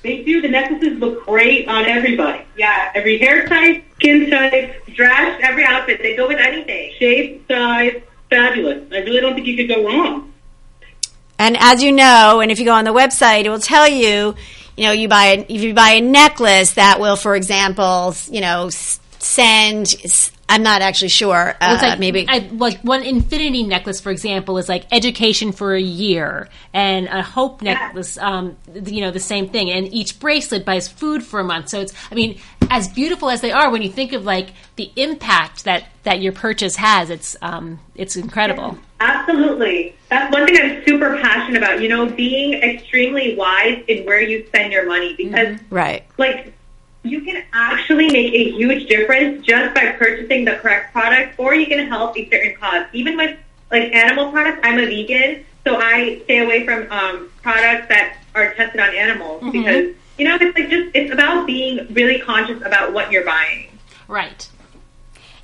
They 0.04 0.24
do. 0.24 0.42
The 0.42 0.48
necklaces 0.48 0.98
look 1.00 1.26
great 1.26 1.68
on 1.68 1.86
everybody. 1.86 2.44
yeah, 2.58 2.92
Every 2.96 3.20
hair 3.20 3.48
type, 3.48 3.84
skin 3.96 4.32
type, 4.32 4.84
dress, 4.88 5.39
every 5.44 5.64
outfit, 5.64 6.00
they 6.02 6.16
go 6.16 6.28
with 6.28 6.39
anything. 6.39 6.92
shape, 6.98 7.46
size, 7.48 8.02
fabulous. 8.30 8.84
I 8.92 9.00
really 9.02 9.22
don't 9.22 9.36
think 9.36 9.46
you 9.46 9.56
could 9.56 9.68
go 9.68 9.86
wrong. 9.86 10.34
And 11.38 11.56
as 11.60 11.84
you 11.84 11.92
know, 11.92 12.39
and 12.42 12.52
if 12.52 12.58
you 12.60 12.66
go 12.66 12.74
on 12.74 12.84
the 12.86 12.94
website, 12.94 13.46
it 13.46 13.50
will 13.50 13.60
tell 13.60 13.88
you, 13.88 14.34
you 14.82 14.88
know, 14.88 14.94
you 14.94 15.08
buy 15.08 15.26
a, 15.26 15.46
if 15.48 15.62
you 15.62 15.76
buy 15.76 15.92
a 15.92 16.02
necklace 16.02 16.74
that 16.74 17.00
will, 17.00 17.16
for 17.16 17.36
example, 17.36 18.16
you 18.32 18.42
know, 18.42 18.72
send. 19.20 19.94
I'm 20.50 20.64
not 20.64 20.82
actually 20.82 21.10
sure. 21.10 21.56
Uh, 21.62 21.74
It's 21.76 21.84
like 21.84 22.00
maybe 22.00 22.26
I, 22.28 22.50
like 22.52 22.82
one 22.82 23.04
infinity 23.04 23.62
necklace, 23.62 24.02
for 24.02 24.12
example, 24.12 24.58
is 24.58 24.68
like 24.68 24.86
education 24.92 25.52
for 25.52 25.76
a 25.76 25.80
year, 25.80 26.50
and 26.74 27.08
a 27.08 27.22
hope 27.22 27.62
necklace, 27.62 28.18
um, 28.18 28.58
you 28.74 29.02
know, 29.02 29.12
the 29.12 29.20
same 29.20 29.50
thing. 29.50 29.70
And 29.70 29.94
each 29.94 30.20
bracelet 30.20 30.66
buys 30.66 30.88
food 30.88 31.24
for 31.24 31.40
a 31.40 31.44
month. 31.44 31.70
So 31.70 31.80
it's, 31.80 31.94
I 32.12 32.16
mean, 32.16 32.40
as 32.72 32.88
beautiful 32.88 33.30
as 33.30 33.42
they 33.42 33.52
are, 33.52 33.70
when 33.70 33.84
you 33.84 33.90
think 33.90 34.14
of 34.14 34.26
like 34.26 34.50
the 34.78 34.92
impact 34.96 35.66
that 35.66 35.86
that 36.04 36.22
your 36.22 36.34
purchase 36.34 36.76
has, 36.76 37.12
it's 37.12 37.38
um, 37.44 37.80
it's 37.94 38.16
incredible. 38.16 38.80
Absolutely. 39.02 39.95
That's 40.10 40.32
one 40.32 40.45
thing 40.45 40.58
I'm 40.62 40.86
super 40.86 41.18
passionate 41.20 41.58
about, 41.58 41.82
you 41.82 41.89
know, 41.89 42.08
being 42.08 42.54
extremely 42.54 43.36
wise 43.36 43.84
in 43.88 44.06
where 44.06 44.22
you 44.22 44.45
spend 44.47 44.72
your 44.72 44.86
money 44.86 45.16
because 45.16 45.58
right. 45.72 46.06
like 46.18 46.54
you 47.04 47.22
can 47.22 47.43
actually 47.52 48.12
make 48.12 48.32
a 48.32 48.52
huge 48.52 48.88
difference 48.88 49.43
just 49.43 49.74
by 49.74 49.93
purchasing 49.93 50.45
the 50.45 50.56
correct 50.58 50.93
product 50.93 51.39
or 51.39 51.56
you 51.56 51.66
can 51.66 51.88
help 51.88 52.16
a 52.16 52.30
certain 52.30 52.56
cause. 52.56 52.86
Even 52.93 53.18
with 53.18 53.39
like 53.72 53.91
animal 53.93 54.32
products, 54.32 54.60
I'm 54.64 54.78
a 54.78 54.86
vegan, 54.86 55.45
so 55.64 55.78
I 55.78 56.22
stay 56.26 56.39
away 56.45 56.64
from 56.64 56.91
um, 56.91 57.32
products 57.41 57.88
that 57.88 58.18
are 58.36 58.54
tested 58.54 58.80
on 58.80 58.95
animals 58.95 59.41
Mhm. 59.41 59.52
because 59.52 59.95
you 60.18 60.28
know, 60.28 60.38
it's 60.39 60.56
like 60.56 60.70
just 60.70 60.91
it's 60.93 61.12
about 61.12 61.47
being 61.47 61.88
really 61.93 62.20
conscious 62.20 62.62
about 62.64 62.93
what 62.93 63.12
you're 63.12 63.26
buying. 63.26 63.70
Right. 64.08 64.47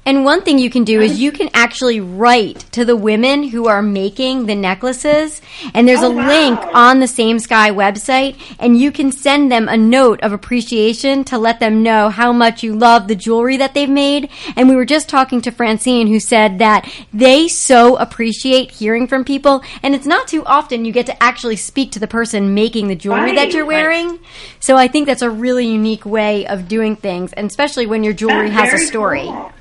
And 0.08 0.24
one 0.24 0.42
thing 0.42 0.58
you 0.58 0.70
can 0.70 0.86
do 0.86 1.02
is 1.02 1.20
you 1.20 1.34
can 1.34 1.50
actually 1.54 2.00
write 2.00 2.60
to 2.72 2.86
the 2.86 2.96
women 2.96 3.44
who 3.44 3.68
are 3.68 3.82
making 3.82 4.46
the 4.46 4.56
necklaces, 4.56 5.42
and 5.74 5.86
there's 5.86 6.02
a 6.02 6.06
Oh, 6.06 6.12
wow. 6.12 6.28
link 6.28 6.60
on 6.74 7.02
the 7.02 7.08
Same 7.10 7.40
Sky 7.40 7.72
website, 7.72 8.38
and 8.58 8.80
you 8.80 8.90
can 8.94 9.12
send 9.12 9.52
them 9.52 9.68
a 9.68 9.76
note 9.76 10.22
of 10.22 10.32
appreciation 10.32 11.26
to 11.26 11.38
let 11.38 11.60
them 11.60 11.84
know 11.84 12.08
how 12.08 12.32
much 12.32 12.64
you 12.64 12.74
love 12.74 13.10
the 13.10 13.16
jewelry 13.16 13.58
that 13.58 13.74
they've 13.74 13.90
made. 13.90 14.30
And 14.56 14.70
we 14.70 14.78
were 14.78 14.86
just 14.86 15.10
talking 15.10 15.42
to 15.42 15.52
Francine, 15.52 16.08
who 16.08 16.22
said 16.22 16.60
that 16.60 16.90
they 17.14 17.50
so 17.50 17.98
appreciate 17.98 18.72
hearing 18.72 19.08
from 19.08 19.26
people, 19.26 19.62
and 19.84 19.94
it's 19.94 20.06
not 20.08 20.30
too 20.30 20.46
often 20.46 20.86
you 20.86 20.94
get 20.94 21.08
to 21.08 21.22
actually 21.22 21.58
speak 21.58 21.92
to 21.92 22.00
the 22.00 22.08
person 22.08 22.54
making 22.54 22.88
the 22.88 22.96
jewelry 22.96 23.36
that 23.36 23.52
you're 23.52 23.66
right. 23.66 23.84
wearing. 23.84 24.20
So 24.62 24.78
I 24.78 24.88
think 24.88 25.06
that's 25.06 25.22
a 25.22 25.30
really 25.30 25.68
unique 25.68 26.06
way 26.06 26.48
of 26.48 26.70
doing 26.70 26.96
things, 26.96 27.34
and 27.34 27.46
especially 27.50 27.88
when 27.88 28.06
your 28.06 28.14
jewelry 28.14 28.50
That's 28.50 28.72
has 28.72 28.82
a 28.84 28.86
story. 28.86 29.26
cool. 29.26 29.52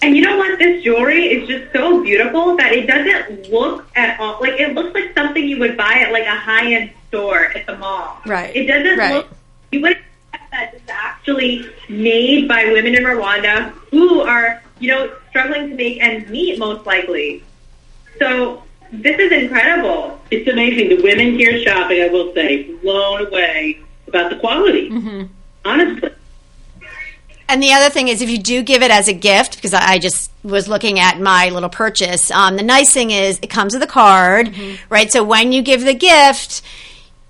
And 0.00 0.16
you 0.16 0.22
know 0.22 0.36
what? 0.36 0.58
This 0.58 0.82
jewelry 0.84 1.24
is 1.26 1.48
just 1.48 1.72
so 1.72 2.02
beautiful 2.02 2.56
that 2.56 2.72
it 2.72 2.86
doesn't 2.86 3.50
look 3.52 3.86
at 3.96 4.18
all 4.20 4.40
like 4.40 4.60
it 4.60 4.74
looks 4.74 4.94
like 4.94 5.12
something 5.14 5.42
you 5.46 5.58
would 5.58 5.76
buy 5.76 5.94
at 6.06 6.12
like 6.12 6.24
a 6.24 6.36
high 6.36 6.72
end 6.72 6.90
store 7.08 7.46
at 7.46 7.66
the 7.66 7.76
mall. 7.76 8.18
Right. 8.26 8.54
It 8.54 8.66
doesn't 8.66 8.98
Right. 8.98 9.14
look. 9.14 9.28
You 9.72 9.80
wouldn't 9.82 10.00
expect 10.32 10.50
that 10.52 10.72
this 10.72 10.82
is 10.82 10.88
actually 10.90 11.66
made 11.88 12.46
by 12.46 12.66
women 12.66 12.94
in 12.94 13.02
Rwanda 13.02 13.70
who 13.90 14.20
are 14.20 14.62
you 14.78 14.88
know 14.88 15.12
struggling 15.30 15.70
to 15.70 15.74
make 15.74 16.00
ends 16.00 16.30
meet 16.30 16.58
most 16.60 16.86
likely. 16.86 17.42
So 18.20 18.62
this 18.92 19.18
is 19.18 19.32
incredible. 19.32 20.20
It's 20.30 20.48
amazing. 20.48 20.90
The 20.90 21.02
women 21.02 21.36
here 21.38 21.60
shopping, 21.64 22.02
I 22.02 22.08
will 22.08 22.32
say, 22.34 22.72
blown 22.82 23.26
away 23.26 23.80
about 24.06 24.30
the 24.30 24.36
quality. 24.36 24.90
Mm-hmm. 24.90 25.24
Honestly. 25.64 26.10
And 27.48 27.62
the 27.62 27.72
other 27.72 27.88
thing 27.88 28.08
is, 28.08 28.20
if 28.20 28.28
you 28.28 28.38
do 28.38 28.62
give 28.62 28.82
it 28.82 28.90
as 28.90 29.08
a 29.08 29.14
gift, 29.14 29.56
because 29.56 29.72
I 29.72 29.94
I 29.94 29.98
just 29.98 30.30
was 30.44 30.68
looking 30.68 30.98
at 31.00 31.18
my 31.18 31.48
little 31.48 31.70
purchase, 31.70 32.30
um, 32.30 32.56
the 32.56 32.62
nice 32.62 32.92
thing 32.92 33.10
is 33.10 33.38
it 33.40 33.48
comes 33.48 33.72
with 33.72 33.82
a 33.82 33.86
card, 33.86 34.54
right? 34.90 35.10
So 35.10 35.24
when 35.24 35.52
you 35.52 35.62
give 35.62 35.82
the 35.82 35.94
gift, 35.94 36.62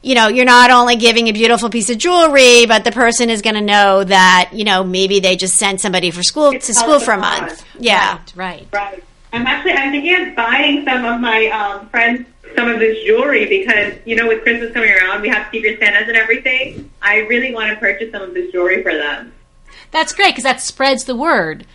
you 0.03 0.15
know, 0.15 0.29
you're 0.29 0.45
not 0.45 0.71
only 0.71 0.97
giving 0.97 1.29
a 1.29 1.33
beautiful 1.33 1.71
piece 1.71 1.89
of 1.89 1.99
jewelry, 1.99 2.67
but 2.67 2.85
the 2.85 2.93
person 2.93 3.31
is 3.31 3.43
going 3.43 3.55
to 3.55 3.61
know 3.61 4.05
that, 4.05 4.51
you 4.53 4.65
know, 4.65 4.85
maybe 4.85 5.21
they 5.21 5.37
just 5.37 5.55
sent 5.55 5.81
somebody 5.81 6.11
for 6.11 6.23
school 6.23 6.53
to 6.53 6.75
school 6.75 6.99
for 6.99 7.13
a 7.13 7.17
the 7.17 7.21
month. 7.21 7.49
cause. 7.49 7.65
Yeah. 7.79 8.19
Right. 8.35 8.67
Right. 8.73 9.03
I'm 9.33 9.47
actually 9.47 9.73
I'm 9.73 9.93
thinking 9.93 10.29
of 10.29 10.35
buying 10.35 10.85
some 10.85 11.05
of 11.05 11.21
my 11.21 11.47
um, 11.49 11.89
friends 11.91 12.27
some 12.57 12.69
of 12.69 12.79
this 12.79 13.05
jewelry 13.05 13.47
because 13.47 13.95
you 14.05 14.17
know 14.17 14.27
with 14.27 14.43
Christmas 14.43 14.73
coming 14.73 14.91
around 14.91 15.21
we 15.21 15.29
have 15.29 15.49
Secret 15.53 15.79
Santas 15.79 16.09
and 16.09 16.17
everything. 16.17 16.91
I 17.03 17.19
really 17.19 17.53
want 17.55 17.71
to 17.71 17.77
purchase 17.77 18.11
some 18.11 18.23
of 18.23 18.35
this 18.35 18.51
jewelry 18.53 18.83
for 18.83 18.95
them. 18.95 19.33
That's 19.91 20.13
great 20.13 20.29
because 20.31 20.45
that 20.45 20.61
spreads 20.61 21.05
the 21.05 21.17
word. 21.17 21.67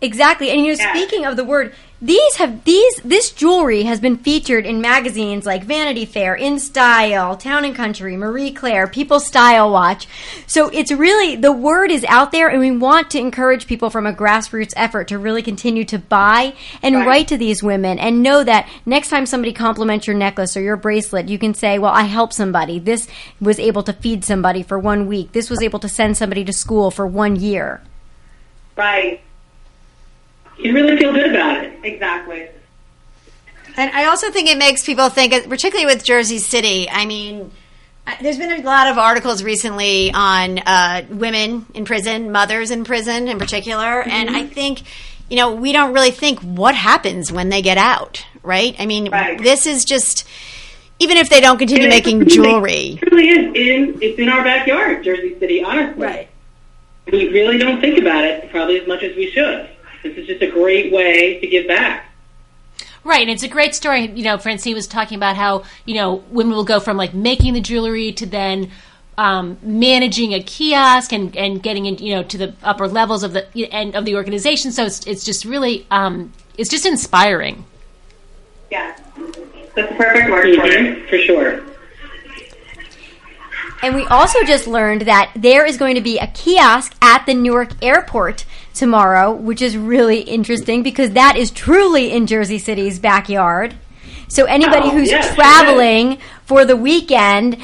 Exactly. 0.00 0.50
And 0.50 0.64
you 0.64 0.72
know, 0.72 0.78
Yeah. 0.78 0.92
speaking 0.92 1.24
of 1.26 1.36
the 1.36 1.44
word, 1.44 1.74
these 2.02 2.36
have 2.36 2.64
these 2.64 2.96
this 3.04 3.30
jewelry 3.30 3.82
has 3.82 4.00
been 4.00 4.16
featured 4.16 4.64
in 4.64 4.80
magazines 4.80 5.44
like 5.44 5.64
Vanity 5.64 6.06
Fair, 6.06 6.34
In 6.34 6.58
Style, 6.58 7.36
Town 7.36 7.64
and 7.64 7.74
Country, 7.74 8.16
Marie 8.16 8.50
Claire, 8.52 8.86
People 8.86 9.20
Style 9.20 9.70
Watch. 9.70 10.08
So 10.46 10.68
it's 10.70 10.90
really 10.90 11.36
the 11.36 11.52
word 11.52 11.90
is 11.90 12.04
out 12.08 12.32
there 12.32 12.48
and 12.48 12.58
we 12.60 12.70
want 12.70 13.10
to 13.10 13.18
encourage 13.18 13.66
people 13.66 13.90
from 13.90 14.06
a 14.06 14.12
grassroots 14.14 14.72
effort 14.76 15.08
to 15.08 15.18
really 15.18 15.42
continue 15.42 15.84
to 15.86 15.98
buy 15.98 16.54
and 16.82 16.94
Right. 16.96 17.06
write 17.06 17.28
to 17.28 17.36
these 17.36 17.62
women 17.62 17.98
and 17.98 18.22
know 18.22 18.44
that 18.44 18.66
next 18.86 19.10
time 19.10 19.26
somebody 19.26 19.52
compliments 19.52 20.06
your 20.06 20.16
necklace 20.16 20.56
or 20.56 20.62
your 20.62 20.76
bracelet, 20.76 21.28
you 21.28 21.38
can 21.38 21.52
say, 21.52 21.78
"Well, 21.78 21.92
I 21.92 22.04
helped 22.04 22.32
somebody. 22.32 22.78
This 22.78 23.08
was 23.40 23.58
able 23.58 23.82
to 23.82 23.92
feed 23.92 24.24
somebody 24.24 24.62
for 24.62 24.78
1 24.78 25.06
week. 25.06 25.32
This 25.32 25.50
was 25.50 25.62
able 25.62 25.78
to 25.80 25.88
send 25.88 26.16
somebody 26.16 26.44
to 26.44 26.52
school 26.52 26.90
for 26.90 27.06
1 27.06 27.36
year." 27.36 27.80
Right. 28.76 29.20
You 30.62 30.74
really 30.74 30.96
feel 30.96 31.12
good 31.12 31.30
about 31.30 31.64
it. 31.64 31.78
Exactly. 31.82 32.48
And 33.76 33.90
I 33.92 34.04
also 34.06 34.30
think 34.30 34.48
it 34.48 34.58
makes 34.58 34.84
people 34.84 35.08
think, 35.08 35.32
particularly 35.48 35.86
with 35.86 36.04
Jersey 36.04 36.38
City. 36.38 36.88
I 36.90 37.06
mean, 37.06 37.50
there's 38.20 38.36
been 38.38 38.60
a 38.60 38.62
lot 38.64 38.88
of 38.88 38.98
articles 38.98 39.42
recently 39.42 40.12
on 40.12 40.58
uh, 40.58 41.02
women 41.08 41.66
in 41.74 41.84
prison, 41.84 42.32
mothers 42.32 42.70
in 42.70 42.84
prison 42.84 43.28
in 43.28 43.38
particular, 43.38 44.02
and 44.02 44.28
I 44.30 44.44
think, 44.46 44.82
you 45.30 45.36
know, 45.36 45.54
we 45.54 45.72
don't 45.72 45.92
really 45.92 46.10
think 46.10 46.40
what 46.40 46.74
happens 46.74 47.30
when 47.30 47.48
they 47.48 47.62
get 47.62 47.78
out, 47.78 48.24
right? 48.42 48.74
I 48.78 48.86
mean, 48.86 49.10
Right. 49.10 49.40
this 49.40 49.66
is 49.66 49.84
just. 49.84 50.24
Even 51.02 51.16
if 51.16 51.30
they 51.30 51.40
don't 51.40 51.56
continue 51.56 51.84
And 51.84 51.94
it's 51.94 52.04
making 52.04 52.20
something 52.28 52.42
that 52.42 52.50
jewelry, 52.50 52.98
truly 53.00 53.28
is 53.30 53.38
in 53.54 54.02
it's 54.02 54.18
in 54.18 54.28
our 54.28 54.44
backyard, 54.44 55.02
Jersey 55.02 55.34
City. 55.38 55.64
Honestly, 55.64 56.02
Right. 56.04 56.28
We 57.10 57.28
really 57.30 57.56
don't 57.56 57.80
think 57.80 57.98
about 57.98 58.22
it 58.24 58.50
probably 58.50 58.78
as 58.78 58.86
much 58.86 59.02
as 59.02 59.16
we 59.16 59.30
should. 59.30 59.66
This 60.02 60.16
is 60.16 60.26
just 60.26 60.42
a 60.42 60.50
great 60.50 60.92
way 60.92 61.38
to 61.40 61.46
give 61.46 61.66
back. 61.66 62.06
Right, 63.02 63.22
and 63.22 63.30
it's 63.30 63.42
a 63.42 63.48
great 63.48 63.74
story. 63.74 64.10
You 64.10 64.24
know, 64.24 64.38
Francine 64.38 64.74
was 64.74 64.86
talking 64.86 65.16
about 65.16 65.36
how 65.36 65.64
you 65.86 65.94
know 65.94 66.22
women 66.30 66.54
will 66.54 66.64
go 66.64 66.80
from 66.80 66.96
like 66.96 67.14
making 67.14 67.54
the 67.54 67.60
jewelry 67.60 68.12
to 68.12 68.26
then 68.26 68.70
um, 69.16 69.58
managing 69.62 70.32
a 70.32 70.42
kiosk 70.42 71.12
and, 71.12 71.36
and 71.36 71.62
getting 71.62 71.86
in, 71.86 71.98
you 71.98 72.14
know, 72.14 72.22
to 72.22 72.38
the 72.38 72.54
upper 72.62 72.88
levels 72.88 73.22
of 73.22 73.34
the 73.34 73.46
and 73.72 73.94
of 73.94 74.04
the 74.04 74.16
organization. 74.16 74.72
So 74.72 74.84
it's 74.84 75.06
it's 75.06 75.24
just 75.24 75.44
really 75.44 75.86
um, 75.90 76.32
it's 76.56 76.70
just 76.70 76.86
inspiring. 76.86 77.64
Yeah, 78.70 78.96
that's 79.16 79.90
the 79.90 79.96
perfect 79.96 80.30
word 80.30 80.56
for 80.56 80.66
it, 80.66 81.08
for 81.08 81.18
sure. 81.18 81.64
And 83.82 83.94
we 83.94 84.04
also 84.06 84.42
just 84.44 84.66
learned 84.66 85.02
that 85.02 85.32
there 85.34 85.64
is 85.64 85.78
going 85.78 85.94
to 85.94 86.02
be 86.02 86.18
a 86.18 86.26
kiosk 86.26 86.94
at 87.00 87.24
the 87.24 87.32
Newark 87.32 87.82
airport 87.82 88.44
tomorrow, 88.74 89.32
which 89.32 89.62
is 89.62 89.76
really 89.76 90.20
interesting 90.20 90.82
because 90.82 91.10
that 91.12 91.36
is 91.36 91.50
truly 91.50 92.10
in 92.12 92.26
Jersey 92.26 92.58
City's 92.58 92.98
backyard. 92.98 93.74
So 94.28 94.44
anybody 94.44 94.88
Oh, 94.88 94.90
who's 94.90 95.10
yes, 95.10 95.34
traveling 95.34 96.18
for 96.44 96.64
the 96.64 96.76
weekend 96.76 97.58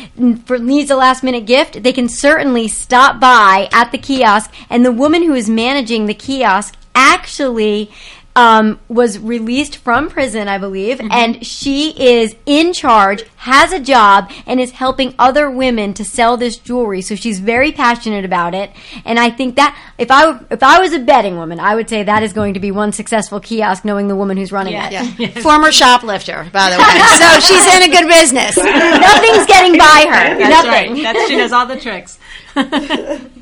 for 0.46 0.58
needs 0.58 0.90
a 0.90 0.96
last 0.96 1.22
minute 1.22 1.46
gift, 1.46 1.82
they 1.82 1.92
can 1.92 2.08
certainly 2.08 2.66
stop 2.66 3.20
by 3.20 3.68
at 3.72 3.92
the 3.92 3.98
kiosk. 3.98 4.52
And 4.68 4.84
the 4.84 4.92
woman 4.92 5.22
who 5.22 5.34
is 5.34 5.48
managing 5.48 6.06
the 6.06 6.14
kiosk 6.14 6.74
actually 6.94 7.90
um, 8.36 8.78
was 8.88 9.18
released 9.18 9.78
from 9.78 10.08
prison, 10.08 10.46
I 10.46 10.58
believe, 10.58 11.00
and 11.10 11.44
she 11.44 11.90
is 11.98 12.36
in 12.46 12.72
charge, 12.72 13.24
has 13.36 13.72
a 13.72 13.80
job, 13.80 14.30
and 14.46 14.60
is 14.60 14.70
helping 14.72 15.14
other 15.18 15.50
women 15.50 15.94
to 15.94 16.04
sell 16.04 16.36
this 16.36 16.56
jewelry. 16.58 17.00
So 17.00 17.16
she's 17.16 17.40
very 17.40 17.72
passionate 17.72 18.24
about 18.24 18.54
it, 18.54 18.70
and 19.04 19.18
I 19.18 19.30
think 19.30 19.56
that 19.56 19.76
if 19.98 20.10
I 20.10 20.26
w- 20.26 20.46
if 20.50 20.62
I 20.62 20.78
was 20.78 20.92
a 20.92 20.98
betting 21.00 21.36
woman, 21.36 21.58
I 21.58 21.74
would 21.74 21.88
say 21.88 22.02
that 22.04 22.22
is 22.22 22.32
going 22.32 22.54
to 22.54 22.60
be 22.60 22.70
one 22.70 22.92
successful 22.92 23.40
kiosk, 23.40 23.84
knowing 23.84 24.06
the 24.06 24.16
woman 24.16 24.36
who's 24.36 24.52
running 24.52 24.74
it. 24.74 24.92
Yeah. 24.92 25.28
Former 25.42 25.72
shoplifter, 25.72 26.46
by 26.52 26.70
the 26.70 26.76
way. 26.78 26.84
so 27.18 27.40
she's 27.40 27.66
in 27.74 27.82
a 27.82 27.88
good 27.88 28.06
business. 28.06 28.56
Nothing's 28.56 29.46
getting 29.46 29.78
by 29.78 30.04
her. 30.08 30.38
That's 30.38 30.64
Nothing. 30.66 30.92
right. 30.92 31.02
That's, 31.02 31.28
she 31.28 31.36
knows 31.36 31.52
all 31.52 31.66
the 31.66 31.80
tricks. 31.80 32.18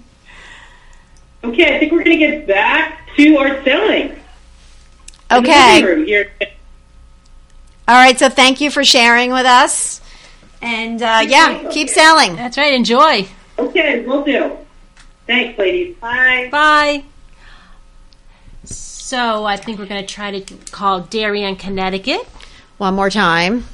Okay, 1.45 1.77
I 1.77 1.79
think 1.79 1.93
we're 1.93 2.03
going 2.05 2.19
to 2.19 2.27
get 2.27 2.47
back 2.47 3.07
to 3.17 3.37
our 3.37 3.63
selling. 3.65 4.19
In 5.31 5.43
the 5.43 5.51
Okay. 5.51 6.05
here. 6.05 6.31
All 7.89 7.95
right. 7.95 8.19
So 8.19 8.29
thank 8.29 8.61
you 8.61 8.71
for 8.71 8.85
sharing 8.85 9.33
with 9.33 9.47
us. 9.47 10.01
And 10.63 11.03
uh, 11.03 11.23
yeah, 11.27 11.69
keep 11.71 11.89
selling. 11.89 12.37
That's 12.37 12.57
right. 12.57 12.73
Enjoy. 12.73 13.27
Okay, 13.59 14.05
we'll 14.07 14.25
do. 14.25 14.57
Thanks, 15.27 15.59
ladies. 15.59 15.97
Bye. 15.97 16.49
Bye. 16.51 17.05
So 18.65 19.45
I 19.45 19.57
think 19.57 19.79
we're 19.79 19.87
going 19.87 20.05
to 20.05 20.13
try 20.13 20.39
to 20.39 20.55
call 20.71 21.01
Darien, 21.03 21.57
Connecticut. 21.57 22.27
One 22.79 22.95
more 22.95 23.11
time. 23.11 23.67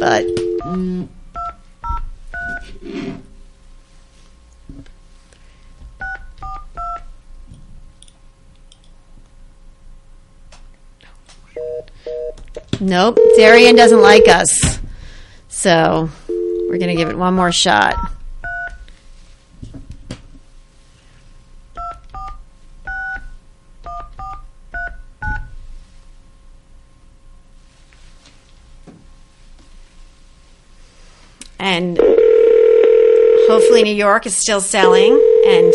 But 0.00 0.24
mm, 0.64 1.08
nope, 12.80 13.18
Darien 13.36 13.76
doesn't 13.76 14.00
like 14.00 14.28
us. 14.28 14.78
So 15.48 16.08
we're 16.28 16.78
going 16.78 16.88
to 16.88 16.94
give 16.94 17.08
it 17.08 17.16
one 17.16 17.34
more 17.34 17.52
shot. 17.52 17.94
And 31.58 31.98
hopefully 33.48 33.82
New 33.82 33.94
York 33.94 34.26
is 34.26 34.36
still 34.36 34.60
selling 34.60 35.12
and 35.46 35.74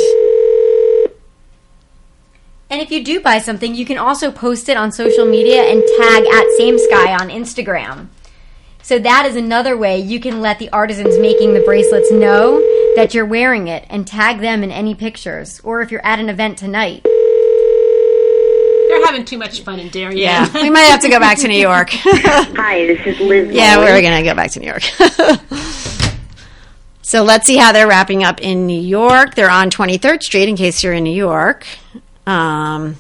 And 2.72 2.80
if 2.80 2.90
you 2.90 3.04
do 3.04 3.20
buy 3.20 3.40
something, 3.40 3.76
you 3.76 3.86
can 3.86 3.98
also 3.98 4.32
post 4.32 4.70
it 4.70 4.78
on 4.78 4.94
social 4.94 5.26
media 5.26 5.64
and 5.64 5.84
tag 6.00 6.26
at 6.26 6.46
Same 6.58 6.80
Sky 6.80 7.14
on 7.14 7.28
Instagram. 7.28 8.08
So 8.82 8.98
that 8.98 9.26
is 9.26 9.36
another 9.36 9.76
way 9.76 10.00
you 10.00 10.22
can 10.22 10.40
let 10.40 10.58
the 10.58 10.70
artisans 10.70 11.20
making 11.20 11.54
the 11.54 11.60
bracelets 11.60 12.10
know 12.14 12.62
that 12.96 13.14
you're 13.14 13.26
wearing 13.26 13.68
it 13.68 13.86
and 13.90 14.08
tag 14.08 14.40
them 14.40 14.64
in 14.64 14.72
any 14.72 14.96
pictures. 14.96 15.60
Or 15.66 15.82
if 15.82 15.92
you're 15.92 16.06
at 16.06 16.20
an 16.20 16.30
event 16.30 16.58
tonight. 16.58 17.04
They're 18.88 19.06
having 19.06 19.26
too 19.26 19.38
much 19.38 19.60
fun 19.64 19.78
in 19.78 19.90
Darien. 19.90 20.18
yeah, 20.18 20.50
we 20.54 20.70
might 20.70 20.84
have 20.84 21.02
to 21.02 21.10
go 21.10 21.20
back 21.20 21.40
to 21.40 21.50
New 21.50 21.60
York. 21.60 21.90
Hi, 21.92 22.88
this 22.88 23.06
is 23.06 23.20
Liz. 23.20 23.54
Yeah, 23.54 23.76
Mullins. 23.76 23.92
we're 23.92 24.02
going 24.02 24.24
to 24.24 24.30
go 24.30 24.34
back 24.34 24.52
to 24.52 24.62
New 24.62 24.68
York. 24.68 24.84
so 27.02 27.24
let's 27.24 27.46
see 27.46 27.58
how 27.58 27.74
they're 27.74 27.90
wrapping 27.90 28.24
up 28.24 28.40
in 28.40 28.66
New 28.66 28.82
York. 28.82 29.36
They're 29.36 29.52
on 29.52 29.72
23rd 29.72 30.24
Street 30.24 30.48
in 30.48 30.56
case 30.56 30.86
you're 30.86 30.94
in 30.94 31.04
New 31.04 31.14
York. 31.14 31.68
Um, 32.28 32.98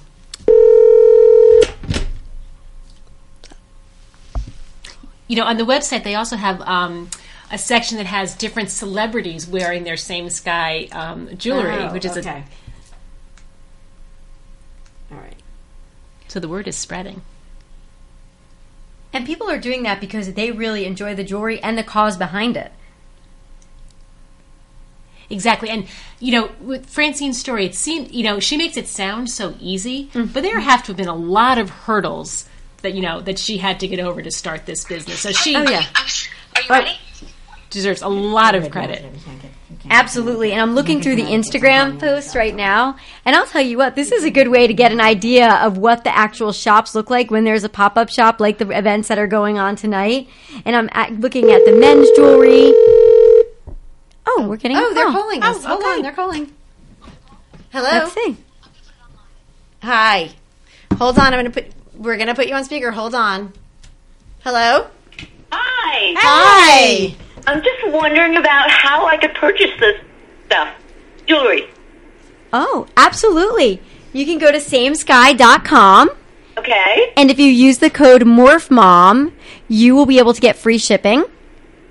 You 5.31 5.37
know, 5.37 5.45
on 5.45 5.55
the 5.55 5.63
website, 5.63 6.03
they 6.03 6.15
also 6.15 6.35
have 6.35 6.59
um, 6.63 7.09
a 7.49 7.57
section 7.57 7.95
that 7.95 8.05
has 8.05 8.35
different 8.35 8.69
celebrities 8.69 9.47
wearing 9.47 9.85
their 9.85 9.95
same 9.95 10.29
sky 10.29 10.89
um, 10.91 11.29
jewelry, 11.37 11.71
Oh, 11.85 11.93
which 11.93 12.03
is 12.03 12.17
okay. 12.17 12.43
a. 15.09 15.13
All 15.13 15.21
right. 15.21 15.37
So 16.27 16.41
the 16.41 16.49
word 16.49 16.67
is 16.67 16.75
spreading. 16.75 17.21
And 19.13 19.25
people 19.25 19.49
are 19.49 19.57
doing 19.57 19.83
that 19.83 20.01
because 20.01 20.33
they 20.33 20.51
really 20.51 20.83
enjoy 20.85 21.15
the 21.15 21.23
jewelry 21.23 21.63
and 21.63 21.77
the 21.77 21.83
cause 21.83 22.17
behind 22.17 22.57
it. 22.57 22.73
Exactly, 25.31 25.69
and 25.69 25.87
you 26.19 26.31
know, 26.33 26.51
with 26.61 26.87
Francine's 26.89 27.39
story, 27.39 27.65
it 27.65 27.75
seemed 27.75 28.11
you 28.11 28.23
know 28.23 28.39
she 28.39 28.57
makes 28.57 28.77
it 28.77 28.87
sound 28.87 29.29
so 29.29 29.55
easy, 29.59 30.09
but 30.13 30.41
there 30.43 30.59
have 30.59 30.81
to 30.83 30.87
have 30.87 30.97
been 30.97 31.07
a 31.07 31.15
lot 31.15 31.57
of 31.57 31.69
hurdles 31.69 32.45
that 32.81 32.93
you 32.93 33.01
know 33.01 33.21
that 33.21 33.39
she 33.39 33.57
had 33.57 33.79
to 33.79 33.87
get 33.87 33.99
over 33.99 34.21
to 34.21 34.31
start 34.31 34.65
this 34.65 34.83
business. 34.85 35.19
So 35.19 35.31
she, 35.31 35.55
Oh, 35.55 35.61
yeah. 35.63 35.85
are 36.55 36.61
you 36.61 36.67
ready? 36.69 36.97
Deserves 37.69 38.01
a 38.01 38.07
lot 38.09 38.53
of 38.55 38.69
credit. 38.69 39.05
Absolutely. 39.89 40.51
And 40.51 40.61
I'm 40.61 40.75
looking 40.75 41.01
through 41.01 41.15
the 41.15 41.23
Instagram 41.23 41.99
posts 41.99 42.35
right 42.35 42.53
now. 42.53 42.97
And 43.25 43.35
I'll 43.35 43.45
tell 43.45 43.61
you 43.61 43.77
what, 43.77 43.95
this 43.95 44.11
is 44.11 44.23
a 44.25 44.29
good 44.29 44.49
way 44.49 44.67
to 44.67 44.73
get 44.73 44.91
an 44.91 44.99
idea 44.99 45.53
of 45.55 45.77
what 45.77 46.03
the 46.03 46.15
actual 46.15 46.51
shops 46.51 46.93
look 46.93 47.09
like 47.09 47.31
when 47.31 47.45
there's 47.45 47.63
a 47.63 47.69
pop 47.69 47.97
up 47.97 48.09
shop 48.09 48.39
like 48.41 48.57
the 48.57 48.69
events 48.77 49.07
that 49.07 49.17
are 49.17 49.27
going 49.27 49.57
on 49.57 49.75
tonight. 49.77 50.27
And 50.65 50.75
I'm 50.75 50.89
at, 50.91 51.13
looking 51.19 51.49
at 51.51 51.63
the 51.65 51.71
men's 51.77 52.09
jewelry. 52.11 52.73
Oh, 54.25 54.45
we're 54.47 54.57
getting 54.57 54.77
oh, 54.77 54.87
a 54.87 54.91
oh, 54.91 54.93
they're 54.93 55.11
calling 55.11 55.43
us. 55.43 55.65
Oh, 55.65 55.67
Hold 55.67 55.83
on, 55.83 56.01
they're 56.01 56.11
calling. 56.11 56.53
Hello. 57.71 57.89
Let's 57.89 58.13
see. 58.13 58.37
Hi. 59.81 60.29
Hold 60.97 61.17
on. 61.17 61.33
I'm 61.33 61.39
going 61.39 61.51
to 61.51 61.61
put. 61.61 61.71
We're 61.95 62.17
going 62.17 62.27
to 62.27 62.35
put 62.35 62.47
you 62.47 62.55
on 62.55 62.63
speaker. 62.63 62.91
Hold 62.91 63.15
on. 63.15 63.53
Hello. 64.43 64.87
Hi. 65.51 66.13
Hi. 66.17 67.15
I'm 67.47 67.61
just 67.63 67.87
wondering 67.87 68.37
about 68.37 68.69
how 68.69 69.05
I 69.05 69.17
could 69.17 69.33
purchase 69.33 69.71
this 69.79 69.99
stuff, 70.45 70.73
jewelry. 71.25 71.69
Oh, 72.53 72.87
absolutely. 72.97 73.81
You 74.13 74.25
can 74.25 74.37
go 74.37 74.51
to 74.51 74.57
samesky.com. 74.57 76.11
Okay. 76.57 77.13
And 77.15 77.31
if 77.31 77.39
you 77.39 77.47
use 77.47 77.79
the 77.79 77.89
code 77.89 78.23
MorphMom, 78.23 79.31
you 79.67 79.95
will 79.95 80.05
be 80.05 80.19
able 80.19 80.33
to 80.33 80.41
get 80.41 80.57
free 80.57 80.77
shipping. 80.77 81.23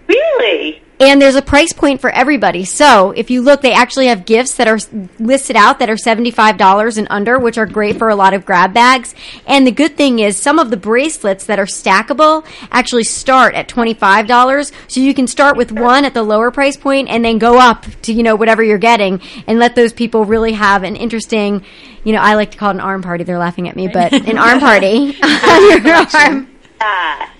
Really? 0.06 0.82
And 1.00 1.20
there's 1.20 1.34
a 1.34 1.40
price 1.40 1.72
point 1.72 2.02
for 2.02 2.10
everybody. 2.10 2.66
So 2.66 3.12
if 3.12 3.30
you 3.30 3.40
look, 3.40 3.62
they 3.62 3.72
actually 3.72 4.08
have 4.08 4.26
gifts 4.26 4.56
that 4.56 4.68
are 4.68 4.78
listed 5.18 5.56
out 5.56 5.78
that 5.78 5.88
are 5.88 5.96
$75 5.96 6.98
and 6.98 7.06
under, 7.08 7.38
which 7.38 7.56
are 7.56 7.64
great 7.64 7.96
for 7.96 8.10
a 8.10 8.14
lot 8.14 8.34
of 8.34 8.44
grab 8.44 8.74
bags. 8.74 9.14
And 9.46 9.66
the 9.66 9.70
good 9.70 9.96
thing 9.96 10.18
is 10.18 10.36
some 10.36 10.58
of 10.58 10.68
the 10.68 10.76
bracelets 10.76 11.46
that 11.46 11.58
are 11.58 11.64
stackable 11.64 12.44
actually 12.70 13.04
start 13.04 13.54
at 13.54 13.66
$25. 13.66 14.72
So 14.88 15.00
you 15.00 15.14
can 15.14 15.26
start 15.26 15.56
with 15.56 15.72
one 15.72 16.04
at 16.04 16.12
the 16.12 16.22
lower 16.22 16.50
price 16.50 16.76
point 16.76 17.08
and 17.08 17.24
then 17.24 17.38
go 17.38 17.58
up 17.58 17.86
to, 18.02 18.12
you 18.12 18.22
know, 18.22 18.36
whatever 18.36 18.62
you're 18.62 18.76
getting 18.76 19.22
and 19.46 19.58
let 19.58 19.74
those 19.74 19.94
people 19.94 20.26
really 20.26 20.52
have 20.52 20.82
an 20.82 20.96
interesting, 20.96 21.64
you 22.04 22.12
know, 22.12 22.20
I 22.20 22.34
like 22.34 22.50
to 22.50 22.58
call 22.58 22.72
it 22.72 22.74
an 22.74 22.80
arm 22.80 23.00
party. 23.00 23.24
They're 23.24 23.38
laughing 23.38 23.70
at 23.70 23.74
me, 23.74 23.88
but 23.88 24.12
an 24.12 24.36
arm 24.36 24.60
party 24.60 25.16
on 25.22 25.82
your 25.82 25.94
arm. 26.14 26.50
Ah. 26.78 27.32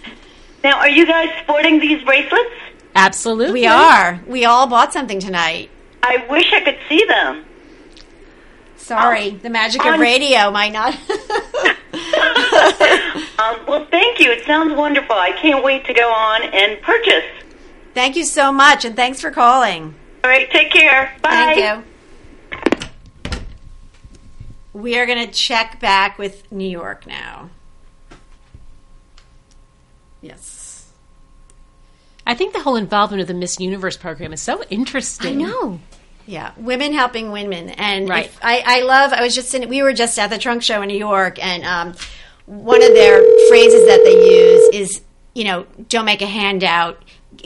Now, 0.65 0.79
are 0.79 0.89
you 0.89 1.07
guys 1.07 1.29
sporting 1.43 1.79
these 1.79 2.03
bracelets? 2.05 2.51
Absolutely. 2.95 3.61
We 3.61 3.67
are. 3.67 4.21
We 4.27 4.45
all 4.45 4.67
bought 4.67 4.93
something 4.93 5.21
tonight. 5.21 5.71
I 6.03 6.27
wish 6.29 6.53
I 6.53 6.61
could 6.61 6.79
see 6.89 7.05
them. 7.07 7.45
Sorry, 8.77 9.31
the 9.31 9.51
magic 9.51 9.83
of 9.85 9.95
On- 9.95 10.01
radio 10.01 10.51
might 10.51 10.73
not. 10.73 10.97
Um, 13.41 13.59
well, 13.67 13.87
thank 13.91 14.21
you. 14.21 14.31
It 14.31 14.45
sounds 14.45 14.75
wonderful. 14.77 15.15
I 15.15 15.33
can't 15.33 15.65
wait 15.65 15.87
to 15.87 15.95
go 15.95 16.11
on 16.13 16.43
and 16.43 16.81
purchase. 16.83 17.25
Thank 17.95 18.15
you 18.17 18.25
so 18.25 18.53
much, 18.53 18.85
and 18.85 18.95
thanks 18.95 19.21
for 19.21 19.31
calling. 19.31 19.95
All 20.23 20.31
right, 20.31 20.51
take 20.51 20.71
care. 20.71 21.17
Bye. 21.23 21.31
Thank 21.31 21.85
you. 23.33 23.41
We 24.75 24.99
are 24.99 25.07
going 25.07 25.27
to 25.27 25.33
check 25.33 25.81
back 25.81 26.19
with 26.19 26.51
New 26.53 26.69
York 26.69 27.07
now. 27.07 27.49
Yes. 30.21 30.50
I 32.31 32.35
think 32.35 32.53
the 32.53 32.61
whole 32.61 32.77
involvement 32.77 33.21
of 33.23 33.27
the 33.29 33.35
Miss 33.35 33.59
Universe 33.59 33.97
program 33.97 34.33
is 34.33 34.41
so 34.41 34.63
interesting. 34.71 35.43
I 35.45 35.49
know. 35.49 35.81
Yeah, 36.27 36.53
women 36.57 36.93
helping 36.93 37.33
women, 37.33 37.71
and 37.71 38.09
Right. 38.09 38.27
if- 38.27 38.39
I, 38.41 38.63
I 38.65 38.81
love. 38.83 39.13
I 39.13 39.21
was 39.23 39.35
just 39.35 39.53
in. 39.55 39.69
We 39.69 39.83
were 39.83 39.93
just 39.93 40.17
at 40.19 40.31
the 40.31 40.39
trunk 40.39 40.63
show 40.63 40.81
in 40.83 40.89
New 40.89 40.97
York, 40.99 41.45
and 41.45 41.65
um, 41.65 41.95
one 42.47 42.83
of 42.83 42.95
their 42.95 43.21
phrases 43.49 43.85
that 43.89 44.01
they 44.05 44.13
use 44.13 44.69
is, 44.73 45.01
you 45.35 45.43
know, 45.43 45.67
don't 45.89 46.05
make 46.05 46.23
a 46.23 46.27
handout. 46.27 47.03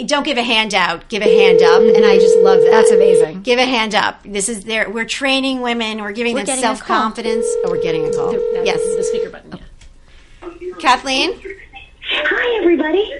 Don't 0.06 0.24
give 0.24 0.36
a 0.36 0.42
handout. 0.42 1.08
Give 1.08 1.22
a 1.22 1.34
hand 1.38 1.62
up, 1.62 1.80
and 1.80 2.04
I 2.04 2.18
just 2.18 2.36
love 2.38 2.60
that. 2.60 2.70
That's 2.70 2.90
amazing. 2.90 3.40
Give 3.42 3.58
a 3.58 3.64
hand 3.64 3.94
up. 3.94 4.20
This 4.24 4.48
is 4.50 4.64
there. 4.64 4.90
We're 4.90 5.04
training 5.06 5.62
women. 5.62 6.02
We're 6.02 6.12
giving 6.12 6.34
We're 6.34 6.40
them 6.40 6.46
getting 6.56 6.64
a 6.64 6.66
call. 6.66 6.76
self 6.76 6.86
confidence. 6.86 7.46
Oh, 7.64 7.70
we're 7.70 7.80
getting 7.82 8.04
a 8.06 8.10
call. 8.12 8.32
That's 8.32 8.66
yes, 8.66 8.80
the 8.96 9.02
speaker 9.04 9.30
button. 9.30 9.60
Yeah. 10.60 10.74
Kathleen, 10.78 11.40
Hi, 12.10 12.58
everybody. 12.60 13.10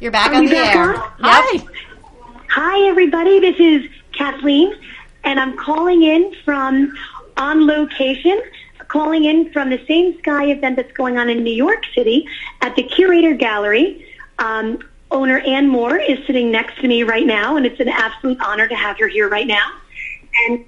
You're 0.00 0.10
back 0.10 0.32
Are 0.32 0.36
on 0.36 0.46
the 0.46 0.50
back 0.50 0.74
air. 0.74 0.94
Hi. 0.96 1.66
Hi, 2.48 2.88
everybody. 2.88 3.38
This 3.38 3.56
is 3.58 3.90
Kathleen, 4.12 4.74
and 5.24 5.38
I'm 5.38 5.56
calling 5.56 6.02
in 6.02 6.34
from 6.44 6.96
on 7.36 7.66
location, 7.66 8.42
calling 8.88 9.24
in 9.24 9.52
from 9.52 9.68
the 9.68 9.84
Same 9.86 10.18
Sky 10.18 10.46
event 10.46 10.76
that's 10.76 10.92
going 10.92 11.18
on 11.18 11.28
in 11.28 11.44
New 11.44 11.52
York 11.52 11.84
City 11.94 12.26
at 12.62 12.74
the 12.76 12.82
Curator 12.82 13.34
Gallery. 13.34 14.06
Um, 14.38 14.82
owner 15.10 15.38
Ann 15.40 15.68
Moore 15.68 15.98
is 15.98 16.24
sitting 16.26 16.50
next 16.50 16.80
to 16.80 16.88
me 16.88 17.02
right 17.02 17.26
now, 17.26 17.56
and 17.56 17.66
it's 17.66 17.80
an 17.80 17.88
absolute 17.88 18.40
honor 18.40 18.66
to 18.68 18.74
have 18.74 18.98
her 18.98 19.08
here 19.08 19.28
right 19.28 19.46
now. 19.46 19.70
And 20.46 20.64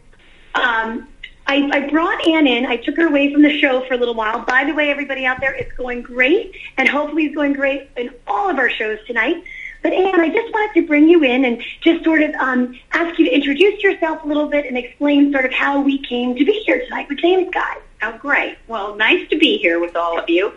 um, 0.55 1.09
I, 1.47 1.69
I 1.73 1.91
brought 1.91 2.27
Ann 2.27 2.47
in. 2.47 2.67
I 2.67 2.77
took 2.77 2.97
her 2.97 3.09
away 3.09 3.33
from 3.33 3.43
the 3.43 3.59
show 3.61 3.85
for 3.87 3.95
a 3.95 3.97
little 3.97 4.15
while. 4.15 4.45
By 4.45 4.65
the 4.65 4.75
way, 4.75 4.91
everybody 4.91 5.27
out 5.27 5.41
there, 5.41 5.55
it's 5.55 5.73
going 5.73 6.03
great, 6.03 6.55
and 6.77 6.89
hopefully 6.89 7.27
it's 7.27 7.35
going 7.35 7.53
great 7.53 7.91
in 7.97 8.11
all 8.27 8.49
of 8.49 8.59
our 8.59 8.71
shows 8.71 8.99
tonight. 9.07 9.43
But 9.83 9.93
Ann, 9.93 10.21
I 10.21 10.29
just 10.29 10.53
wanted 10.53 10.81
to 10.81 10.87
bring 10.87 11.09
you 11.09 11.25
in 11.25 11.45
and 11.45 11.63
just 11.81 12.05
sort 12.05 12.23
of 12.23 12.33
um, 12.37 12.79
ask 12.93 13.19
you 13.19 13.25
to 13.25 13.31
introduce 13.33 13.83
yourself 13.83 14.23
a 14.23 14.27
little 14.27 14.49
bit 14.49 14.67
and 14.67 14.79
explain 14.79 15.33
sort 15.33 15.45
of 15.45 15.53
how 15.53 15.81
we 15.81 15.99
came 15.99 16.37
to 16.37 16.45
be 16.45 16.63
here 16.65 16.85
tonight 16.85 17.09
with 17.09 17.21
Same 17.21 17.49
Sky. 17.51 17.79
Oh, 18.03 18.17
great. 18.19 18.59
Well, 18.69 18.95
nice 18.95 19.29
to 19.31 19.39
be 19.39 19.59
here 19.59 19.81
with 19.81 19.97
all 19.97 20.19
of 20.19 20.29
you. 20.31 20.53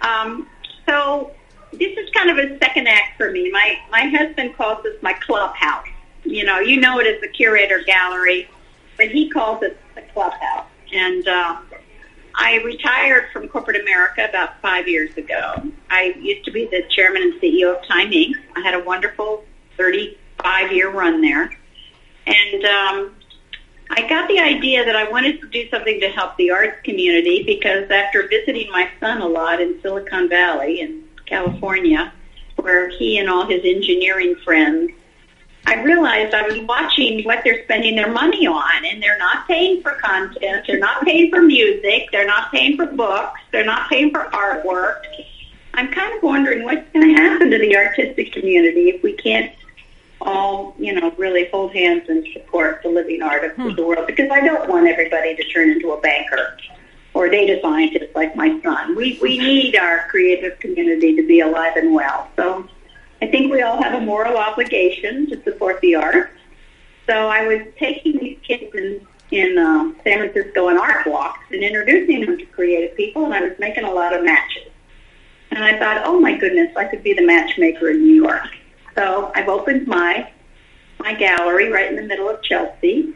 Um, 0.00 0.48
so 0.86 1.32
this 1.72 1.96
is 1.98 2.08
kind 2.10 2.30
of 2.30 2.38
a 2.38 2.58
second 2.58 2.86
act 2.86 3.16
for 3.16 3.30
me. 3.30 3.50
My 3.50 3.78
my 3.90 4.08
husband 4.08 4.56
calls 4.56 4.82
this 4.84 5.00
my 5.02 5.12
clubhouse. 5.12 5.86
You 6.24 6.44
know, 6.44 6.60
you 6.60 6.80
know 6.80 6.98
it 7.00 7.06
as 7.06 7.20
the 7.20 7.28
curator 7.28 7.82
gallery, 7.84 8.48
but 8.96 9.08
he 9.08 9.28
calls 9.28 9.62
it 9.62 9.76
the 9.98 10.12
clubhouse. 10.12 10.66
And 10.92 11.26
uh, 11.26 11.56
I 12.34 12.56
retired 12.64 13.30
from 13.32 13.48
corporate 13.48 13.80
America 13.80 14.26
about 14.28 14.60
five 14.62 14.88
years 14.88 15.16
ago. 15.16 15.62
I 15.90 16.14
used 16.18 16.44
to 16.44 16.50
be 16.50 16.66
the 16.66 16.84
chairman 16.90 17.22
and 17.22 17.40
CEO 17.40 17.76
of 17.76 17.86
Time 17.86 18.10
Inc. 18.10 18.34
I 18.56 18.60
had 18.60 18.74
a 18.74 18.84
wonderful 18.84 19.44
35 19.76 20.72
year 20.72 20.90
run 20.90 21.20
there. 21.20 21.56
And 22.26 22.64
um, 22.64 23.16
I 23.90 24.06
got 24.08 24.28
the 24.28 24.38
idea 24.38 24.84
that 24.84 24.94
I 24.94 25.10
wanted 25.10 25.40
to 25.40 25.48
do 25.48 25.68
something 25.70 26.00
to 26.00 26.08
help 26.10 26.36
the 26.36 26.50
arts 26.50 26.80
community 26.84 27.42
because 27.42 27.90
after 27.90 28.28
visiting 28.28 28.70
my 28.70 28.88
son 29.00 29.20
a 29.20 29.26
lot 29.26 29.60
in 29.60 29.80
Silicon 29.82 30.28
Valley 30.28 30.80
in 30.80 31.04
California, 31.26 32.12
where 32.56 32.88
he 32.88 33.18
and 33.18 33.28
all 33.28 33.46
his 33.46 33.62
engineering 33.64 34.36
friends, 34.44 34.90
I 35.68 35.82
realized 35.82 36.34
I 36.34 36.48
was 36.48 36.58
watching 36.60 37.24
what 37.24 37.44
they're 37.44 37.62
spending 37.64 37.94
their 37.94 38.10
money 38.10 38.46
on, 38.46 38.86
and 38.86 39.02
they're 39.02 39.18
not 39.18 39.46
paying 39.46 39.82
for 39.82 39.92
content, 39.96 40.64
they're 40.66 40.78
not 40.78 41.04
paying 41.04 41.30
for 41.30 41.42
music, 41.42 42.08
they're 42.10 42.26
not 42.26 42.50
paying 42.50 42.74
for 42.74 42.86
books, 42.86 43.38
they're 43.52 43.66
not 43.66 43.90
paying 43.90 44.10
for 44.10 44.24
artwork. 44.32 45.02
I'm 45.74 45.92
kind 45.92 46.16
of 46.16 46.22
wondering 46.22 46.64
what's 46.64 46.90
going 46.92 47.14
to 47.14 47.20
happen 47.20 47.50
to 47.50 47.58
the 47.58 47.76
artistic 47.76 48.32
community 48.32 48.88
if 48.88 49.02
we 49.02 49.12
can't 49.12 49.52
all, 50.22 50.74
you 50.78 50.98
know, 50.98 51.10
really 51.18 51.50
hold 51.50 51.74
hands 51.74 52.08
and 52.08 52.26
support 52.32 52.80
the 52.82 52.88
living 52.88 53.20
artists 53.20 53.58
of 53.58 53.76
the 53.76 53.82
hmm. 53.82 53.88
world 53.88 54.06
because 54.06 54.30
I 54.30 54.40
don't 54.40 54.70
want 54.70 54.88
everybody 54.88 55.36
to 55.36 55.44
turn 55.50 55.70
into 55.70 55.92
a 55.92 56.00
banker 56.00 56.56
or 57.12 57.26
a 57.26 57.30
data 57.30 57.60
scientist 57.60 58.16
like 58.16 58.34
my 58.34 58.58
son. 58.62 58.96
We 58.96 59.18
we 59.20 59.36
need 59.36 59.76
our 59.76 60.08
creative 60.08 60.58
community 60.60 61.14
to 61.14 61.26
be 61.26 61.40
alive 61.40 61.76
and 61.76 61.92
well. 61.92 62.26
So 62.36 62.66
I 63.20 63.26
think 63.26 63.52
we 63.52 63.62
all 63.62 63.82
have 63.82 63.94
a 63.94 64.04
moral 64.04 64.36
obligation 64.36 65.28
to 65.30 65.42
support 65.42 65.80
the 65.80 65.96
arts. 65.96 66.32
So 67.06 67.28
I 67.28 67.46
was 67.46 67.62
taking 67.78 68.18
these 68.18 68.38
kids 68.42 68.74
in 68.74 69.06
in 69.30 69.58
uh, 69.58 69.92
San 70.04 70.30
Francisco 70.30 70.68
on 70.68 70.78
art 70.78 71.06
walks 71.06 71.44
and 71.50 71.62
introducing 71.62 72.22
them 72.22 72.38
to 72.38 72.46
creative 72.46 72.96
people, 72.96 73.26
and 73.26 73.34
I 73.34 73.42
was 73.42 73.58
making 73.58 73.84
a 73.84 73.90
lot 73.90 74.16
of 74.16 74.24
matches. 74.24 74.70
And 75.50 75.62
I 75.62 75.78
thought, 75.78 76.06
oh 76.06 76.18
my 76.18 76.36
goodness, 76.36 76.74
I 76.76 76.84
could 76.84 77.02
be 77.02 77.12
the 77.12 77.26
matchmaker 77.26 77.90
in 77.90 78.02
New 78.02 78.14
York. 78.14 78.48
So 78.94 79.30
I've 79.34 79.48
opened 79.48 79.86
my 79.86 80.30
my 80.98 81.14
gallery 81.14 81.70
right 81.70 81.88
in 81.88 81.96
the 81.96 82.02
middle 82.02 82.28
of 82.28 82.42
Chelsea. 82.42 83.14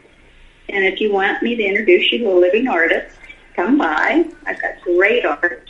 And 0.69 0.85
if 0.85 1.01
you 1.01 1.11
want 1.11 1.43
me 1.43 1.55
to 1.55 1.63
introduce 1.63 2.11
you 2.11 2.19
to 2.19 2.31
a 2.31 2.37
living 2.39 2.67
artist, 2.67 3.15
come 3.55 3.77
by. 3.77 4.25
I've 4.45 4.61
got 4.61 4.81
great 4.81 5.25
art. 5.25 5.69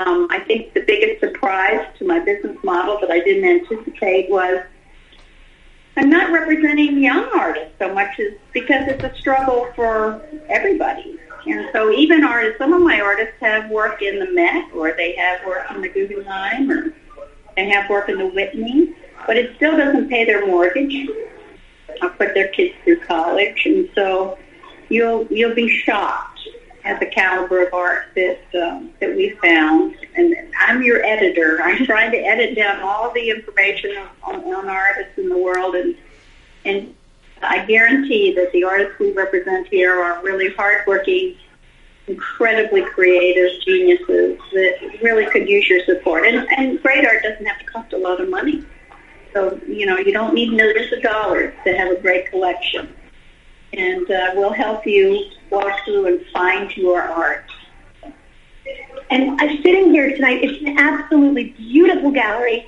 Um, 0.00 0.28
I 0.30 0.40
think 0.40 0.74
the 0.74 0.82
biggest 0.82 1.20
surprise 1.20 1.86
to 1.98 2.06
my 2.06 2.18
business 2.18 2.56
model 2.62 2.98
that 3.00 3.10
I 3.10 3.20
didn't 3.20 3.48
anticipate 3.48 4.30
was 4.30 4.62
I'm 5.96 6.10
not 6.10 6.30
representing 6.30 7.02
young 7.02 7.30
artists 7.34 7.72
so 7.78 7.94
much 7.94 8.18
as 8.20 8.34
because 8.52 8.88
it's 8.88 9.02
a 9.02 9.14
struggle 9.18 9.72
for 9.74 10.20
everybody. 10.48 11.18
And 11.46 11.70
so 11.72 11.90
even 11.92 12.24
artists, 12.24 12.58
some 12.58 12.74
of 12.74 12.82
my 12.82 13.00
artists 13.00 13.36
have 13.40 13.70
worked 13.70 14.02
in 14.02 14.18
the 14.18 14.30
Met 14.32 14.70
or 14.74 14.92
they 14.92 15.14
have 15.16 15.46
worked 15.46 15.70
in 15.70 15.80
the 15.80 15.88
Guggenheim 15.88 16.70
or 16.70 16.92
they 17.56 17.70
have 17.70 17.88
worked 17.88 18.10
in 18.10 18.18
the 18.18 18.26
Whitney, 18.26 18.94
but 19.26 19.38
it 19.38 19.56
still 19.56 19.78
doesn't 19.78 20.10
pay 20.10 20.26
their 20.26 20.46
mortgage. 20.46 21.08
I'll 22.02 22.10
put 22.10 22.34
their 22.34 22.48
kids 22.48 22.74
through 22.84 23.00
college, 23.00 23.62
and 23.64 23.88
so 23.94 24.36
you'll 24.90 25.26
you'll 25.30 25.54
be 25.54 25.68
shocked 25.68 26.35
at 26.86 27.00
the 27.00 27.06
caliber 27.06 27.66
of 27.66 27.74
art 27.74 28.06
that 28.14 28.38
um, 28.54 28.90
that 29.00 29.14
we 29.14 29.30
found. 29.42 29.96
And 30.14 30.34
I'm 30.58 30.82
your 30.82 31.04
editor. 31.04 31.60
I'm 31.62 31.84
trying 31.84 32.12
to 32.12 32.18
edit 32.18 32.56
down 32.56 32.80
all 32.80 33.10
the 33.12 33.28
information 33.28 33.96
on, 34.22 34.44
on 34.44 34.68
artists 34.68 35.18
in 35.18 35.28
the 35.28 35.36
world, 35.36 35.74
and 35.74 35.96
and 36.64 36.94
I 37.42 37.66
guarantee 37.66 38.34
that 38.34 38.52
the 38.52 38.64
artists 38.64 38.98
we 38.98 39.12
represent 39.12 39.68
here 39.68 40.00
are 40.00 40.22
really 40.22 40.54
hardworking, 40.54 41.36
incredibly 42.06 42.82
creative 42.82 43.60
geniuses 43.62 44.38
that 44.52 44.98
really 45.02 45.26
could 45.26 45.48
use 45.48 45.68
your 45.68 45.84
support. 45.84 46.26
And, 46.26 46.48
and 46.56 46.80
great 46.82 47.04
art 47.04 47.22
doesn't 47.22 47.44
have 47.44 47.58
to 47.58 47.64
cost 47.66 47.92
a 47.92 47.98
lot 47.98 48.20
of 48.20 48.30
money. 48.30 48.64
So, 49.34 49.60
you 49.66 49.84
know, 49.84 49.98
you 49.98 50.12
don't 50.12 50.34
need 50.34 50.52
millions 50.52 50.90
of 50.92 51.02
dollars 51.02 51.52
to 51.64 51.76
have 51.76 51.90
a 51.90 52.00
great 52.00 52.30
collection. 52.30 52.88
And 53.76 54.10
uh, 54.10 54.30
we'll 54.34 54.52
help 54.52 54.86
you 54.86 55.30
walk 55.50 55.84
through 55.84 56.06
and 56.06 56.26
find 56.32 56.74
your 56.76 57.02
art. 57.02 57.44
And 59.10 59.40
I'm 59.40 59.62
sitting 59.62 59.92
here 59.92 60.10
tonight. 60.14 60.42
It's 60.42 60.60
an 60.62 60.78
absolutely 60.78 61.50
beautiful 61.50 62.10
gallery. 62.10 62.66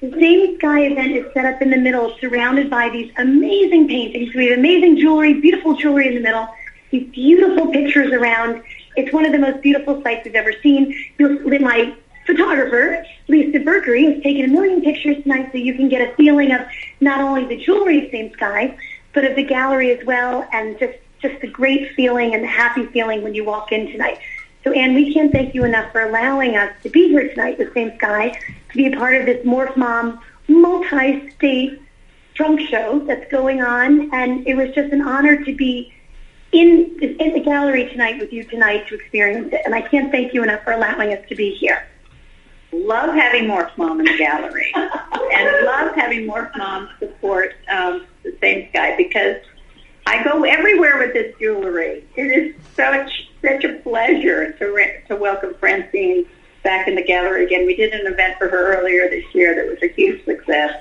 The 0.00 0.10
Same 0.12 0.56
Sky 0.58 0.86
event 0.86 1.12
is 1.12 1.32
set 1.34 1.44
up 1.44 1.60
in 1.60 1.70
the 1.70 1.76
middle, 1.76 2.16
surrounded 2.20 2.70
by 2.70 2.88
these 2.88 3.12
amazing 3.18 3.88
paintings. 3.88 4.34
We 4.34 4.46
have 4.46 4.58
amazing 4.58 4.98
jewelry, 4.98 5.34
beautiful 5.34 5.74
jewelry 5.76 6.08
in 6.08 6.14
the 6.14 6.20
middle, 6.20 6.48
these 6.90 7.10
beautiful 7.10 7.70
pictures 7.70 8.12
around. 8.12 8.62
It's 8.96 9.12
one 9.12 9.26
of 9.26 9.32
the 9.32 9.38
most 9.38 9.60
beautiful 9.62 10.02
sights 10.02 10.24
we've 10.24 10.34
ever 10.34 10.52
seen. 10.62 10.94
My 11.18 11.94
photographer, 12.26 13.04
Lisa 13.28 13.58
Berkery, 13.58 14.14
has 14.14 14.22
taken 14.22 14.44
a 14.44 14.48
million 14.48 14.82
pictures 14.82 15.22
tonight 15.22 15.50
so 15.52 15.58
you 15.58 15.74
can 15.74 15.88
get 15.88 16.00
a 16.08 16.14
feeling 16.14 16.52
of 16.52 16.60
not 17.00 17.20
only 17.20 17.44
the 17.46 17.62
jewelry 17.64 18.06
of 18.06 18.10
Same 18.10 18.32
Sky, 18.32 18.76
but 19.18 19.28
of 19.28 19.34
the 19.34 19.42
gallery 19.42 19.90
as 19.90 20.06
well, 20.06 20.48
and 20.52 20.78
just, 20.78 20.96
just 21.20 21.40
the 21.40 21.48
great 21.48 21.92
feeling 21.96 22.36
and 22.36 22.44
the 22.44 22.48
happy 22.48 22.86
feeling 22.86 23.20
when 23.24 23.34
you 23.34 23.44
walk 23.44 23.72
in 23.72 23.90
tonight. 23.90 24.20
So, 24.62 24.70
Ann, 24.70 24.94
we 24.94 25.12
can't 25.12 25.32
thank 25.32 25.56
you 25.56 25.64
enough 25.64 25.90
for 25.90 26.02
allowing 26.02 26.56
us 26.56 26.72
to 26.84 26.88
be 26.88 27.08
here 27.08 27.28
tonight 27.28 27.58
with 27.58 27.74
Same 27.74 27.96
Sky, 27.96 28.28
to 28.70 28.76
be 28.76 28.86
a 28.86 28.96
part 28.96 29.16
of 29.16 29.26
this 29.26 29.44
Morph 29.44 29.76
Mom 29.76 30.20
multi-state 30.46 31.82
trunk 32.34 32.60
show 32.60 33.00
that's 33.08 33.28
going 33.28 33.60
on. 33.60 34.14
And 34.14 34.46
it 34.46 34.54
was 34.54 34.72
just 34.72 34.92
an 34.92 35.00
honor 35.00 35.44
to 35.44 35.52
be 35.52 35.92
in, 36.52 36.96
in 37.02 37.32
the 37.32 37.40
gallery 37.40 37.88
tonight 37.88 38.20
with 38.20 38.32
you 38.32 38.44
tonight 38.44 38.86
to 38.86 38.94
experience 38.94 39.52
it. 39.52 39.62
And 39.64 39.74
I 39.74 39.80
can't 39.80 40.12
thank 40.12 40.32
you 40.32 40.44
enough 40.44 40.62
for 40.62 40.70
allowing 40.70 41.12
us 41.12 41.28
to 41.28 41.34
be 41.34 41.56
here. 41.56 41.88
Love 42.72 43.14
having 43.14 43.44
Morph 43.44 43.76
Mom 43.78 44.00
in 44.00 44.06
the 44.06 44.18
gallery, 44.18 44.70
and 44.74 45.66
love 45.66 45.94
having 45.94 46.26
Morph 46.26 46.54
Mom 46.56 46.88
support 46.98 47.54
um, 47.70 48.06
the 48.22 48.36
same 48.40 48.68
sky 48.68 48.94
because 48.96 49.36
I 50.06 50.22
go 50.22 50.44
everywhere 50.44 50.98
with 50.98 51.14
this 51.14 51.34
jewelry. 51.38 52.04
It 52.16 52.22
is 52.24 52.54
such 52.74 53.10
such 53.42 53.64
a 53.64 53.74
pleasure 53.80 54.52
to 54.52 54.66
re- 54.66 55.02
to 55.08 55.16
welcome 55.16 55.54
Francine 55.54 56.26
back 56.62 56.88
in 56.88 56.94
the 56.94 57.02
gallery 57.02 57.46
again. 57.46 57.64
We 57.64 57.74
did 57.74 57.94
an 57.94 58.06
event 58.12 58.36
for 58.38 58.48
her 58.48 58.76
earlier 58.76 59.08
this 59.08 59.24
year 59.34 59.54
that 59.54 59.66
was 59.66 59.78
a 59.82 59.92
huge 59.94 60.24
success, 60.26 60.74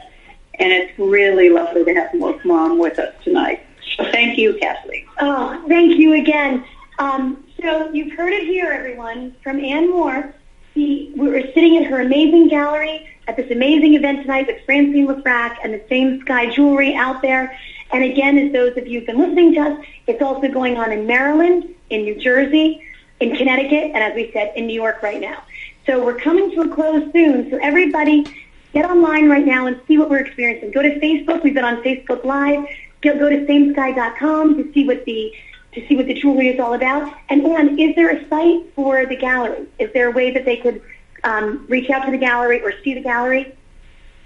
and 0.60 0.74
it's 0.74 0.98
really 1.00 1.50
lovely 1.50 1.86
to 1.86 1.94
have 1.94 2.12
Morph 2.12 2.44
Mom 2.44 2.80
with 2.80 3.00
us 3.00 3.14
tonight. 3.24 3.66
So 3.96 4.04
thank 4.12 4.38
you, 4.38 4.58
Kathleen. 4.60 5.06
Oh, 5.20 5.64
thank 5.68 5.98
you 5.98 6.14
again. 6.14 6.66
Um, 7.00 7.46
so 7.62 7.90
you've 7.92 8.14
heard 8.18 8.34
it 8.34 8.44
here, 8.44 8.72
everyone, 8.72 9.36
from 9.42 9.60
Ann 9.60 9.90
Moore. 9.90 10.34
We 10.78 11.12
were 11.16 11.42
sitting 11.56 11.74
in 11.74 11.86
her 11.86 12.02
amazing 12.02 12.50
gallery 12.50 13.10
at 13.28 13.36
this 13.36 13.50
amazing 13.50 13.96
event 13.96 14.22
tonight 14.22 14.46
with 14.46 14.64
Francine 14.64 15.08
LeFrak 15.08 15.58
and 15.64 15.74
the 15.74 15.82
same 15.90 16.22
Sky 16.22 16.54
Jewelry 16.54 16.94
out 16.94 17.24
there. 17.24 17.58
And 17.92 18.04
again, 18.04 18.38
as 18.38 18.54
those 18.54 18.78
of 18.78 18.86
you 18.86 19.00
who've 19.00 19.08
been 19.08 19.18
listening 19.18 19.56
to 19.56 19.62
us, 19.62 19.86
it's 20.06 20.22
also 20.22 20.48
going 20.50 20.78
on 20.78 20.92
in 20.92 21.08
Maryland, 21.08 21.74
in 21.90 22.04
New 22.04 22.14
Jersey, 22.14 22.84
in 23.20 23.36
Connecticut, 23.36 23.86
and 23.96 23.98
as 23.98 24.14
we 24.14 24.32
said, 24.32 24.54
in 24.56 24.68
New 24.68 24.76
York 24.76 25.02
right 25.02 25.20
now. 25.20 25.42
So 25.88 26.06
we're 26.06 26.20
coming 26.20 26.52
to 26.52 26.62
a 26.62 26.76
close 26.76 27.12
soon. 27.12 27.50
So 27.50 27.58
everybody, 27.60 28.26
get 28.74 28.88
online 28.88 29.30
right 29.30 29.48
now 29.48 29.66
and 29.66 29.82
see 29.88 29.98
what 29.98 30.12
we're 30.12 30.20
experiencing. 30.20 30.70
Go 30.70 30.84
to 30.84 31.00
Facebook. 31.00 31.44
We've 31.44 31.56
been 31.56 31.66
on 31.66 31.82
Facebook 31.82 32.24
Live. 32.24 32.68
Go 33.02 33.30
to 33.30 33.46
samesky.com 33.48 34.58
to 34.58 34.74
see 34.74 34.86
what 34.86 35.06
the 35.06 35.34
to 35.80 35.88
see 35.88 35.96
what 35.96 36.08
the 36.08 36.14
jewelry 36.14 36.50
is 36.50 36.60
all 36.60 36.74
about. 36.74 37.14
And 37.30 37.46
Ann, 37.46 37.80
is 37.80 37.96
there 37.96 38.10
a 38.10 38.28
site 38.28 38.74
for 38.76 39.06
the 39.06 39.16
gallery? 39.16 39.68
Is 39.80 39.92
there 39.94 40.10
a 40.10 40.12
way 40.12 40.32
that 40.32 40.46
they 40.46 40.58
could 40.58 40.82
um, 41.24 41.66
reach 41.68 41.90
out 41.90 42.06
to 42.06 42.12
the 42.12 42.18
gallery 42.18 42.62
or 42.62 42.74
see 42.84 42.94
the 42.94 43.02
gallery? 43.02 43.56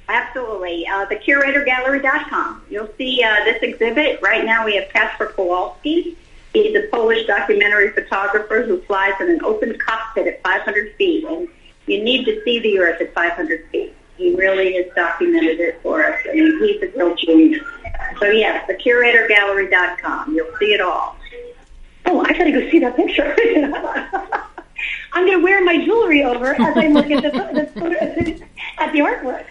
Absolutely. 0.07 0.87
Uh, 0.87 1.05
thecuratorgallery.com. 1.05 2.63
You'll 2.69 2.89
see 2.97 3.23
uh, 3.23 3.43
this 3.45 3.61
exhibit. 3.61 4.21
Right 4.21 4.45
now 4.45 4.65
we 4.65 4.75
have 4.75 4.89
Kacper 4.89 5.33
Kowalski. 5.33 6.17
He's 6.53 6.75
a 6.75 6.87
Polish 6.91 7.25
documentary 7.27 7.91
photographer 7.91 8.63
who 8.63 8.81
flies 8.81 9.13
in 9.21 9.29
an 9.29 9.43
open 9.43 9.77
cockpit 9.79 10.27
at 10.27 10.43
500 10.43 10.95
feet. 10.95 11.25
And 11.25 11.47
you 11.87 12.03
need 12.03 12.25
to 12.25 12.43
see 12.43 12.59
the 12.59 12.79
Earth 12.79 12.99
at 13.01 13.13
500 13.13 13.69
feet. 13.69 13.93
He 14.17 14.35
really 14.35 14.73
has 14.73 14.85
documented 14.95 15.59
it 15.59 15.81
for 15.81 16.03
us. 16.05 16.19
I 16.29 16.33
mean, 16.33 16.59
he's 16.59 16.81
a 16.83 16.97
real 16.97 17.15
genius. 17.15 17.63
So 18.19 18.25
yes, 18.25 18.69
thecuratorgallery.com. 18.69 20.35
You'll 20.35 20.57
see 20.59 20.73
it 20.73 20.81
all. 20.81 21.15
Oh, 22.11 22.19
I 22.27 22.33
gotta 22.33 22.51
go 22.51 22.69
see 22.69 22.79
that 22.79 22.97
picture. 22.97 23.23
I'm 25.13 25.25
gonna 25.25 25.39
wear 25.39 25.63
my 25.63 25.77
jewelry 25.85 26.25
over 26.25 26.53
as 26.53 26.75
I 26.75 26.87
look 26.87 27.09
at 27.09 27.23
the, 27.23 27.29
the 27.29 27.65
photo, 27.79 27.95
at 28.79 28.91
the 28.91 28.99
artwork. 28.99 29.45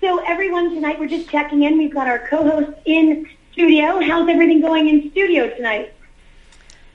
So 0.00 0.18
everyone 0.26 0.74
tonight, 0.74 0.98
we're 0.98 1.08
just 1.08 1.28
checking 1.28 1.64
in. 1.64 1.76
We've 1.76 1.92
got 1.92 2.08
our 2.08 2.26
co-host 2.28 2.78
in 2.86 3.28
studio. 3.52 4.00
How's 4.00 4.26
everything 4.26 4.62
going 4.62 4.88
in 4.88 5.10
studio 5.10 5.54
tonight? 5.54 5.92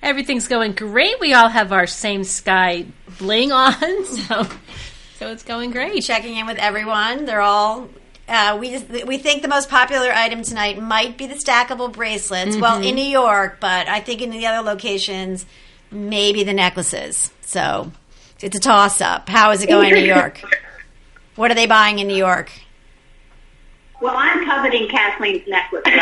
Everything's 0.02 0.48
going 0.48 0.72
great. 0.72 1.20
We 1.20 1.36
all 1.36 1.50
have 1.50 1.72
our 1.72 1.86
same 1.86 2.24
sky 2.24 2.88
bling 3.20 3.52
on, 3.52 3.76
so 4.06 4.48
so 5.20 5.32
it's 5.32 5.44
going 5.44 5.70
great. 5.70 6.02
Checking 6.02 6.38
in 6.38 6.48
with 6.48 6.58
everyone. 6.58 7.26
They're 7.26 7.42
all. 7.42 7.88
Uh, 8.28 8.58
we 8.60 8.72
just, 8.72 8.88
we 9.08 9.18
think 9.18 9.42
the 9.42 9.48
most 9.48 9.70
popular 9.70 10.12
item 10.12 10.42
tonight 10.44 10.82
might 10.82 11.18
be 11.18 11.28
the 11.28 11.36
stackable 11.36 11.92
bracelets. 11.92 12.58
Well, 12.58 12.80
Mhm. 12.82 12.88
in 12.90 12.96
New 12.96 13.06
York, 13.06 13.58
but 13.62 13.88
I 13.88 14.02
think 14.02 14.22
in 14.22 14.32
the 14.32 14.46
other 14.46 14.62
locations, 14.70 15.46
maybe 15.92 16.44
the 16.44 16.54
necklaces. 16.54 17.32
So 17.42 17.92
it's 18.42 18.58
a 18.58 18.60
toss 18.60 19.00
up. 19.00 19.30
How 19.30 19.52
is 19.52 19.64
it 19.64 19.68
going 19.68 19.90
in 19.90 19.96
New 19.96 20.14
York? 20.14 20.42
What 21.36 21.52
are 21.52 21.54
they 21.54 21.68
buying 21.68 22.00
in 22.00 22.08
New 22.08 22.16
York? 22.16 22.50
Well, 24.02 24.16
I'm 24.18 24.44
coveting 24.44 24.88
Kathleen's 24.90 25.48
necklace. 25.48 25.84
Right 25.86 25.96
now. 25.96 26.02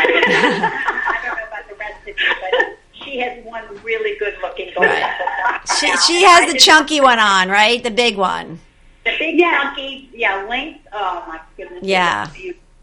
I 0.72 1.18
don't 1.26 1.36
know 1.36 1.44
about 1.46 1.68
the 1.68 1.74
rest 1.74 2.00
of 2.00 2.08
you, 2.08 2.14
but 2.40 2.78
she 3.04 3.18
has 3.18 3.44
one 3.44 3.62
really 3.84 4.18
good 4.18 4.34
looking 4.40 4.70
gold 4.74 4.86
necklace. 4.86 5.78
She, 5.78 5.88
Now, 5.88 5.96
she 5.96 6.24
I 6.24 6.28
has 6.30 6.52
the 6.54 6.58
chunky 6.58 7.02
one 7.02 7.18
on, 7.18 7.50
right? 7.50 7.82
The 7.82 7.90
big 7.90 8.16
one. 8.16 8.60
The 9.06 9.16
big 9.18 9.38
chunky, 9.38 10.10
yeah, 10.12 10.44
length. 10.48 10.86
Oh 10.92 11.24
my 11.28 11.40
goodness. 11.56 11.84
Yeah. 11.84 12.28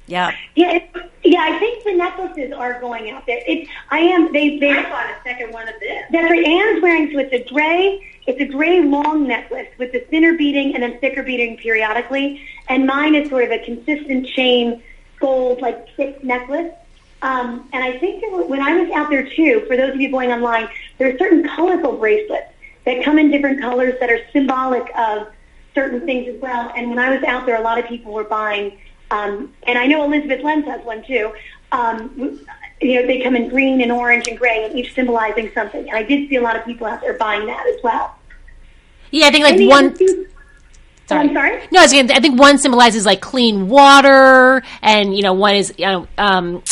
Yeah. 0.06 0.32
Yeah, 0.56 0.76
it, 0.76 1.12
yeah. 1.24 1.42
I 1.42 1.60
think 1.60 1.84
the 1.84 1.94
necklaces 1.94 2.52
are 2.54 2.80
going 2.80 3.10
out 3.12 3.26
there. 3.26 3.42
It, 3.46 3.68
I 3.90 4.00
am. 4.00 4.32
They. 4.32 4.58
They. 4.58 4.72
I 4.72 4.84
bought 4.84 5.06
a 5.06 5.16
second 5.24 5.52
one 5.52 5.68
of 5.68 5.76
this. 5.80 6.06
That's 6.12 6.32
right. 6.32 6.46
Ann's 6.46 6.82
wearing. 6.82 7.12
So 7.12 7.20
it's 7.20 7.34
a 7.34 7.54
gray. 7.54 8.10
It's 8.26 8.40
a 8.40 8.46
gray 8.46 8.82
long 8.82 9.28
necklace 9.28 9.68
with 9.78 9.92
the 9.92 10.00
thinner 10.00 10.38
beading 10.38 10.76
and 10.76 10.84
then 10.84 10.98
thicker 11.00 11.24
beading 11.24 11.58
periodically. 11.58 12.42
And 12.70 12.86
mine 12.86 13.16
is 13.16 13.30
sort 13.30 13.44
of 13.44 13.52
a 13.52 13.60
consistent 13.60 14.28
chain, 14.28 14.82
gold 15.20 15.62
like 15.62 15.94
thick 15.96 16.24
necklace. 16.24 16.74
Um, 17.22 17.70
and 17.74 17.84
I 17.84 17.98
think 18.00 18.22
there 18.22 18.32
were, 18.32 18.46
when 18.46 18.62
I 18.62 18.78
was 18.82 18.90
out 18.92 19.10
there 19.10 19.28
too, 19.30 19.66
for 19.68 19.76
those 19.76 19.94
of 19.94 20.02
you 20.02 20.10
going 20.12 20.32
online, 20.32 20.70
there 20.98 21.14
are 21.14 21.18
certain 21.18 21.48
colorful 21.48 21.98
bracelets 21.98 22.52
that 22.86 23.04
come 23.04 23.18
in 23.18 23.32
different 23.32 23.62
colors 23.62 23.96
that 24.02 24.10
are 24.10 24.20
symbolic 24.32 24.90
of 24.98 25.28
certain 25.76 26.02
things 26.02 26.28
as 26.28 26.42
well. 26.42 26.72
And 26.76 26.90
when 26.90 27.00
I 27.00 27.16
was 27.16 27.24
out 27.24 27.46
there, 27.46 27.56
a 27.56 27.62
lot 27.62 27.80
of 27.80 27.86
people 27.88 28.14
were 28.14 28.24
buying, 28.24 28.78
um, 29.12 29.54
and 29.64 29.78
I 29.78 29.86
know 29.88 30.04
Elizabeth 30.04 30.44
Lenz 30.44 30.66
has 30.66 30.84
one 30.86 31.04
too. 31.06 31.34
Um, 31.72 32.40
you 32.82 33.02
know, 33.02 33.08
they 33.08 33.22
come 33.22 33.36
in 33.36 33.50
green 33.50 33.82
and 33.82 33.92
orange 33.92 34.28
and 34.28 34.38
gray, 34.38 34.66
and 34.66 34.78
each 34.78 34.94
symbolizing 34.94 35.52
something. 35.54 35.88
And 35.88 35.98
I 35.98 36.04
did 36.04 36.30
see 36.30 36.36
a 36.36 36.42
lot 36.42 36.56
of 36.56 36.66
people 36.66 36.88
out 36.88 37.02
there 37.02 37.14
buying 37.14 37.46
that 37.48 37.66
as 37.68 37.82
well. 37.84 38.16
Yeah, 39.12 39.28
I 39.28 39.32
think 39.32 39.44
like 39.44 39.54
Any 39.56 39.68
one. 39.68 39.96
Oh, 41.12 41.18
I'm 41.18 41.34
sorry. 41.34 41.62
No, 41.72 41.80
I, 41.80 41.84
was 41.84 41.94
gonna, 41.94 42.14
I 42.14 42.20
think 42.20 42.40
one 42.40 42.58
symbolizes 42.58 43.06
like 43.06 43.22
clean 43.22 43.68
water, 43.68 44.64
and 44.82 45.16
you 45.16 45.22
know, 45.22 45.34
one 45.34 45.56
is 45.56 45.74
you 45.78 45.86
know 45.86 46.08
um, 46.18 46.64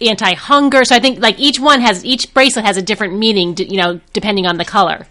anti-hunger. 0.00 0.84
So 0.84 0.94
I 0.94 1.00
think 1.00 1.20
like 1.20 1.38
each 1.38 1.60
one 1.60 1.80
has 1.80 2.04
each 2.04 2.32
bracelet 2.32 2.64
has 2.64 2.76
a 2.76 2.82
different 2.82 3.18
meaning, 3.18 3.54
d- 3.54 3.64
you 3.64 3.76
know, 3.76 4.00
depending 4.12 4.46
on 4.46 4.56
the 4.56 4.64
color. 4.64 5.06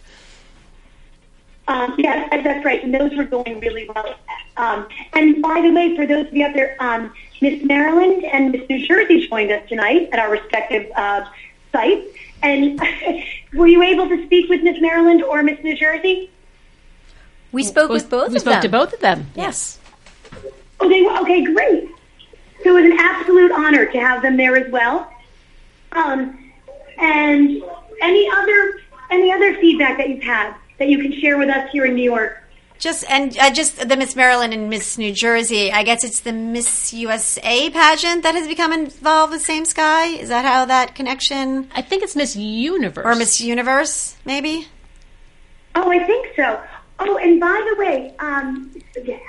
Um, 1.68 1.96
yes, 1.98 2.30
that- 2.32 2.44
that's 2.44 2.66
right. 2.66 2.84
And 2.84 2.94
those 2.94 3.14
were 3.16 3.24
going 3.24 3.60
really 3.60 3.90
well. 3.94 4.16
Um, 4.58 4.88
and 5.14 5.42
by 5.42 5.62
the 5.62 5.72
way, 5.72 5.96
for 5.96 6.06
those 6.06 6.28
of 6.28 6.34
you 6.34 6.46
out 6.46 6.54
there, 6.54 6.76
um, 6.80 7.12
Miss 7.42 7.64
Maryland 7.64 8.24
and 8.26 8.52
Miss 8.52 8.68
New 8.70 8.86
Jersey 8.88 9.28
joined 9.28 9.52
us 9.52 9.68
tonight 9.70 10.10
at 10.12 10.20
our 10.20 10.30
respective 10.30 10.92
uh, 10.96 11.26
sites. 11.72 12.08
And 12.44 12.80
were 13.54 13.68
you 13.68 13.82
able 13.84 14.10
to 14.10 14.26
speak 14.26 14.50
with 14.50 14.62
Miss 14.64 14.80
Maryland 14.82 15.24
or 15.24 15.42
Miss 15.44 15.64
New 15.64 15.76
Jersey? 15.76 16.30
We 17.52 17.64
spoke 17.64 17.90
with 17.90 18.10
both 18.10 18.30
We 18.30 18.36
of 18.36 18.42
spoke 18.42 18.54
them. 18.56 18.62
to 18.64 18.70
both 18.70 18.94
of 18.94 19.00
them. 19.00 19.28
Yes. 19.36 19.78
Oh, 20.80 20.90
they 20.90 21.02
were 21.02 21.16
okay. 21.20 21.44
Great. 21.44 21.90
So 22.64 22.76
it 22.78 22.82
was 22.82 22.92
an 22.92 22.98
absolute 23.00 23.52
honor 23.52 23.86
to 23.86 24.00
have 24.00 24.22
them 24.22 24.38
there 24.38 24.56
as 24.56 24.72
well. 24.72 25.12
Um, 25.92 26.52
and 26.98 27.62
any 28.02 28.30
other 28.32 28.80
any 29.10 29.32
other 29.32 29.56
feedback 29.56 29.98
that 29.98 30.10
you've 30.10 30.24
had 30.24 30.54
that 30.82 30.90
you 30.90 30.98
can 30.98 31.14
share 31.22 31.38
with 31.38 31.48
us 31.48 31.70
here 31.72 31.86
in 31.86 31.94
New 31.94 32.04
York? 32.04 32.42
Just 32.80 33.06
and 33.08 33.38
uh, 33.38 33.52
just 33.52 33.88
the 33.88 33.96
Miss 33.96 34.16
Maryland 34.16 34.52
and 34.52 34.68
Miss 34.68 34.98
New 34.98 35.14
Jersey. 35.14 35.72
I 35.72 35.84
guess 35.84 36.04
it's 36.04 36.22
the 36.22 36.34
Miss 36.34 36.92
USA 36.92 37.70
pageant 37.70 38.24
that 38.24 38.34
has 38.34 38.48
become 38.48 38.74
involved 38.74 39.32
with 39.32 39.44
Same 39.44 39.66
Sky. 39.66 40.08
Is 40.08 40.30
that 40.30 40.44
how 40.44 40.66
that 40.66 40.96
connection? 40.96 41.70
I 41.76 41.84
think 41.84 42.02
it's 42.02 42.16
Miss 42.16 42.36
Universe 42.36 43.06
or 43.06 43.14
Miss 43.14 43.40
Universe, 43.40 44.16
maybe. 44.26 44.68
Oh, 45.76 45.92
I 45.92 46.04
think 46.04 46.36
so. 46.36 46.60
Oh, 46.98 47.18
and 47.18 47.40
by 47.40 47.68
the 47.70 47.80
way, 47.80 48.16
um, 48.18 48.76
yeah, 49.04 49.20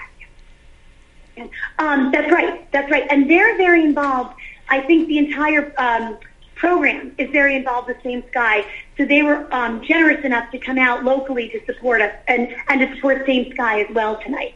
yeah. 1.37 1.47
um, 1.79 2.11
that's 2.13 2.33
right, 2.33 2.73
that's 2.73 2.91
right, 2.91 3.07
and 3.11 3.31
they're 3.31 3.59
very 3.59 3.85
involved. 3.85 4.35
I 4.71 4.81
think 4.81 5.09
the 5.09 5.19
entire 5.19 5.75
um, 5.77 6.17
program 6.63 7.13
is 7.19 7.29
very 7.31 7.57
involved 7.57 7.89
with 7.89 8.01
Same 8.05 8.23
Sky, 8.29 8.65
so 8.97 9.05
they 9.05 9.21
were 9.25 9.53
um, 9.53 9.83
generous 9.83 10.25
enough 10.25 10.49
to 10.53 10.59
come 10.59 10.79
out 10.79 11.03
locally 11.03 11.49
to 11.49 11.59
support 11.67 12.01
us 12.01 12.15
and 12.29 12.55
and 12.69 12.81
to 12.81 12.95
support 12.95 13.27
Same 13.27 13.51
Sky 13.53 13.81
as 13.81 13.93
well 13.93 14.17
tonight. 14.23 14.55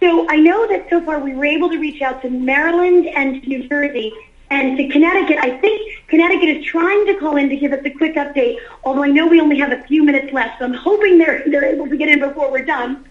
So 0.00 0.26
I 0.28 0.36
know 0.36 0.66
that 0.66 0.90
so 0.90 1.00
far 1.04 1.20
we 1.20 1.32
were 1.32 1.44
able 1.44 1.70
to 1.70 1.78
reach 1.78 2.02
out 2.02 2.22
to 2.22 2.28
Maryland 2.28 3.06
and 3.06 3.40
to 3.40 3.48
New 3.48 3.68
Jersey 3.68 4.12
and 4.50 4.76
to 4.76 4.88
Connecticut. 4.88 5.38
I 5.40 5.50
think 5.58 5.80
Connecticut 6.08 6.48
is 6.56 6.64
trying 6.64 7.06
to 7.06 7.14
call 7.20 7.36
in 7.36 7.48
to 7.50 7.56
give 7.56 7.72
us 7.72 7.84
a 7.84 7.90
quick 7.90 8.16
update, 8.16 8.56
although 8.82 9.04
I 9.04 9.12
know 9.16 9.28
we 9.28 9.40
only 9.40 9.58
have 9.60 9.70
a 9.70 9.82
few 9.84 10.02
minutes 10.02 10.32
left, 10.32 10.58
so 10.58 10.64
I'm 10.64 10.74
hoping 10.74 11.18
they're 11.18 11.44
they're 11.46 11.70
able 11.72 11.88
to 11.88 11.96
get 11.96 12.08
in 12.08 12.18
before 12.18 12.50
we're 12.50 12.64
done. 12.64 13.08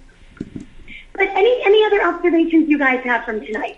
But 1.13 1.27
any 1.41 1.53
any 1.65 1.85
other 1.85 2.01
observations 2.03 2.67
you 2.67 2.77
guys 2.77 3.01
have 3.05 3.23
from 3.23 3.39
tonight? 3.39 3.77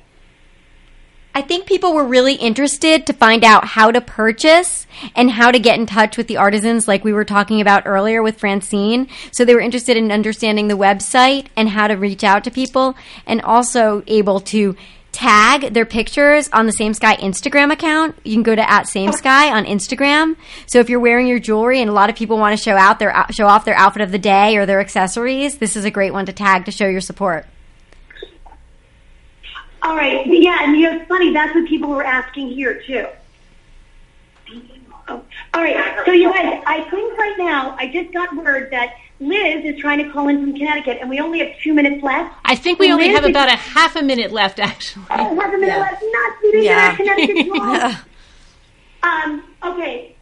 I 1.38 1.44
think 1.44 1.68
people 1.68 1.94
were 1.94 2.04
really 2.04 2.34
interested 2.34 3.06
to 3.06 3.14
find 3.14 3.44
out 3.44 3.64
how 3.64 3.92
to 3.92 4.02
purchase 4.02 4.88
and 5.16 5.30
how 5.30 5.52
to 5.52 5.60
get 5.60 5.78
in 5.80 5.86
touch 5.86 6.18
with 6.18 6.26
the 6.26 6.38
artisans, 6.38 6.88
like 6.88 7.04
we 7.04 7.14
were 7.14 7.26
talking 7.26 7.62
about 7.62 7.86
earlier 7.86 8.24
with 8.24 8.40
Francine. 8.40 9.08
So 9.32 9.46
they 9.46 9.54
were 9.54 9.62
interested 9.62 9.98
in 9.98 10.12
understanding 10.12 10.68
the 10.68 10.74
website 10.74 11.50
and 11.56 11.70
how 11.70 11.90
to 11.90 11.94
reach 11.94 12.24
out 12.24 12.44
to 12.46 12.50
people, 12.50 12.96
and 13.28 13.40
also 13.44 14.02
able 14.08 14.40
to 14.40 14.76
tag 15.12 15.76
their 15.76 15.86
pictures 15.86 16.50
on 16.54 16.66
the 16.66 16.72
Same 16.72 16.96
Sky 16.96 17.16
Instagram 17.18 17.72
account. 17.72 18.16
You 18.24 18.34
can 18.34 18.42
go 18.42 18.56
to 18.56 18.68
at 18.68 18.88
Same 18.88 19.12
Sky 19.12 19.52
on 19.52 19.66
Instagram. 19.66 20.38
So 20.66 20.80
if 20.80 20.90
you're 20.90 21.00
wearing 21.00 21.28
your 21.28 21.38
jewelry 21.38 21.82
and 21.82 21.90
a 21.92 21.94
lot 21.94 22.10
of 22.10 22.16
people 22.16 22.40
want 22.40 22.58
to 22.58 22.64
show 22.64 22.76
out 22.76 22.98
their 22.98 23.14
show 23.30 23.46
off 23.46 23.64
their 23.64 23.78
outfit 23.78 24.02
of 24.02 24.12
the 24.12 24.18
day 24.18 24.58
or 24.58 24.66
their 24.66 24.80
accessories, 24.80 25.60
this 25.60 25.76
is 25.76 25.86
a 25.86 25.92
great 25.92 26.14
one 26.14 26.26
to 26.26 26.34
tag 26.34 26.66
to 26.66 26.72
show 26.72 26.88
your 26.88 27.00
support. 27.00 27.46
All 29.84 29.96
right, 29.96 30.26
yeah, 30.28 30.60
and 30.64 30.76
you 30.78 30.84
know 30.90 30.98
it's 31.00 31.08
funny. 31.08 31.32
That's 31.34 31.54
what 31.54 31.68
people 31.68 31.90
were 31.90 32.04
asking 32.04 32.50
here 32.50 32.82
too. 32.86 33.08
Oh, 35.10 35.24
all 35.54 35.62
right, 35.62 35.96
so 36.06 36.12
you 36.12 36.32
guys, 36.34 36.62
I 36.68 36.82
think 36.90 37.18
right 37.18 37.36
now 37.38 37.76
I 37.80 37.88
just 37.92 38.12
got 38.14 38.36
word 38.36 38.70
that 38.72 38.96
Liz 39.22 39.64
is 39.64 39.80
trying 39.80 40.04
to 40.04 40.12
call 40.12 40.28
in 40.28 40.42
from 40.42 40.54
Connecticut, 40.54 40.98
and 41.00 41.10
we 41.10 41.20
only 41.20 41.40
have 41.40 41.58
two 41.64 41.74
minutes 41.74 42.04
left. 42.04 42.36
I 42.44 42.56
think 42.56 42.78
we 42.80 42.88
So 42.88 42.94
only 42.94 43.08
Liz 43.08 43.16
have 43.16 43.24
is- 43.24 43.30
about 43.30 43.48
a 43.48 43.56
half 43.56 43.96
a 43.96 44.02
minute 44.02 44.32
left, 44.34 44.60
actually. 44.60 45.06
Oh, 45.12 45.40
half 45.40 45.54
a 45.54 45.58
minute 45.58 45.80
left. 45.80 46.04
Not 46.12 46.34
even 46.46 46.64
Yeah. 46.64 46.96
Connecticut 46.96 47.46
tomorrow. 47.48 47.92
Um, 49.04 49.44
okay. 49.64 50.17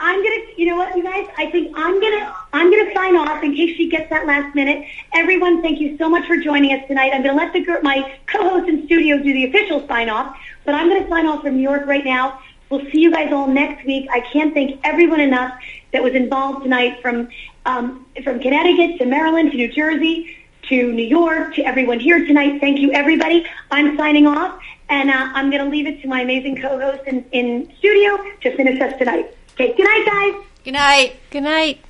I'm 0.00 0.22
gonna, 0.22 0.42
you 0.56 0.66
know 0.66 0.76
what, 0.76 0.96
you 0.96 1.02
guys? 1.02 1.26
I 1.36 1.50
think 1.50 1.76
I'm 1.76 2.00
gonna, 2.00 2.34
I'm 2.52 2.70
gonna 2.70 2.94
sign 2.94 3.16
off 3.16 3.42
in 3.42 3.54
case 3.54 3.76
she 3.76 3.88
gets 3.88 4.08
that 4.10 4.26
last 4.26 4.54
minute. 4.54 4.86
Everyone, 5.12 5.60
thank 5.60 5.80
you 5.80 5.96
so 5.98 6.08
much 6.08 6.26
for 6.26 6.36
joining 6.36 6.72
us 6.78 6.86
tonight. 6.86 7.12
I'm 7.12 7.22
gonna 7.22 7.36
let 7.36 7.52
the 7.52 7.80
my 7.82 8.16
co-host 8.26 8.68
in 8.68 8.86
studio 8.86 9.18
do 9.18 9.32
the 9.32 9.46
official 9.46 9.86
sign 9.88 10.08
off, 10.08 10.36
but 10.64 10.74
I'm 10.74 10.88
gonna 10.88 11.08
sign 11.08 11.26
off 11.26 11.42
from 11.42 11.56
New 11.56 11.62
York 11.62 11.86
right 11.86 12.04
now. 12.04 12.40
We'll 12.70 12.88
see 12.90 13.00
you 13.00 13.10
guys 13.10 13.32
all 13.32 13.48
next 13.48 13.84
week. 13.86 14.08
I 14.12 14.20
can't 14.20 14.54
thank 14.54 14.80
everyone 14.84 15.20
enough 15.20 15.58
that 15.92 16.02
was 16.02 16.14
involved 16.14 16.62
tonight 16.62 17.00
from 17.02 17.28
um, 17.66 18.06
from 18.22 18.38
Connecticut 18.40 18.98
to 18.98 19.06
Maryland 19.06 19.50
to 19.50 19.56
New 19.56 19.72
Jersey 19.72 20.36
to 20.68 20.92
New 20.92 21.06
York 21.06 21.54
to 21.54 21.62
everyone 21.62 21.98
here 21.98 22.24
tonight. 22.26 22.60
Thank 22.60 22.78
you, 22.78 22.92
everybody. 22.92 23.46
I'm 23.70 23.96
signing 23.96 24.26
off, 24.26 24.60
and 24.90 25.10
uh, 25.10 25.30
I'm 25.34 25.50
to 25.50 25.64
leave 25.64 25.86
it 25.86 26.02
to 26.02 26.08
my 26.08 26.20
amazing 26.20 26.60
co-host 26.60 27.02
in, 27.06 27.24
in 27.32 27.72
studio 27.78 28.18
to 28.42 28.56
finish 28.56 28.80
us 28.80 28.96
tonight. 28.98 29.34
Okay, 29.60 29.74
good 29.74 29.82
night, 29.82 30.06
guys. 30.06 30.44
Good 30.62 30.74
night. 30.74 31.16
Good 31.30 31.42
night. 31.42 31.80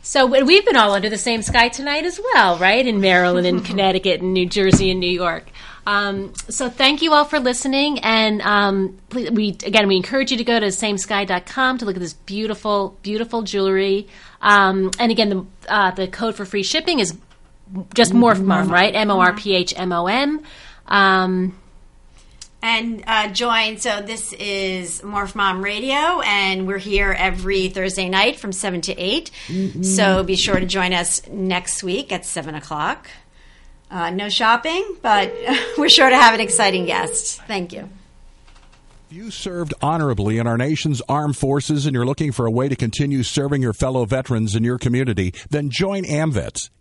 So 0.00 0.24
we've 0.24 0.64
been 0.64 0.76
all 0.76 0.92
under 0.92 1.10
the 1.10 1.18
same 1.18 1.42
sky 1.42 1.68
tonight 1.68 2.06
as 2.06 2.18
well, 2.32 2.56
right? 2.56 2.86
In 2.86 3.02
Maryland 3.02 3.46
and 3.46 3.62
Connecticut 3.66 4.22
and 4.22 4.32
New 4.32 4.46
Jersey 4.46 4.90
and 4.90 4.98
New 4.98 5.10
York. 5.10 5.44
Um, 5.86 6.32
so 6.48 6.70
thank 6.70 7.02
you 7.02 7.12
all 7.12 7.26
for 7.26 7.38
listening, 7.38 7.98
and 7.98 8.40
um, 8.40 8.96
please, 9.10 9.30
we 9.30 9.50
again 9.62 9.88
we 9.88 9.96
encourage 9.96 10.30
you 10.30 10.38
to 10.38 10.44
go 10.44 10.58
to 10.58 10.66
samesky.com 10.68 11.78
to 11.78 11.84
look 11.84 11.96
at 11.96 12.00
this 12.00 12.14
beautiful, 12.14 12.96
beautiful 13.02 13.42
jewelry. 13.42 14.08
Um, 14.40 14.92
and 14.98 15.12
again, 15.12 15.28
the 15.28 15.46
uh, 15.68 15.90
the 15.90 16.08
code 16.08 16.34
for 16.34 16.46
free 16.46 16.62
shipping 16.62 16.98
is 16.98 17.14
just 17.94 18.12
Morph 18.14 18.42
Mom, 18.42 18.72
right? 18.72 18.94
M 18.94 19.10
O 19.10 19.20
R 19.20 19.34
P 19.34 19.54
H 19.54 19.74
M 19.76 19.92
O 19.92 20.06
M. 20.06 20.40
And 22.66 23.04
uh, 23.06 23.28
join. 23.28 23.78
So 23.78 24.02
this 24.02 24.32
is 24.32 25.00
Morph 25.02 25.36
Mom 25.36 25.62
Radio, 25.62 26.20
and 26.20 26.66
we're 26.66 26.78
here 26.78 27.14
every 27.16 27.68
Thursday 27.68 28.08
night 28.08 28.40
from 28.40 28.50
seven 28.50 28.80
to 28.80 28.92
8 28.92 29.30
So 29.82 30.24
be 30.24 30.34
sure 30.34 30.58
to 30.58 30.66
join 30.66 30.92
us 30.92 31.24
next 31.28 31.84
week 31.84 32.10
at 32.10 32.26
seven 32.26 32.56
o'clock. 32.56 33.08
Uh, 33.88 34.10
no 34.10 34.28
shopping, 34.28 34.96
but 35.00 35.32
we're 35.78 35.88
sure 35.88 36.10
to 36.10 36.16
have 36.16 36.34
an 36.34 36.40
exciting 36.40 36.86
guest. 36.86 37.40
Thank 37.42 37.72
you. 37.72 37.88
You 39.10 39.30
served 39.30 39.72
honorably 39.80 40.38
in 40.38 40.48
our 40.48 40.58
nation's 40.58 41.00
armed 41.08 41.36
forces 41.36 41.86
and 41.86 41.94
you're 41.94 42.04
looking 42.04 42.32
for 42.32 42.46
a 42.46 42.50
way 42.50 42.68
to 42.68 42.74
continue 42.74 43.22
serving 43.22 43.62
your 43.62 43.74
fellow 43.74 44.04
veterans 44.06 44.56
in 44.56 44.64
your 44.64 44.78
community, 44.78 45.34
then 45.50 45.70
join 45.70 46.02
AMVETS. 46.04 46.70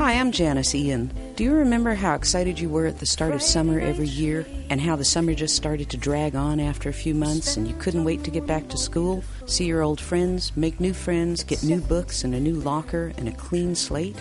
Hi, 0.00 0.14
I'm 0.14 0.32
Janis 0.32 0.74
Ian. 0.74 1.12
Do 1.36 1.44
you 1.44 1.52
remember 1.52 1.92
how 1.92 2.14
excited 2.14 2.58
you 2.58 2.70
were 2.70 2.86
at 2.86 3.00
the 3.00 3.04
start 3.04 3.34
of 3.34 3.42
summer 3.42 3.78
every 3.78 4.06
year 4.06 4.46
and 4.70 4.80
how 4.80 4.96
the 4.96 5.04
summer 5.04 5.34
just 5.34 5.54
started 5.54 5.90
to 5.90 5.98
drag 5.98 6.34
on 6.34 6.58
after 6.58 6.88
a 6.88 6.94
few 6.94 7.14
months 7.14 7.58
and 7.58 7.68
you 7.68 7.74
couldn't 7.74 8.04
wait 8.04 8.24
to 8.24 8.30
get 8.30 8.46
back 8.46 8.66
to 8.68 8.78
school, 8.78 9.22
see 9.44 9.66
your 9.66 9.82
old 9.82 10.00
friends, 10.00 10.56
make 10.56 10.80
new 10.80 10.94
friends, 10.94 11.44
get 11.44 11.62
new 11.62 11.82
books 11.82 12.24
and 12.24 12.34
a 12.34 12.40
new 12.40 12.54
locker 12.54 13.12
and 13.18 13.28
a 13.28 13.32
clean 13.32 13.74
slate? 13.74 14.16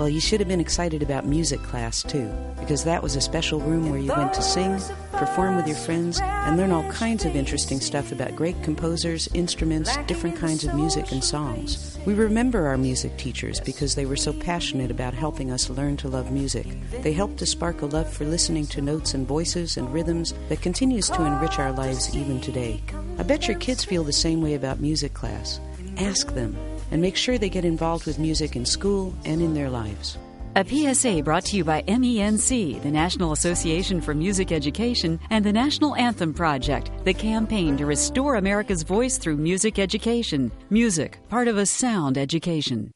Well, 0.00 0.08
you 0.08 0.18
should 0.18 0.40
have 0.40 0.48
been 0.48 0.62
excited 0.62 1.02
about 1.02 1.26
music 1.26 1.62
class 1.62 2.02
too, 2.02 2.32
because 2.58 2.84
that 2.84 3.02
was 3.02 3.16
a 3.16 3.20
special 3.20 3.60
room 3.60 3.90
where 3.90 3.98
you 3.98 4.14
went 4.16 4.32
to 4.32 4.40
sing, 4.40 4.80
perform 5.12 5.56
with 5.56 5.66
your 5.66 5.76
friends, 5.76 6.18
and 6.22 6.56
learn 6.56 6.70
all 6.70 6.90
kinds 6.90 7.26
of 7.26 7.36
interesting 7.36 7.80
stuff 7.80 8.10
about 8.10 8.34
great 8.34 8.62
composers, 8.62 9.28
instruments, 9.34 9.94
different 10.06 10.38
kinds 10.38 10.64
of 10.64 10.72
music, 10.72 11.12
and 11.12 11.22
songs. 11.22 11.98
We 12.06 12.14
remember 12.14 12.66
our 12.66 12.78
music 12.78 13.18
teachers 13.18 13.60
because 13.60 13.94
they 13.94 14.06
were 14.06 14.16
so 14.16 14.32
passionate 14.32 14.90
about 14.90 15.12
helping 15.12 15.50
us 15.50 15.68
learn 15.68 15.98
to 15.98 16.08
love 16.08 16.32
music. 16.32 16.66
They 17.02 17.12
helped 17.12 17.36
to 17.40 17.44
spark 17.44 17.82
a 17.82 17.86
love 17.86 18.10
for 18.10 18.24
listening 18.24 18.68
to 18.68 18.80
notes 18.80 19.12
and 19.12 19.28
voices 19.28 19.76
and 19.76 19.92
rhythms 19.92 20.32
that 20.48 20.62
continues 20.62 21.10
to 21.10 21.26
enrich 21.26 21.58
our 21.58 21.72
lives 21.72 22.16
even 22.16 22.40
today. 22.40 22.82
I 23.18 23.22
bet 23.22 23.48
your 23.48 23.58
kids 23.58 23.84
feel 23.84 24.04
the 24.04 24.14
same 24.14 24.40
way 24.40 24.54
about 24.54 24.80
music 24.80 25.12
class. 25.12 25.60
Ask 25.98 26.32
them 26.32 26.56
and 26.90 27.00
make 27.00 27.16
sure 27.16 27.38
they 27.38 27.48
get 27.48 27.64
involved 27.64 28.06
with 28.06 28.18
music 28.18 28.56
in 28.56 28.64
school 28.64 29.14
and 29.24 29.40
in 29.40 29.54
their 29.54 29.70
lives. 29.70 30.18
A 30.56 30.64
PSA 30.64 31.22
brought 31.22 31.44
to 31.46 31.56
you 31.56 31.62
by 31.62 31.82
MENC, 31.86 32.82
the 32.82 32.90
National 32.90 33.30
Association 33.30 34.00
for 34.00 34.14
Music 34.14 34.50
Education, 34.50 35.20
and 35.30 35.44
the 35.44 35.52
National 35.52 35.94
Anthem 35.94 36.34
Project, 36.34 36.90
the 37.04 37.14
campaign 37.14 37.76
to 37.76 37.86
restore 37.86 38.34
America's 38.34 38.82
voice 38.82 39.16
through 39.16 39.36
music 39.36 39.78
education. 39.78 40.50
Music, 40.68 41.20
part 41.28 41.46
of 41.46 41.56
a 41.56 41.66
sound 41.66 42.18
education. 42.18 42.90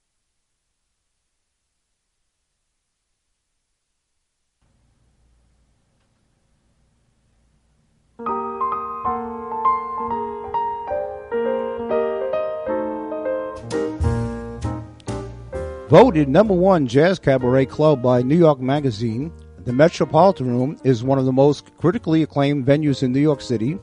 Voted 15.94 16.28
number 16.28 16.54
one 16.54 16.88
jazz 16.88 17.20
cabaret 17.20 17.66
club 17.66 18.02
by 18.02 18.20
New 18.20 18.34
York 18.34 18.58
Magazine, 18.58 19.32
the 19.64 19.72
Metropolitan 19.72 20.48
Room 20.48 20.76
is 20.82 21.04
one 21.04 21.20
of 21.20 21.24
the 21.24 21.30
most 21.30 21.70
critically 21.76 22.24
acclaimed 22.24 22.66
venues 22.66 23.04
in 23.04 23.12
New 23.12 23.20
York 23.20 23.40
City 23.40 23.78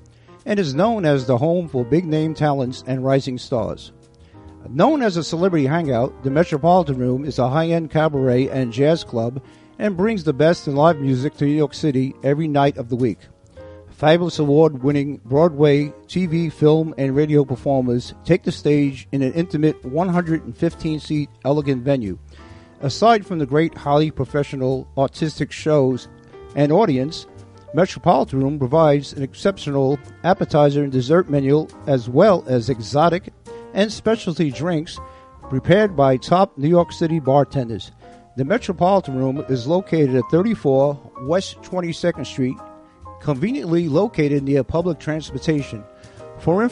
and 0.45 0.59
is 0.59 0.75
known 0.75 1.05
as 1.05 1.25
the 1.25 1.37
home 1.37 1.69
for 1.69 1.85
big 1.85 2.03
name 2.03 2.33
talents 2.33 2.83
and 2.85 3.05
rising 3.05 3.37
stars. 3.37 3.93
Known 4.67 5.01
as 5.01 5.15
a 5.15 5.23
celebrity 5.23 5.65
hangout, 5.65 6.21
the 6.21 6.29
Metropolitan 6.29 6.97
Room 6.97 7.23
is 7.23 7.39
a 7.39 7.49
high 7.49 7.67
end 7.69 7.91
cabaret 7.91 8.49
and 8.49 8.73
jazz 8.73 9.05
club 9.05 9.41
and 9.79 9.95
brings 9.95 10.25
the 10.25 10.33
best 10.33 10.67
in 10.67 10.75
live 10.75 10.99
music 10.99 11.37
to 11.37 11.45
New 11.45 11.51
York 11.51 11.73
City 11.73 12.13
every 12.25 12.49
night 12.49 12.75
of 12.75 12.89
the 12.89 12.97
week. 12.97 13.19
Fabulous 14.01 14.39
award 14.39 14.81
winning 14.81 15.21
Broadway, 15.25 15.93
TV, 16.07 16.51
film, 16.51 16.91
and 16.97 17.15
radio 17.15 17.45
performers 17.45 18.15
take 18.25 18.41
the 18.41 18.51
stage 18.51 19.07
in 19.11 19.21
an 19.21 19.31
intimate 19.33 19.85
115 19.85 20.99
seat 20.99 21.29
elegant 21.45 21.83
venue. 21.83 22.17
Aside 22.79 23.27
from 23.27 23.37
the 23.37 23.45
great, 23.45 23.77
highly 23.77 24.09
professional 24.09 24.87
artistic 24.97 25.51
shows 25.51 26.07
and 26.55 26.71
audience, 26.71 27.27
Metropolitan 27.75 28.41
Room 28.41 28.57
provides 28.57 29.13
an 29.13 29.21
exceptional 29.21 29.99
appetizer 30.23 30.81
and 30.81 30.91
dessert 30.91 31.29
menu 31.29 31.67
as 31.85 32.09
well 32.09 32.43
as 32.47 32.71
exotic 32.71 33.31
and 33.75 33.93
specialty 33.93 34.49
drinks 34.49 34.97
prepared 35.47 35.95
by 35.95 36.17
top 36.17 36.57
New 36.57 36.69
York 36.69 36.91
City 36.91 37.19
bartenders. 37.19 37.91
The 38.35 38.45
Metropolitan 38.45 39.15
Room 39.15 39.45
is 39.47 39.67
located 39.67 40.15
at 40.15 40.23
34 40.31 41.11
West 41.27 41.61
22nd 41.61 42.25
Street, 42.25 42.57
conveniently 43.21 43.87
located 43.87 44.43
near 44.43 44.63
public 44.63 44.99
transportation. 44.99 45.83
For 46.39 46.63